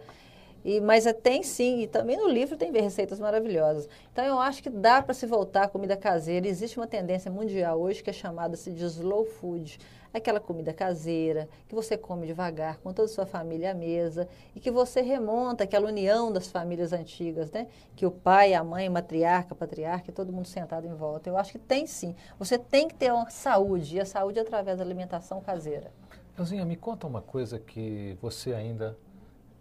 E, 0.66 0.82
mas 0.82 1.06
é, 1.06 1.14
tem 1.14 1.44
sim, 1.44 1.82
e 1.84 1.88
também 1.88 2.18
no 2.18 2.28
livro 2.28 2.58
tem 2.58 2.72
receitas 2.74 3.22
maravilhosas. 3.22 3.88
Então 4.12 4.26
eu 4.26 4.38
acho 4.38 4.62
que 4.62 4.70
dá 4.70 5.02
para 5.02 5.14
se 5.14 5.26
voltar 5.26 5.64
à 5.64 5.68
comida 5.70 5.96
caseira. 5.96 6.46
Existe 6.46 6.78
uma 6.78 6.88
tendência 6.88 7.32
mundial 7.32 7.80
hoje 7.80 8.04
que 8.04 8.10
é 8.10 8.14
chamada-se 8.14 8.72
de 8.72 8.84
slow 8.84 9.24
food 9.24 9.80
aquela 10.14 10.40
comida 10.40 10.74
caseira, 10.74 11.48
que 11.68 11.76
você 11.76 11.98
come 11.98 12.28
devagar, 12.28 12.78
com 12.78 12.94
toda 12.94 13.06
a 13.06 13.14
sua 13.14 13.26
família 13.26 13.72
à 13.72 13.74
mesa, 13.74 14.28
e 14.56 14.60
que 14.60 14.72
você 14.72 15.02
remonta 15.02 15.64
aquela 15.64 15.88
união 15.88 16.32
das 16.32 16.48
famílias 16.48 16.94
antigas, 16.94 17.52
né? 17.52 17.68
Que 17.96 18.06
o 18.06 18.12
pai, 18.12 18.54
a 18.54 18.64
mãe, 18.64 18.90
matriarca, 18.90 19.54
patriarca, 19.54 20.12
todo 20.12 20.34
mundo 20.34 20.48
sentado 20.48 20.88
em 20.88 20.94
volta. 20.94 21.30
Eu 21.30 21.38
acho 21.38 21.52
que 21.52 21.60
tem 21.60 21.86
sim. 21.86 22.16
Você 22.40 22.58
tem 22.58 22.88
que 22.88 22.96
ter 22.96 23.12
uma 23.12 23.30
saúde, 23.30 23.98
e 23.98 24.00
a 24.00 24.06
saúde 24.06 24.40
é 24.40 24.42
através 24.42 24.78
da 24.78 24.84
alimentação 24.84 25.42
caseira. 25.42 25.92
Elzinha, 26.38 26.66
me 26.66 26.76
conta 26.76 27.08
uma 27.08 27.22
coisa 27.22 27.58
que 27.60 28.18
você 28.22 28.54
ainda 28.54 28.98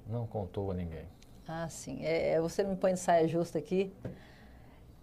não 0.07 0.27
contou 0.27 0.71
a 0.71 0.75
ninguém. 0.75 1.07
Ah, 1.49 1.69
sim. 1.69 2.05
É, 2.05 2.33
é 2.33 2.41
você 2.41 2.63
me 2.63 2.77
põe 2.77 2.95
de 2.95 3.01
saia 3.01 3.27
justa 3.27 3.59
aqui. 3.59 3.93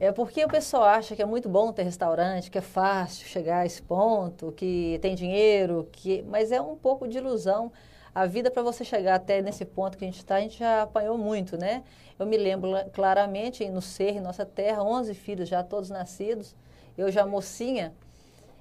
É 0.04 0.12
porque 0.12 0.44
o 0.44 0.50
pessoal 0.50 0.84
acha 0.84 1.16
que 1.16 1.22
é 1.22 1.26
muito 1.26 1.48
bom 1.48 1.72
ter 1.72 1.84
restaurante, 1.84 2.52
que 2.52 2.58
é 2.58 2.62
fácil 2.62 3.26
chegar 3.26 3.60
a 3.60 3.66
esse 3.66 3.82
ponto, 3.82 4.52
que 4.52 5.00
tem 5.02 5.16
dinheiro, 5.16 5.88
que 5.94 6.22
mas 6.24 6.52
é 6.52 6.60
um 6.60 6.76
pouco 6.76 7.08
de 7.08 7.20
ilusão. 7.20 7.72
A 8.13 8.26
vida 8.26 8.52
para 8.52 8.62
você 8.62 8.84
chegar 8.84 9.16
até 9.16 9.42
nesse 9.42 9.63
ponto 9.63 9.98
que 9.98 10.04
a 10.04 10.08
gente 10.08 10.18
está, 10.18 10.36
a 10.36 10.42
gente 10.42 10.60
já 10.60 10.82
apanhou 10.82 11.18
muito, 11.18 11.58
né? 11.58 11.86
Eu 12.20 12.26
me 12.26 12.36
lembro 12.36 12.72
claramente 12.92 13.66
no 13.70 13.82
Ser, 13.82 14.18
em 14.18 14.20
nossa 14.20 14.46
terra, 14.46 14.84
11 14.84 15.13
filhos 15.13 15.48
já 15.48 15.63
todos 15.63 15.89
nascidos. 15.89 16.54
Eu 16.98 17.10
já 17.10 17.26
mocinha 17.26 17.94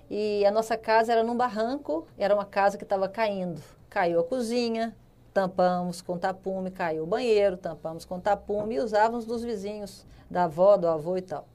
e 0.08 0.46
a 0.46 0.50
nossa 0.52 0.76
casa 0.76 1.10
era 1.10 1.24
num 1.24 1.36
barranco, 1.36 2.06
era 2.16 2.32
uma 2.32 2.44
casa 2.44 2.78
que 2.78 2.84
estava 2.84 3.08
caindo. 3.08 3.60
Caiu 3.90 4.20
a 4.20 4.24
cozinha, 4.24 4.94
tampamos 5.32 6.02
com 6.02 6.18
tapume, 6.18 6.70
caiu 6.70 7.04
o 7.04 7.06
banheiro, 7.06 7.56
tampamos 7.56 8.04
com 8.04 8.20
tapume 8.20 8.76
e 8.76 8.80
usávamos 8.80 9.24
dos 9.24 9.42
vizinhos, 9.42 10.06
da 10.30 10.44
avó, 10.44 10.76
do 10.76 10.86
avô 10.86 11.16
e 11.16 11.22
tal. 11.22 11.46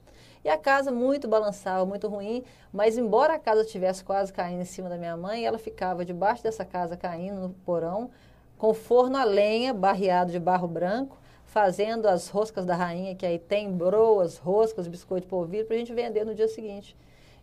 E 0.44 0.50
a 0.50 0.58
casa 0.58 0.92
muito 0.92 1.28
balançava, 1.28 1.86
muito 1.86 2.08
ruim, 2.08 2.44
mas 2.72 2.98
embora 2.98 3.34
a 3.34 3.40
casa 3.40 3.66
tivesse 3.66 4.04
quase 4.04 4.32
caindo 4.32 4.62
em 4.62 4.66
cima 4.66 4.88
da 4.88 4.98
minha 4.98 5.18
mãe, 5.18 5.46
ela 5.46 5.58
ficava 5.58 6.06
debaixo 6.06 6.44
dessa 6.44 6.63
casa 6.63 6.96
caindo 6.96 7.42
no 7.42 7.50
porão, 7.50 8.10
com 8.58 8.74
forno 8.74 9.18
a 9.18 9.24
lenha, 9.24 9.74
barreado 9.74 10.32
de 10.32 10.40
barro 10.40 10.68
branco, 10.68 11.18
fazendo 11.46 12.08
as 12.08 12.30
roscas 12.30 12.66
da 12.66 12.76
rainha, 12.76 13.16
que 13.16 13.26
aí 13.26 13.40
tem 13.40 13.72
broas, 13.72 14.38
roscas, 14.38 14.88
biscoito 14.88 15.28
polvilho, 15.28 15.66
para 15.66 15.76
a 15.76 15.80
gente 15.80 15.94
vender 15.94 16.26
no 16.26 16.34
dia 16.34 16.48
seguinte. 16.48 16.96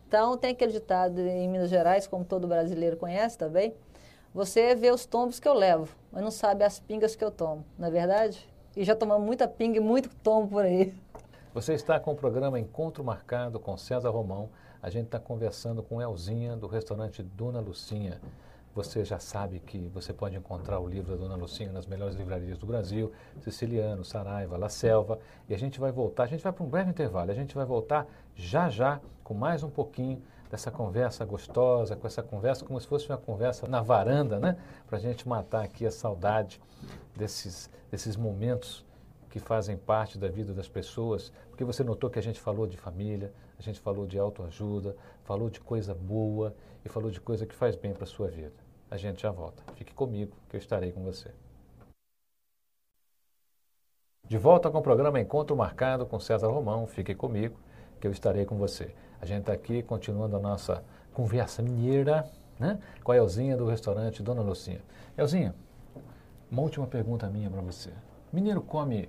Então, 0.06 0.36
tem 0.36 0.50
aquele 0.50 0.72
ditado 0.72 1.20
em 1.20 1.48
Minas 1.48 1.70
Gerais, 1.70 2.06
como 2.06 2.24
todo 2.24 2.46
brasileiro 2.46 2.96
conhece 2.96 3.36
também, 3.36 3.74
você 4.34 4.74
vê 4.74 4.90
os 4.90 5.06
tombos 5.06 5.38
que 5.38 5.46
eu 5.46 5.54
levo, 5.54 5.94
mas 6.10 6.20
não 6.20 6.30
sabe 6.32 6.64
as 6.64 6.80
pingas 6.80 7.14
que 7.14 7.24
eu 7.24 7.30
tomo, 7.30 7.64
não 7.78 7.86
é 7.86 7.90
verdade? 7.90 8.44
E 8.76 8.82
já 8.82 8.96
tomamos 8.96 9.24
muita 9.24 9.46
pinga 9.46 9.76
e 9.76 9.80
muito 9.80 10.08
tombo 10.16 10.48
por 10.48 10.64
aí. 10.64 10.92
Você 11.54 11.74
está 11.74 12.00
com 12.00 12.10
o 12.10 12.16
programa 12.16 12.58
Encontro 12.58 13.04
Marcado 13.04 13.60
com 13.60 13.76
César 13.76 14.10
Romão. 14.10 14.50
A 14.82 14.90
gente 14.90 15.04
está 15.04 15.20
conversando 15.20 15.84
com 15.84 16.02
Elzinha, 16.02 16.56
do 16.56 16.66
restaurante 16.66 17.22
Dona 17.22 17.60
Lucinha. 17.60 18.20
Você 18.74 19.04
já 19.04 19.20
sabe 19.20 19.60
que 19.60 19.88
você 19.94 20.12
pode 20.12 20.34
encontrar 20.34 20.80
o 20.80 20.88
livro 20.88 21.12
da 21.12 21.16
Dona 21.16 21.36
Lucinha 21.36 21.70
nas 21.70 21.86
melhores 21.86 22.16
livrarias 22.16 22.58
do 22.58 22.66
Brasil, 22.66 23.12
Siciliano, 23.40 24.04
Saraiva, 24.04 24.58
La 24.58 24.68
Selva. 24.68 25.20
E 25.48 25.54
a 25.54 25.58
gente 25.58 25.78
vai 25.78 25.92
voltar, 25.92 26.24
a 26.24 26.26
gente 26.26 26.42
vai 26.42 26.52
para 26.52 26.64
um 26.64 26.68
breve 26.68 26.90
intervalo, 26.90 27.30
a 27.30 27.34
gente 27.34 27.54
vai 27.54 27.64
voltar 27.64 28.04
já 28.34 28.68
já 28.68 29.00
com 29.22 29.32
mais 29.32 29.62
um 29.62 29.70
pouquinho 29.70 30.20
dessa 30.50 30.70
conversa 30.70 31.24
gostosa, 31.24 31.96
com 31.96 32.06
essa 32.06 32.22
conversa 32.22 32.64
como 32.64 32.80
se 32.80 32.86
fosse 32.86 33.08
uma 33.08 33.18
conversa 33.18 33.66
na 33.66 33.80
varanda, 33.80 34.38
né? 34.38 34.56
Para 34.86 34.98
a 34.98 35.00
gente 35.00 35.28
matar 35.28 35.64
aqui 35.64 35.86
a 35.86 35.90
saudade 35.90 36.60
desses, 37.16 37.70
desses 37.90 38.16
momentos 38.16 38.84
que 39.30 39.40
fazem 39.40 39.76
parte 39.76 40.16
da 40.16 40.28
vida 40.28 40.52
das 40.52 40.68
pessoas. 40.68 41.32
Porque 41.50 41.64
você 41.64 41.82
notou 41.82 42.08
que 42.08 42.18
a 42.18 42.22
gente 42.22 42.40
falou 42.40 42.66
de 42.66 42.76
família, 42.76 43.32
a 43.58 43.62
gente 43.62 43.80
falou 43.80 44.06
de 44.06 44.18
autoajuda, 44.18 44.96
falou 45.24 45.50
de 45.50 45.60
coisa 45.60 45.94
boa 45.94 46.54
e 46.84 46.88
falou 46.88 47.10
de 47.10 47.20
coisa 47.20 47.46
que 47.46 47.54
faz 47.54 47.74
bem 47.74 47.92
para 47.92 48.04
a 48.04 48.06
sua 48.06 48.28
vida. 48.28 48.54
A 48.90 48.96
gente 48.96 49.22
já 49.22 49.30
volta. 49.30 49.62
Fique 49.74 49.92
comigo, 49.92 50.36
que 50.48 50.56
eu 50.56 50.58
estarei 50.58 50.92
com 50.92 51.02
você. 51.02 51.32
De 54.26 54.38
volta 54.38 54.70
com 54.70 54.78
o 54.78 54.82
programa 54.82 55.20
Encontro 55.20 55.56
Marcado 55.56 56.06
com 56.06 56.18
César 56.20 56.48
Romão. 56.48 56.86
Fique 56.86 57.14
comigo, 57.14 57.58
que 58.00 58.06
eu 58.06 58.12
estarei 58.12 58.44
com 58.44 58.56
você. 58.56 58.94
A 59.24 59.26
gente 59.26 59.40
está 59.40 59.54
aqui 59.54 59.82
continuando 59.82 60.36
a 60.36 60.38
nossa 60.38 60.84
conversa 61.14 61.62
mineira 61.62 62.28
né, 62.60 62.78
com 63.02 63.10
a 63.10 63.16
Elzinha 63.16 63.56
do 63.56 63.64
restaurante 63.64 64.22
Dona 64.22 64.42
Lucinha. 64.42 64.82
Elzinha, 65.16 65.54
uma 66.52 66.60
última 66.60 66.86
pergunta 66.86 67.26
minha 67.30 67.48
para 67.48 67.62
você. 67.62 67.88
Mineiro 68.30 68.60
come 68.60 69.08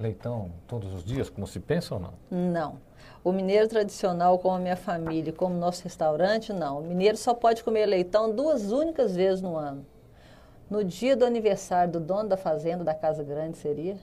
leitão 0.00 0.50
todos 0.66 0.92
os 0.92 1.04
dias, 1.04 1.30
como 1.30 1.46
se 1.46 1.60
pensa 1.60 1.94
ou 1.94 2.00
não? 2.00 2.14
Não. 2.28 2.78
O 3.22 3.30
mineiro 3.30 3.68
tradicional, 3.68 4.36
como 4.40 4.56
a 4.56 4.58
minha 4.58 4.76
família, 4.76 5.32
como 5.32 5.54
nosso 5.54 5.84
restaurante, 5.84 6.52
não. 6.52 6.80
O 6.80 6.82
mineiro 6.82 7.16
só 7.16 7.32
pode 7.32 7.62
comer 7.62 7.86
leitão 7.86 8.34
duas 8.34 8.72
únicas 8.72 9.14
vezes 9.14 9.40
no 9.40 9.56
ano. 9.56 9.86
No 10.68 10.82
dia 10.82 11.16
do 11.16 11.24
aniversário 11.24 11.92
do 11.92 12.00
dono 12.00 12.28
da 12.28 12.36
fazenda, 12.36 12.82
da 12.82 12.94
Casa 12.94 13.22
Grande, 13.22 13.58
seria 13.58 13.96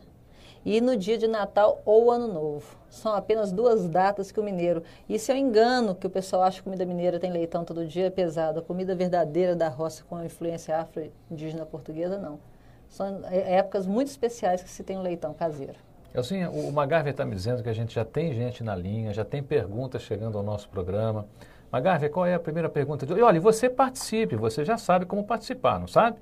e 0.66 0.80
no 0.82 0.96
dia 0.96 1.18
de 1.18 1.28
Natal 1.28 1.82
ou 1.86 2.12
Ano 2.12 2.28
Novo. 2.28 2.78
São 2.90 3.14
apenas 3.14 3.52
duas 3.52 3.88
datas 3.88 4.32
que 4.32 4.40
o 4.40 4.44
mineiro. 4.44 4.84
Isso 5.10 5.32
é 5.32 5.36
um 5.36 5.38
engano 5.38 5.96
que 5.96 6.08
o 6.08 6.10
pessoal 6.10 6.44
acha 6.44 6.58
que 6.58 6.64
comida 6.64 6.86
mineira 6.86 7.20
tem 7.20 7.32
leitão 7.32 7.66
todo 7.66 7.86
dia, 7.86 8.08
é 8.08 8.10
pesado. 8.10 8.60
A 8.60 8.62
comida 8.62 8.96
verdadeira 8.96 9.56
da 9.56 9.68
roça 9.68 10.04
com 10.08 10.16
a 10.16 10.26
influência 10.26 10.78
afro-indígena 10.78 11.66
portuguesa, 11.66 12.18
não. 12.18 12.40
São 12.88 13.22
é, 13.30 13.56
épocas 13.56 13.88
muito 13.88 14.08
especiais 14.10 14.62
que 14.62 14.70
se 14.70 14.84
tem 14.84 14.98
um 14.98 15.02
leitão 15.02 15.34
caseiro. 15.34 15.76
Elcinha, 16.14 16.52
o 16.52 16.72
Magarve 16.72 17.10
está 17.10 17.26
me 17.26 17.36
dizendo 17.36 17.64
que 17.64 17.70
a 17.70 17.74
gente 17.74 17.96
já 17.96 18.06
tem 18.06 18.34
gente 18.34 18.64
na 18.64 18.76
linha, 18.76 19.12
já 19.12 19.26
tem 19.26 19.42
perguntas 19.42 20.04
chegando 20.04 20.38
ao 20.38 20.44
nosso 20.44 20.70
programa. 20.70 21.26
MacGyver, 21.72 22.12
qual 22.12 22.28
é 22.28 22.36
a 22.36 22.40
primeira 22.40 22.70
pergunta 22.70 23.04
de 23.04 23.14
hoje? 23.14 23.24
Olha, 23.24 23.42
você 23.42 23.68
participe, 23.68 24.36
você 24.36 24.64
já 24.64 24.78
sabe 24.78 25.08
como 25.08 25.24
participar, 25.24 25.80
não 25.80 25.88
sabe? 25.88 26.18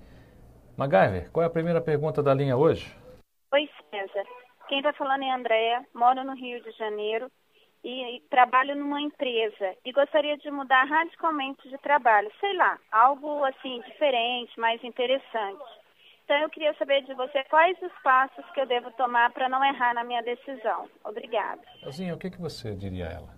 MacGyver, 0.78 1.30
qual 1.34 1.44
é 1.44 1.48
a 1.48 1.50
primeira 1.50 1.82
pergunta 1.82 2.24
da 2.24 2.34
linha 2.34 2.56
hoje? 2.56 2.96
Oi, 3.54 3.70
César. 3.90 4.24
Quem 4.70 4.78
está 4.78 4.94
falando 4.94 5.24
é 5.24 5.30
a 5.30 5.36
Andréa, 5.36 5.86
moro 5.94 6.24
no 6.24 6.34
Rio 6.34 6.64
de 6.64 6.72
Janeiro 6.72 7.30
e, 7.84 8.16
e, 8.16 8.22
trabalho 8.30 8.78
numa 8.78 9.02
empresa 9.02 9.76
e 9.84 9.92
gostaria 9.92 10.38
de 10.38 10.50
mudar 10.50 10.86
radicalmente 10.86 11.68
de 11.68 11.78
trabalho. 11.80 12.32
Sei 12.40 12.54
lá, 12.56 12.80
algo 12.90 13.44
assim 13.44 13.82
diferente, 13.82 14.58
mais 14.58 14.82
interessante. 14.86 15.62
Então 16.24 16.38
eu 16.38 16.50
queria 16.50 16.74
saber 16.76 17.04
de 17.04 17.14
você 17.14 17.44
quais 17.50 17.78
os 17.82 17.92
passos 18.02 18.46
que 18.54 18.62
eu 18.62 18.66
devo 18.66 18.90
tomar 18.92 19.34
para 19.34 19.50
não 19.50 19.62
errar 19.66 19.94
na 19.96 20.06
minha 20.06 20.24
decisão. 20.24 20.88
Obrigada. 21.04 21.62
Elzinha, 21.84 22.16
o 22.16 22.18
que, 22.18 22.30
que 22.30 22.40
você 22.40 22.74
diria 22.74 23.10
a 23.10 23.12
ela? 23.12 23.30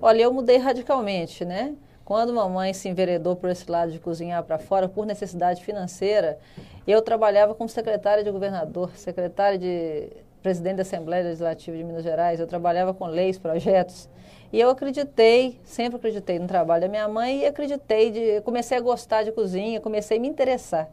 Olha, 0.00 0.22
eu 0.22 0.32
mudei 0.32 0.56
radicalmente, 0.56 1.44
né? 1.44 1.76
Quando 2.06 2.32
mamãe 2.32 2.72
se 2.72 2.88
enveredou 2.88 3.34
por 3.34 3.50
esse 3.50 3.68
lado 3.68 3.90
de 3.90 3.98
cozinhar 3.98 4.40
para 4.44 4.58
fora, 4.58 4.88
por 4.88 5.04
necessidade 5.04 5.64
financeira, 5.64 6.38
eu 6.86 7.02
trabalhava 7.02 7.52
como 7.52 7.68
secretária 7.68 8.22
de 8.22 8.30
governador, 8.30 8.92
secretária 8.96 9.58
de 9.58 10.08
presidente 10.40 10.76
da 10.76 10.82
Assembleia 10.82 11.24
Legislativa 11.24 11.76
de 11.76 11.82
Minas 11.82 12.04
Gerais, 12.04 12.38
eu 12.38 12.46
trabalhava 12.46 12.94
com 12.94 13.06
leis, 13.06 13.38
projetos. 13.38 14.08
E 14.52 14.60
eu 14.60 14.70
acreditei, 14.70 15.58
sempre 15.64 15.96
acreditei 15.96 16.38
no 16.38 16.46
trabalho 16.46 16.82
da 16.82 16.88
minha 16.88 17.08
mãe 17.08 17.40
e 17.40 17.46
acreditei, 17.46 18.12
de, 18.12 18.40
comecei 18.42 18.78
a 18.78 18.80
gostar 18.80 19.24
de 19.24 19.32
cozinha, 19.32 19.80
comecei 19.80 20.18
a 20.18 20.20
me 20.20 20.28
interessar. 20.28 20.88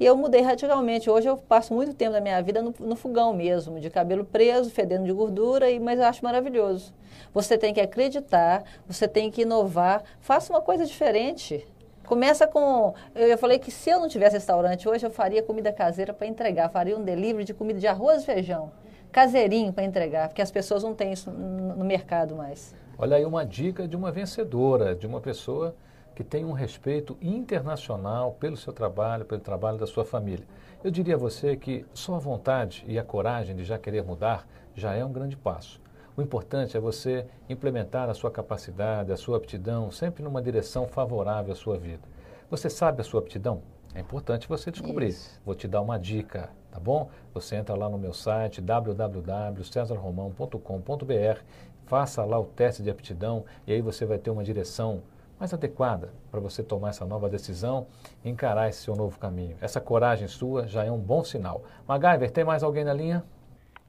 E 0.00 0.04
eu 0.04 0.16
mudei 0.16 0.40
radicalmente. 0.42 1.10
Hoje 1.10 1.28
eu 1.28 1.36
passo 1.36 1.74
muito 1.74 1.92
tempo 1.92 2.12
da 2.12 2.20
minha 2.20 2.40
vida 2.40 2.62
no, 2.62 2.72
no 2.78 2.94
fogão 2.94 3.32
mesmo, 3.32 3.80
de 3.80 3.90
cabelo 3.90 4.24
preso, 4.24 4.70
fedendo 4.70 5.04
de 5.04 5.12
gordura, 5.12 5.68
e, 5.70 5.80
mas 5.80 5.98
eu 5.98 6.06
acho 6.06 6.24
maravilhoso. 6.24 6.94
Você 7.34 7.58
tem 7.58 7.74
que 7.74 7.80
acreditar, 7.80 8.62
você 8.86 9.08
tem 9.08 9.30
que 9.30 9.42
inovar, 9.42 10.04
faça 10.20 10.52
uma 10.52 10.62
coisa 10.62 10.86
diferente. 10.86 11.66
Começa 12.06 12.46
com. 12.46 12.94
Eu 13.14 13.36
falei 13.36 13.58
que 13.58 13.70
se 13.70 13.90
eu 13.90 14.00
não 14.00 14.08
tivesse 14.08 14.36
restaurante 14.36 14.88
hoje, 14.88 15.04
eu 15.04 15.10
faria 15.10 15.42
comida 15.42 15.72
caseira 15.72 16.14
para 16.14 16.26
entregar, 16.26 16.68
faria 16.70 16.96
um 16.96 17.02
delivery 17.02 17.44
de 17.44 17.52
comida 17.52 17.80
de 17.80 17.86
arroz 17.86 18.22
e 18.22 18.26
feijão, 18.26 18.70
caseirinho 19.10 19.72
para 19.72 19.84
entregar, 19.84 20.28
porque 20.28 20.40
as 20.40 20.50
pessoas 20.50 20.84
não 20.84 20.94
têm 20.94 21.12
isso 21.12 21.30
no 21.30 21.84
mercado 21.84 22.36
mais. 22.36 22.74
Olha 22.96 23.16
aí 23.16 23.24
uma 23.24 23.44
dica 23.44 23.86
de 23.86 23.96
uma 23.96 24.10
vencedora, 24.10 24.94
de 24.94 25.06
uma 25.06 25.20
pessoa 25.20 25.74
que 26.18 26.24
tem 26.24 26.44
um 26.44 26.50
respeito 26.50 27.16
internacional 27.22 28.32
pelo 28.32 28.56
seu 28.56 28.72
trabalho, 28.72 29.24
pelo 29.24 29.40
trabalho 29.40 29.78
da 29.78 29.86
sua 29.86 30.04
família. 30.04 30.44
Eu 30.82 30.90
diria 30.90 31.14
a 31.14 31.16
você 31.16 31.56
que 31.56 31.86
só 31.94 32.16
a 32.16 32.18
vontade 32.18 32.84
e 32.88 32.98
a 32.98 33.04
coragem 33.04 33.54
de 33.54 33.62
já 33.62 33.78
querer 33.78 34.02
mudar 34.02 34.44
já 34.74 34.94
é 34.94 35.04
um 35.04 35.12
grande 35.12 35.36
passo. 35.36 35.80
O 36.16 36.22
importante 36.22 36.76
é 36.76 36.80
você 36.80 37.24
implementar 37.48 38.10
a 38.10 38.14
sua 38.14 38.32
capacidade, 38.32 39.12
a 39.12 39.16
sua 39.16 39.36
aptidão, 39.36 39.92
sempre 39.92 40.24
numa 40.24 40.42
direção 40.42 40.88
favorável 40.88 41.52
à 41.52 41.54
sua 41.54 41.78
vida. 41.78 42.02
Você 42.50 42.68
sabe 42.68 43.00
a 43.00 43.04
sua 43.04 43.20
aptidão? 43.20 43.62
É 43.94 44.00
importante 44.00 44.48
você 44.48 44.72
descobrir. 44.72 45.10
Isso. 45.10 45.40
Vou 45.46 45.54
te 45.54 45.68
dar 45.68 45.82
uma 45.82 46.00
dica, 46.00 46.50
tá 46.72 46.80
bom? 46.80 47.10
Você 47.32 47.54
entra 47.54 47.76
lá 47.76 47.88
no 47.88 47.96
meu 47.96 48.12
site 48.12 48.60
www.cesarromão.com.br, 48.60 51.42
faça 51.86 52.24
lá 52.24 52.40
o 52.40 52.44
teste 52.44 52.82
de 52.82 52.90
aptidão 52.90 53.44
e 53.68 53.72
aí 53.72 53.80
você 53.80 54.04
vai 54.04 54.18
ter 54.18 54.30
uma 54.30 54.42
direção 54.42 55.00
mais 55.38 55.54
adequada 55.54 56.12
para 56.30 56.40
você 56.40 56.62
tomar 56.62 56.90
essa 56.90 57.06
nova 57.06 57.28
decisão 57.28 57.86
e 58.24 58.28
encarar 58.28 58.68
esse 58.68 58.82
seu 58.82 58.96
novo 58.96 59.18
caminho. 59.18 59.56
Essa 59.60 59.80
coragem 59.80 60.26
sua 60.26 60.66
já 60.66 60.84
é 60.84 60.90
um 60.90 60.98
bom 60.98 61.22
sinal. 61.22 61.62
MacGyver, 61.86 62.30
tem 62.30 62.44
mais 62.44 62.62
alguém 62.62 62.84
na 62.84 62.92
linha? 62.92 63.24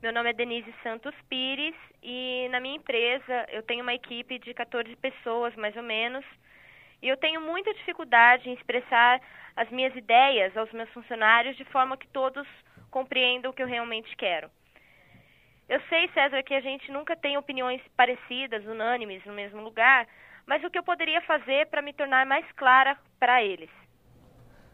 Meu 0.01 0.13
nome 0.13 0.29
é 0.29 0.33
Denise 0.33 0.73
Santos 0.83 1.13
Pires 1.27 1.75
e 2.01 2.47
na 2.51 2.59
minha 2.59 2.75
empresa 2.75 3.45
eu 3.51 3.63
tenho 3.63 3.81
uma 3.81 3.93
equipe 3.93 4.39
de 4.39 4.53
14 4.53 4.95
pessoas, 4.95 5.55
mais 5.55 5.75
ou 5.75 5.83
menos, 5.83 6.23
e 7.01 7.07
eu 7.07 7.17
tenho 7.17 7.41
muita 7.41 7.73
dificuldade 7.73 8.49
em 8.49 8.53
expressar 8.53 9.19
as 9.55 9.69
minhas 9.69 9.93
ideias 9.95 10.55
aos 10.55 10.71
meus 10.71 10.89
funcionários 10.91 11.57
de 11.57 11.65
forma 11.65 11.97
que 11.97 12.07
todos 12.07 12.47
compreendam 12.89 13.51
o 13.51 13.53
que 13.53 13.61
eu 13.61 13.67
realmente 13.67 14.15
quero. 14.15 14.49
Eu 15.67 15.81
sei, 15.89 16.09
César, 16.13 16.41
que 16.43 16.53
a 16.53 16.61
gente 16.61 16.91
nunca 16.91 17.15
tem 17.15 17.37
opiniões 17.37 17.81
parecidas, 17.95 18.65
unânimes 18.65 19.23
no 19.25 19.33
mesmo 19.33 19.61
lugar, 19.61 20.07
mas 20.49 20.63
o 20.63 20.69
que 20.71 20.79
eu 20.79 20.83
poderia 20.83 21.21
fazer 21.21 21.67
para 21.67 21.79
me 21.79 21.93
tornar 21.93 22.25
mais 22.25 22.43
clara 22.53 22.97
para 23.19 23.43
eles. 23.43 23.69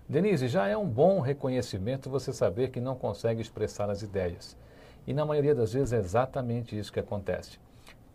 Denise, 0.08 0.48
já 0.48 0.68
é 0.70 0.78
um 0.78 0.88
bom 0.88 1.20
reconhecimento 1.20 2.10
você 2.10 2.32
saber 2.32 2.70
que 2.70 2.80
não 2.80 2.96
consegue 2.96 3.42
expressar 3.42 3.90
as 3.90 4.02
ideias. 4.02 4.58
E 5.06 5.14
na 5.14 5.26
maioria 5.26 5.54
das 5.54 5.74
vezes 5.74 5.92
é 5.92 5.98
exatamente 5.98 6.80
isso 6.80 6.94
que 6.94 7.00
acontece. 7.00 7.60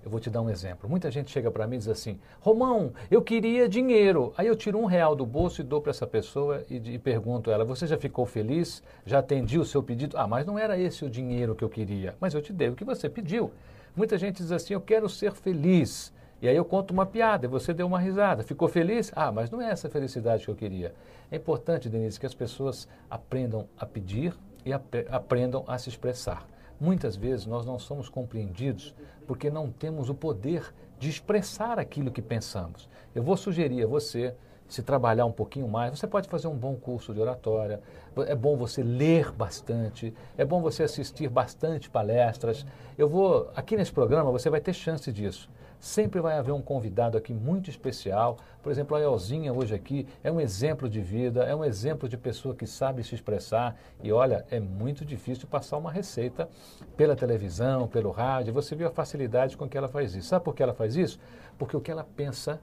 Eu 0.02 0.10
vou 0.10 0.18
te 0.18 0.30
dar 0.30 0.40
um 0.40 0.48
exemplo. 0.48 0.88
Muita 0.88 1.10
gente 1.10 1.30
chega 1.30 1.50
para 1.50 1.66
mim 1.66 1.76
e 1.76 1.80
diz 1.80 1.88
assim: 1.88 2.18
Romão, 2.40 2.94
eu 3.10 3.20
queria 3.20 3.68
dinheiro. 3.68 4.32
Aí 4.38 4.46
eu 4.46 4.56
tiro 4.56 4.78
um 4.78 4.86
real 4.86 5.14
do 5.14 5.26
bolso 5.26 5.60
e 5.60 5.64
dou 5.64 5.82
para 5.82 5.90
essa 5.90 6.06
pessoa 6.06 6.64
e, 6.70 6.76
e 6.94 6.98
pergunto 6.98 7.50
a 7.50 7.52
ela: 7.52 7.64
Você 7.66 7.86
já 7.86 7.98
ficou 7.98 8.24
feliz? 8.24 8.82
Já 9.04 9.18
atendi 9.18 9.58
o 9.58 9.66
seu 9.66 9.82
pedido? 9.82 10.16
Ah, 10.16 10.26
mas 10.26 10.46
não 10.46 10.58
era 10.58 10.78
esse 10.78 11.04
o 11.04 11.10
dinheiro 11.10 11.54
que 11.54 11.62
eu 11.62 11.68
queria. 11.68 12.16
Mas 12.18 12.32
eu 12.32 12.40
te 12.40 12.54
dei 12.54 12.70
o 12.70 12.74
que 12.74 12.84
você 12.84 13.10
pediu. 13.10 13.52
Muita 13.94 14.16
gente 14.16 14.38
diz 14.38 14.50
assim: 14.50 14.72
Eu 14.72 14.80
quero 14.80 15.06
ser 15.10 15.32
feliz. 15.32 16.10
E 16.42 16.48
aí 16.48 16.56
eu 16.56 16.64
conto 16.64 16.92
uma 16.92 17.04
piada 17.04 17.46
e 17.46 17.48
você 17.48 17.74
deu 17.74 17.86
uma 17.86 17.98
risada. 17.98 18.42
Ficou 18.42 18.66
feliz? 18.66 19.12
Ah, 19.14 19.30
mas 19.30 19.50
não 19.50 19.60
é 19.60 19.70
essa 19.70 19.90
felicidade 19.90 20.44
que 20.44 20.50
eu 20.50 20.56
queria. 20.56 20.94
É 21.30 21.36
importante, 21.36 21.88
Denise, 21.88 22.18
que 22.18 22.26
as 22.26 22.34
pessoas 22.34 22.88
aprendam 23.10 23.68
a 23.78 23.84
pedir 23.84 24.34
e 24.64 24.72
ap 24.72 24.94
aprendam 25.10 25.64
a 25.66 25.76
se 25.76 25.88
expressar. 25.88 26.46
Muitas 26.80 27.14
vezes 27.14 27.44
nós 27.44 27.66
não 27.66 27.78
somos 27.78 28.08
compreendidos 28.08 28.94
porque 29.26 29.50
não 29.50 29.70
temos 29.70 30.08
o 30.08 30.14
poder 30.14 30.72
de 30.98 31.10
expressar 31.10 31.78
aquilo 31.78 32.10
que 32.10 32.22
pensamos. 32.22 32.88
Eu 33.14 33.22
vou 33.22 33.36
sugerir 33.36 33.84
a 33.84 33.86
você 33.86 34.34
se 34.66 34.82
trabalhar 34.82 35.26
um 35.26 35.32
pouquinho 35.32 35.66
mais, 35.66 35.98
você 35.98 36.06
pode 36.06 36.28
fazer 36.28 36.46
um 36.46 36.56
bom 36.56 36.76
curso 36.76 37.12
de 37.12 37.20
oratória, 37.20 37.80
é 38.28 38.36
bom 38.36 38.56
você 38.56 38.84
ler 38.84 39.32
bastante, 39.32 40.14
é 40.38 40.44
bom 40.44 40.62
você 40.62 40.84
assistir 40.84 41.28
bastante 41.28 41.90
palestras. 41.90 42.64
Eu 42.96 43.08
vou, 43.08 43.50
aqui 43.56 43.76
nesse 43.76 43.92
programa 43.92 44.30
você 44.30 44.48
vai 44.48 44.60
ter 44.60 44.72
chance 44.72 45.10
disso. 45.12 45.50
Sempre 45.80 46.20
vai 46.20 46.36
haver 46.36 46.52
um 46.52 46.60
convidado 46.60 47.16
aqui 47.16 47.32
muito 47.32 47.70
especial. 47.70 48.36
Por 48.62 48.70
exemplo, 48.70 48.94
a 48.94 49.00
Elzinha 49.00 49.50
hoje 49.50 49.74
aqui 49.74 50.06
é 50.22 50.30
um 50.30 50.38
exemplo 50.38 50.90
de 50.90 51.00
vida, 51.00 51.44
é 51.44 51.56
um 51.56 51.64
exemplo 51.64 52.06
de 52.06 52.18
pessoa 52.18 52.54
que 52.54 52.66
sabe 52.66 53.02
se 53.02 53.14
expressar. 53.14 53.74
E 54.02 54.12
olha, 54.12 54.44
é 54.50 54.60
muito 54.60 55.06
difícil 55.06 55.48
passar 55.48 55.78
uma 55.78 55.90
receita 55.90 56.50
pela 56.98 57.16
televisão, 57.16 57.88
pelo 57.88 58.10
rádio. 58.10 58.52
Você 58.52 58.76
viu 58.76 58.88
a 58.88 58.90
facilidade 58.90 59.56
com 59.56 59.66
que 59.66 59.78
ela 59.78 59.88
faz 59.88 60.14
isso. 60.14 60.28
Sabe 60.28 60.44
por 60.44 60.54
que 60.54 60.62
ela 60.62 60.74
faz 60.74 60.96
isso? 60.96 61.18
Porque 61.58 61.74
o 61.74 61.80
que 61.80 61.90
ela 61.90 62.04
pensa 62.04 62.60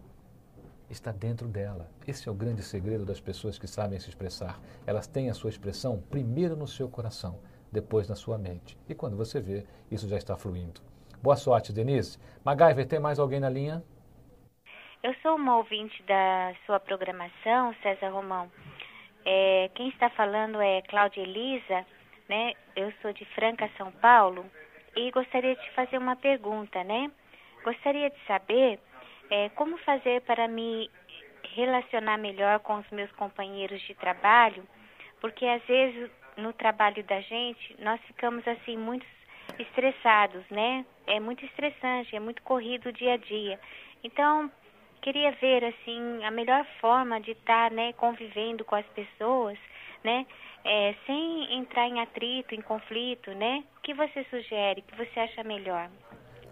está 0.88 1.12
dentro 1.12 1.48
dela. 1.48 1.90
Esse 2.08 2.30
é 2.30 2.32
o 2.32 2.36
grande 2.36 2.62
segredo 2.62 3.04
das 3.04 3.20
pessoas 3.20 3.58
que 3.58 3.68
sabem 3.68 4.00
se 4.00 4.10
expressar. 4.10 4.62
Elas 4.86 5.08
têm 5.08 5.32
a 5.32 5.34
sua 5.34 5.50
expressão 5.50 6.04
primeiro 6.12 6.56
no 6.56 6.68
seu 6.68 6.88
coração, 6.88 7.40
depois 7.72 8.08
na 8.08 8.16
sua 8.16 8.38
mente. 8.38 8.78
E 8.88 8.94
quando 8.94 9.18
você 9.18 9.42
vê, 9.42 9.66
isso 9.90 10.08
já 10.08 10.18
está 10.18 10.38
fluindo. 10.38 10.82
Boa 11.22 11.36
sorte, 11.36 11.74
Denise. 11.74 12.20
MacGyver, 12.46 12.88
tem 12.88 13.00
mais 13.00 13.18
alguém 13.18 13.40
na 13.40 13.50
linha? 13.50 13.84
Eu 15.02 15.14
sou 15.22 15.36
uma 15.36 15.58
ouvinte 15.58 16.02
da 16.04 16.54
sua 16.66 16.80
programação, 16.80 17.74
César 17.82 18.10
Romão. 18.10 18.52
É, 19.26 19.70
quem 19.74 19.90
está 19.90 20.10
falando 20.12 20.62
é 20.62 20.82
Cláudia 20.84 21.22
Elisa, 21.22 21.86
né? 22.30 22.54
Eu 22.76 22.94
sou 23.02 23.12
de 23.14 23.26
Franca, 23.34 23.70
São 23.78 23.92
Paulo, 23.92 24.46
e 24.96 25.10
gostaria 25.12 25.56
de 25.56 25.72
fazer 25.72 25.98
uma 25.98 26.16
pergunta, 26.16 26.84
né? 26.84 27.12
Gostaria 27.64 28.10
de 28.10 28.18
saber 28.28 28.80
é, 29.30 29.50
como 29.50 29.78
fazer 29.80 30.22
para 30.22 30.48
me 30.48 30.90
relacionar 31.56 32.18
melhor 32.18 32.60
com 32.60 32.78
os 32.78 32.90
meus 32.92 33.12
companheiros 33.14 33.82
de 33.82 33.96
trabalho, 33.96 34.64
porque 35.20 35.46
às 35.46 35.64
vezes 35.64 36.10
no 36.38 36.54
trabalho 36.54 37.04
da 37.04 37.20
gente 37.22 37.76
nós 37.80 38.00
ficamos 38.02 38.48
assim 38.48 38.78
muito 38.78 39.06
estressados, 39.60 40.44
né? 40.50 40.86
É 41.06 41.20
muito 41.20 41.44
estressante, 41.46 42.16
é 42.16 42.20
muito 42.20 42.42
corrido 42.44 42.90
o 42.90 42.94
dia 42.94 43.14
a 43.14 43.18
dia. 43.18 43.60
Então, 44.04 44.52
queria 45.02 45.32
ver 45.34 45.64
assim 45.64 46.24
a 46.24 46.32
melhor 46.32 46.66
forma 46.80 47.20
de 47.20 47.32
estar, 47.32 47.70
tá, 47.70 47.76
né, 47.76 47.94
convivendo 47.94 48.66
com 48.66 48.76
as 48.76 48.86
pessoas, 48.88 49.58
né? 50.04 50.26
É, 50.66 50.96
sem 51.06 51.58
entrar 51.58 51.88
em 51.88 52.02
atrito, 52.02 52.54
em 52.54 52.62
conflito, 52.62 53.32
né? 53.32 53.64
O 53.78 53.82
que 53.82 53.94
você 53.94 54.26
sugere, 54.30 54.82
o 54.82 54.84
que 54.84 54.98
você 54.98 55.20
acha 55.20 55.44
melhor? 55.44 55.90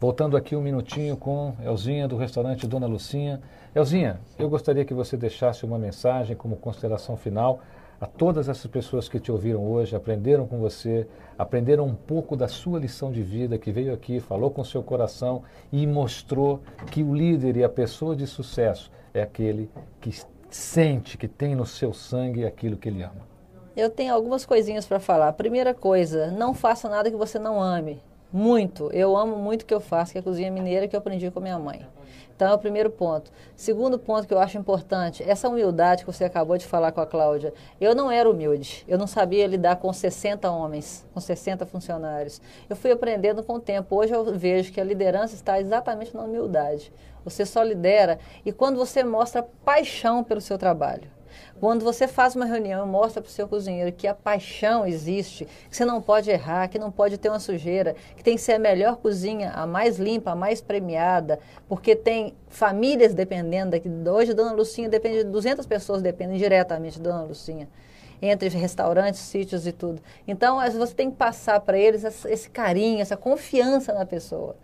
Voltando 0.00 0.36
aqui 0.36 0.54
um 0.54 0.60
minutinho 0.60 1.16
com 1.16 1.54
Elzinha 1.64 2.06
do 2.06 2.16
restaurante 2.16 2.66
Dona 2.66 2.86
Lucinha. 2.86 3.40
Elzinha, 3.74 4.20
eu 4.38 4.50
gostaria 4.50 4.84
que 4.84 4.92
você 4.92 5.16
deixasse 5.16 5.64
uma 5.64 5.78
mensagem 5.78 6.36
como 6.36 6.56
consideração 6.56 7.16
final 7.16 7.60
a 8.00 8.06
todas 8.06 8.48
essas 8.48 8.66
pessoas 8.66 9.08
que 9.08 9.18
te 9.18 9.32
ouviram 9.32 9.66
hoje, 9.66 9.96
aprenderam 9.96 10.46
com 10.46 10.58
você, 10.58 11.06
aprenderam 11.38 11.86
um 11.86 11.94
pouco 11.94 12.36
da 12.36 12.48
sua 12.48 12.78
lição 12.78 13.10
de 13.10 13.22
vida, 13.22 13.56
que 13.56 13.72
veio 13.72 13.94
aqui, 13.94 14.20
falou 14.20 14.50
com 14.50 14.62
seu 14.62 14.82
coração 14.82 15.42
e 15.72 15.86
mostrou 15.86 16.60
que 16.90 17.02
o 17.02 17.14
líder 17.14 17.56
e 17.56 17.64
a 17.64 17.68
pessoa 17.68 18.14
de 18.14 18.26
sucesso 18.26 18.90
é 19.14 19.22
aquele 19.22 19.70
que 20.00 20.10
sente, 20.50 21.16
que 21.16 21.28
tem 21.28 21.54
no 21.54 21.64
seu 21.64 21.94
sangue 21.94 22.44
aquilo 22.44 22.76
que 22.76 22.88
ele 22.88 23.02
ama. 23.02 23.33
Eu 23.76 23.90
tenho 23.90 24.14
algumas 24.14 24.46
coisinhas 24.46 24.86
para 24.86 25.00
falar. 25.00 25.32
Primeira 25.32 25.74
coisa, 25.74 26.30
não 26.30 26.54
faça 26.54 26.88
nada 26.88 27.10
que 27.10 27.16
você 27.16 27.40
não 27.40 27.60
ame. 27.60 28.00
Muito. 28.32 28.88
Eu 28.92 29.16
amo 29.16 29.34
muito 29.34 29.62
o 29.62 29.66
que 29.66 29.74
eu 29.74 29.80
faço, 29.80 30.12
que 30.12 30.18
é 30.18 30.20
a 30.20 30.24
cozinha 30.24 30.48
mineira 30.48 30.86
que 30.86 30.94
eu 30.94 30.98
aprendi 30.98 31.28
com 31.28 31.40
minha 31.40 31.58
mãe. 31.58 31.84
Então 32.36 32.48
é 32.48 32.54
o 32.54 32.58
primeiro 32.58 32.88
ponto. 32.88 33.32
Segundo 33.56 33.98
ponto 33.98 34.28
que 34.28 34.34
eu 34.34 34.38
acho 34.38 34.56
importante, 34.56 35.24
essa 35.24 35.48
humildade 35.48 36.04
que 36.04 36.12
você 36.12 36.22
acabou 36.22 36.56
de 36.56 36.66
falar 36.66 36.92
com 36.92 37.00
a 37.00 37.06
Cláudia. 37.06 37.52
Eu 37.80 37.96
não 37.96 38.12
era 38.12 38.30
humilde, 38.30 38.84
eu 38.86 38.96
não 38.96 39.08
sabia 39.08 39.44
lidar 39.44 39.76
com 39.76 39.92
60 39.92 40.48
homens, 40.52 41.04
com 41.12 41.18
60 41.18 41.66
funcionários. 41.66 42.40
Eu 42.70 42.76
fui 42.76 42.92
aprendendo 42.92 43.42
com 43.42 43.54
o 43.54 43.60
tempo. 43.60 43.96
Hoje 43.96 44.14
eu 44.14 44.24
vejo 44.36 44.72
que 44.72 44.80
a 44.80 44.84
liderança 44.84 45.34
está 45.34 45.60
exatamente 45.60 46.14
na 46.14 46.22
humildade. 46.22 46.92
Você 47.24 47.44
só 47.44 47.60
lidera 47.60 48.20
e 48.46 48.52
quando 48.52 48.76
você 48.76 49.02
mostra 49.02 49.42
paixão 49.64 50.22
pelo 50.22 50.40
seu 50.40 50.56
trabalho. 50.58 51.13
Quando 51.64 51.82
você 51.82 52.06
faz 52.06 52.36
uma 52.36 52.44
reunião 52.44 52.86
e 52.86 52.90
mostra 52.90 53.22
para 53.22 53.30
o 53.30 53.32
seu 53.32 53.48
cozinheiro 53.48 53.90
que 53.90 54.06
a 54.06 54.14
paixão 54.14 54.86
existe, 54.86 55.46
que 55.46 55.74
você 55.74 55.82
não 55.82 55.98
pode 56.02 56.28
errar, 56.30 56.68
que 56.68 56.78
não 56.78 56.90
pode 56.92 57.16
ter 57.16 57.30
uma 57.30 57.40
sujeira, 57.40 57.96
que 58.14 58.22
tem 58.22 58.36
que 58.36 58.42
ser 58.42 58.52
a 58.52 58.58
melhor 58.58 58.96
cozinha, 58.96 59.50
a 59.50 59.66
mais 59.66 59.96
limpa, 59.96 60.32
a 60.32 60.34
mais 60.34 60.60
premiada, 60.60 61.38
porque 61.66 61.96
tem 61.96 62.34
famílias 62.50 63.14
dependendo 63.14 63.70
daqui. 63.70 63.88
Hoje 63.88 64.34
Dona 64.34 64.52
Lucinha 64.52 64.90
depende 64.90 65.24
de 65.24 65.24
200 65.24 65.64
pessoas 65.64 66.02
dependem 66.02 66.36
diretamente 66.36 67.00
da 67.00 67.12
Dona 67.12 67.22
Lucinha 67.22 67.66
entre 68.20 68.50
restaurantes, 68.50 69.20
sítios 69.20 69.66
e 69.66 69.72
tudo. 69.72 70.02
Então, 70.28 70.60
você 70.70 70.94
tem 70.94 71.10
que 71.10 71.16
passar 71.16 71.60
para 71.60 71.78
eles 71.78 72.04
esse 72.26 72.50
carinho, 72.50 73.00
essa 73.00 73.16
confiança 73.16 73.94
na 73.94 74.04
pessoa. 74.04 74.54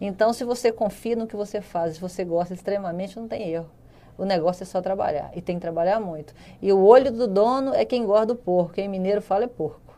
Então, 0.00 0.32
se 0.32 0.42
você 0.42 0.72
confia 0.72 1.14
no 1.14 1.28
que 1.28 1.36
você 1.36 1.60
faz, 1.60 1.94
se 1.94 2.00
você 2.00 2.24
gosta 2.24 2.52
extremamente, 2.52 3.16
não 3.16 3.28
tem 3.28 3.48
erro. 3.48 3.70
O 4.18 4.24
negócio 4.24 4.64
é 4.64 4.66
só 4.66 4.82
trabalhar. 4.82 5.30
E 5.34 5.40
tem 5.40 5.56
que 5.56 5.62
trabalhar 5.62 6.00
muito. 6.00 6.34
E 6.60 6.72
o 6.72 6.84
olho 6.84 7.12
do 7.12 7.28
dono 7.28 7.72
é 7.72 7.84
quem 7.84 8.02
engorda 8.02 8.32
o 8.32 8.36
porco. 8.36 8.74
Quem 8.74 8.88
mineiro 8.88 9.22
fala 9.22 9.44
é 9.44 9.46
porco. 9.48 9.88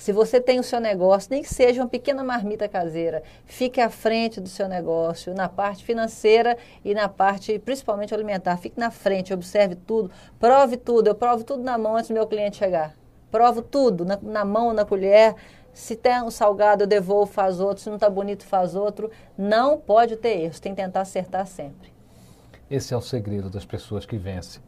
Se 0.00 0.12
você 0.12 0.40
tem 0.40 0.58
o 0.58 0.62
seu 0.62 0.80
negócio, 0.80 1.28
nem 1.30 1.42
que 1.42 1.52
seja 1.52 1.82
uma 1.82 1.88
pequena 1.88 2.24
marmita 2.24 2.66
caseira, 2.66 3.22
fique 3.44 3.82
à 3.82 3.90
frente 3.90 4.40
do 4.40 4.48
seu 4.48 4.66
negócio, 4.66 5.34
na 5.34 5.46
parte 5.46 5.84
financeira 5.84 6.56
e 6.82 6.94
na 6.94 7.06
parte, 7.06 7.58
principalmente 7.58 8.14
alimentar. 8.14 8.56
Fique 8.56 8.80
na 8.80 8.90
frente, 8.90 9.34
observe 9.34 9.74
tudo, 9.74 10.10
prove 10.38 10.78
tudo. 10.78 11.08
Eu 11.08 11.14
provo 11.14 11.44
tudo 11.44 11.62
na 11.62 11.76
mão 11.76 11.96
antes 11.96 12.08
do 12.08 12.14
meu 12.14 12.26
cliente 12.26 12.56
chegar. 12.56 12.94
Provo 13.30 13.60
tudo, 13.60 14.06
na, 14.06 14.18
na 14.22 14.42
mão, 14.42 14.72
na 14.72 14.86
colher. 14.86 15.34
Se 15.70 15.94
tem 15.94 16.22
um 16.22 16.30
salgado, 16.30 16.84
eu 16.84 16.86
devolvo, 16.86 17.30
faz 17.30 17.60
outro. 17.60 17.82
Se 17.82 17.90
não 17.90 17.96
está 17.96 18.08
bonito, 18.08 18.46
faz 18.46 18.74
outro. 18.74 19.10
Não 19.36 19.76
pode 19.76 20.16
ter 20.16 20.40
erros, 20.40 20.60
tem 20.60 20.74
que 20.74 20.80
tentar 20.82 21.02
acertar 21.02 21.46
sempre. 21.46 21.99
Esse 22.70 22.94
é 22.94 22.96
o 22.96 23.00
segredo 23.00 23.50
das 23.50 23.64
pessoas 23.64 24.06
que 24.06 24.16
vencem. 24.16 24.62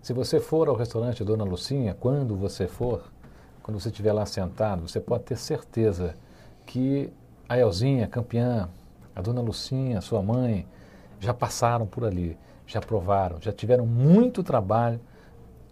Se 0.00 0.12
você 0.12 0.38
for 0.38 0.68
ao 0.68 0.76
restaurante 0.76 1.24
Dona 1.24 1.42
Lucinha, 1.42 1.92
quando 1.92 2.36
você 2.36 2.68
for, 2.68 3.10
quando 3.64 3.80
você 3.80 3.88
estiver 3.88 4.12
lá 4.12 4.24
sentado, 4.24 4.86
você 4.86 5.00
pode 5.00 5.24
ter 5.24 5.36
certeza 5.36 6.14
que 6.64 7.12
a 7.48 7.58
Elzinha, 7.58 8.06
campeã, 8.06 8.68
a 9.12 9.20
Dona 9.20 9.40
Lucinha, 9.40 10.00
sua 10.00 10.22
mãe, 10.22 10.64
já 11.18 11.34
passaram 11.34 11.84
por 11.84 12.04
ali, 12.04 12.38
já 12.64 12.80
provaram, 12.80 13.40
já 13.40 13.50
tiveram 13.50 13.86
muito 13.86 14.44
trabalho 14.44 15.00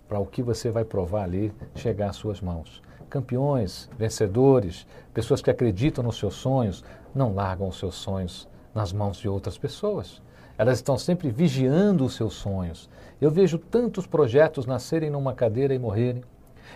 para 0.09 0.19
o 0.19 0.27
que 0.27 0.43
você 0.43 0.73
vai 0.73 0.85
provar 0.85 1.23
ali 1.23 1.53
chegar 1.77 2.11
às 2.11 2.17
suas 2.17 2.41
mãos. 2.41 2.83
Campeões, 3.09 3.89
vencedores, 3.97 4.89
pessoas 5.15 5.41
que 5.41 5.53
acreditam 5.53 6.03
nos 6.03 6.19
seus 6.19 6.35
sonhos, 6.35 6.85
não 7.15 7.33
largam 7.33 7.69
os 7.69 7.79
seus 7.79 7.95
sonhos 7.95 8.49
nas 8.75 8.93
mãos 8.93 9.19
de 9.19 9.29
outras 9.29 9.57
pessoas. 9.57 10.21
Elas 10.61 10.77
estão 10.77 10.99
sempre 10.99 11.31
vigiando 11.31 12.05
os 12.05 12.15
seus 12.15 12.35
sonhos. 12.35 12.87
Eu 13.19 13.31
vejo 13.31 13.57
tantos 13.57 14.07
projetos 14.07 14.67
nascerem 14.67 15.09
numa 15.09 15.33
cadeira 15.33 15.73
e 15.73 15.79
morrerem. 15.79 16.23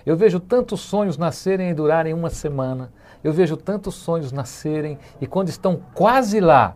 Eu 0.07 0.17
vejo 0.17 0.41
tantos 0.41 0.81
sonhos 0.81 1.19
nascerem 1.19 1.69
e 1.69 1.75
durarem 1.75 2.15
uma 2.15 2.31
semana. 2.31 2.91
Eu 3.23 3.31
vejo 3.31 3.59
tantos 3.59 3.97
sonhos 3.97 4.33
nascerem 4.33 4.99
e 5.21 5.27
quando 5.27 5.51
estão 5.51 5.79
quase 5.93 6.41
lá, 6.41 6.75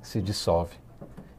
se 0.00 0.22
dissolve. 0.22 0.76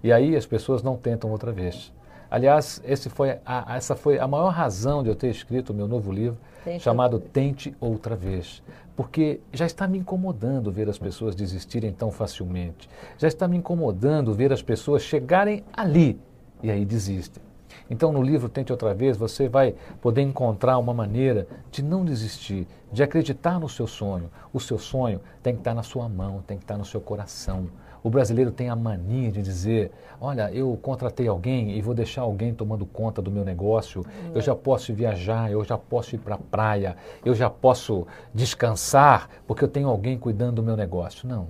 E 0.04 0.14
aí 0.14 0.36
as 0.36 0.46
pessoas 0.46 0.84
não 0.84 0.96
tentam 0.96 1.32
outra 1.32 1.52
vez. 1.52 1.92
Aliás, 2.30 2.82
foi 3.10 3.38
a, 3.46 3.76
essa 3.76 3.96
foi 3.96 4.20
a 4.20 4.28
maior 4.28 4.50
razão 4.50 5.02
de 5.02 5.10
eu 5.10 5.16
ter 5.16 5.30
escrito 5.30 5.72
o 5.72 5.74
meu 5.74 5.88
novo 5.88 6.12
livro, 6.12 6.38
Tente 6.64 6.84
chamado 6.84 7.20
Tente 7.20 7.76
Outra 7.80 8.16
Vez. 8.16 8.62
Porque 8.96 9.40
já 9.54 9.66
está 9.66 9.88
me 9.88 10.00
incomodando 10.00 10.72
ver 10.72 10.90
as 10.90 10.98
pessoas 10.98 11.36
desistirem 11.36 11.92
tão 11.92 12.12
facilmente. 12.12 12.90
Já 13.18 13.28
está 13.28 13.48
me 13.48 13.58
incomodando 13.58 14.34
ver 14.34 14.52
as 14.52 14.62
pessoas 14.62 15.04
chegarem 15.04 15.64
ali 15.74 16.20
e 16.62 16.72
aí 16.72 16.84
desistem. 16.84 17.48
Então, 17.90 18.12
no 18.12 18.22
livro 18.22 18.50
Tente 18.50 18.72
Outra 18.72 18.94
Vez, 18.94 19.16
você 19.16 19.48
vai 19.48 19.76
poder 20.02 20.22
encontrar 20.22 20.78
uma 20.78 20.94
maneira 20.94 21.48
de 21.72 21.82
não 21.82 22.04
desistir, 22.04 22.68
de 22.92 23.02
acreditar 23.02 23.60
no 23.60 23.70
seu 23.70 23.88
sonho. 23.88 24.30
O 24.52 24.60
seu 24.60 24.78
sonho 24.78 25.22
tem 25.42 25.54
que 25.54 25.62
estar 25.62 25.74
na 25.74 25.84
sua 25.84 26.10
mão, 26.10 26.44
tem 26.46 26.58
que 26.58 26.64
estar 26.64 26.78
no 26.78 26.86
seu 26.86 27.00
coração. 27.00 27.70
O 28.04 28.10
brasileiro 28.10 28.52
tem 28.52 28.70
a 28.70 28.76
mania 28.76 29.32
de 29.32 29.42
dizer: 29.42 29.92
olha, 30.20 30.52
eu 30.52 30.78
contratei 30.82 31.28
alguém 31.28 31.78
e 31.78 31.82
vou 31.82 31.94
deixar 31.94 32.22
alguém 32.22 32.54
tomando 32.54 32.86
conta 32.86 33.22
do 33.22 33.32
meu 33.32 33.44
negócio, 33.44 34.06
eu 34.34 34.42
já 34.42 34.56
posso 34.56 34.94
viajar, 34.94 35.52
eu 35.52 35.64
já 35.64 35.78
posso 35.78 36.16
ir 36.16 36.20
para 36.20 36.36
a 36.36 36.40
praia, 36.40 36.96
eu 37.26 37.34
já 37.34 37.50
posso 37.50 38.06
descansar 38.34 39.30
porque 39.46 39.64
eu 39.64 39.68
tenho 39.68 39.90
alguém 39.90 40.18
cuidando 40.18 40.58
do 40.58 40.64
meu 40.64 40.78
negócio. 40.78 41.28
Não. 41.28 41.48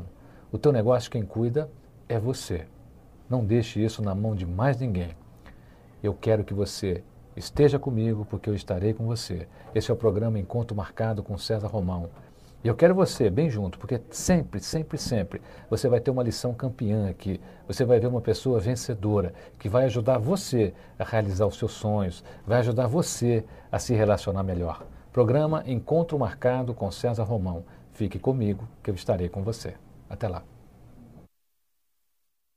O 0.51 0.57
teu 0.57 0.71
negócio, 0.71 1.11
quem 1.11 1.23
cuida 1.23 1.69
é 2.07 2.19
você. 2.19 2.65
Não 3.29 3.43
deixe 3.43 3.83
isso 3.83 4.01
na 4.01 4.15
mão 4.15 4.33
de 4.33 4.45
mais 4.45 4.79
ninguém. 4.79 5.09
Eu 6.01 6.13
quero 6.13 6.43
que 6.43 6.53
você 6.53 7.03
esteja 7.35 7.77
comigo 7.77 8.25
porque 8.29 8.49
eu 8.49 8.55
estarei 8.55 8.93
com 8.93 9.05
você. 9.05 9.47
Esse 9.75 9.91
é 9.91 9.93
o 9.93 9.97
programa 9.97 10.39
Encontro 10.39 10.75
Marcado 10.75 11.21
com 11.21 11.37
César 11.37 11.67
Romão. 11.67 12.09
E 12.63 12.67
eu 12.67 12.75
quero 12.75 12.95
você 12.95 13.29
bem 13.29 13.49
junto, 13.49 13.77
porque 13.77 14.01
sempre, 14.09 14.59
sempre, 14.59 14.97
sempre 14.97 15.41
você 15.69 15.87
vai 15.87 15.99
ter 15.99 16.11
uma 16.11 16.23
lição 16.23 16.53
campeã 16.53 17.09
aqui. 17.09 17.39
Você 17.67 17.85
vai 17.85 17.99
ver 17.99 18.07
uma 18.07 18.21
pessoa 18.21 18.59
vencedora 18.59 19.33
que 19.59 19.69
vai 19.69 19.85
ajudar 19.85 20.17
você 20.17 20.73
a 20.97 21.03
realizar 21.03 21.45
os 21.45 21.57
seus 21.57 21.73
sonhos, 21.73 22.23
vai 22.45 22.59
ajudar 22.59 22.87
você 22.87 23.43
a 23.71 23.77
se 23.77 23.93
relacionar 23.93 24.43
melhor. 24.43 24.83
Programa 25.13 25.63
Encontro 25.65 26.17
Marcado 26.17 26.73
com 26.73 26.91
César 26.91 27.23
Romão. 27.23 27.63
Fique 27.93 28.19
comigo 28.19 28.67
que 28.83 28.89
eu 28.89 28.95
estarei 28.95 29.29
com 29.29 29.43
você. 29.43 29.73
Até 30.09 30.27
lá. 30.27 30.43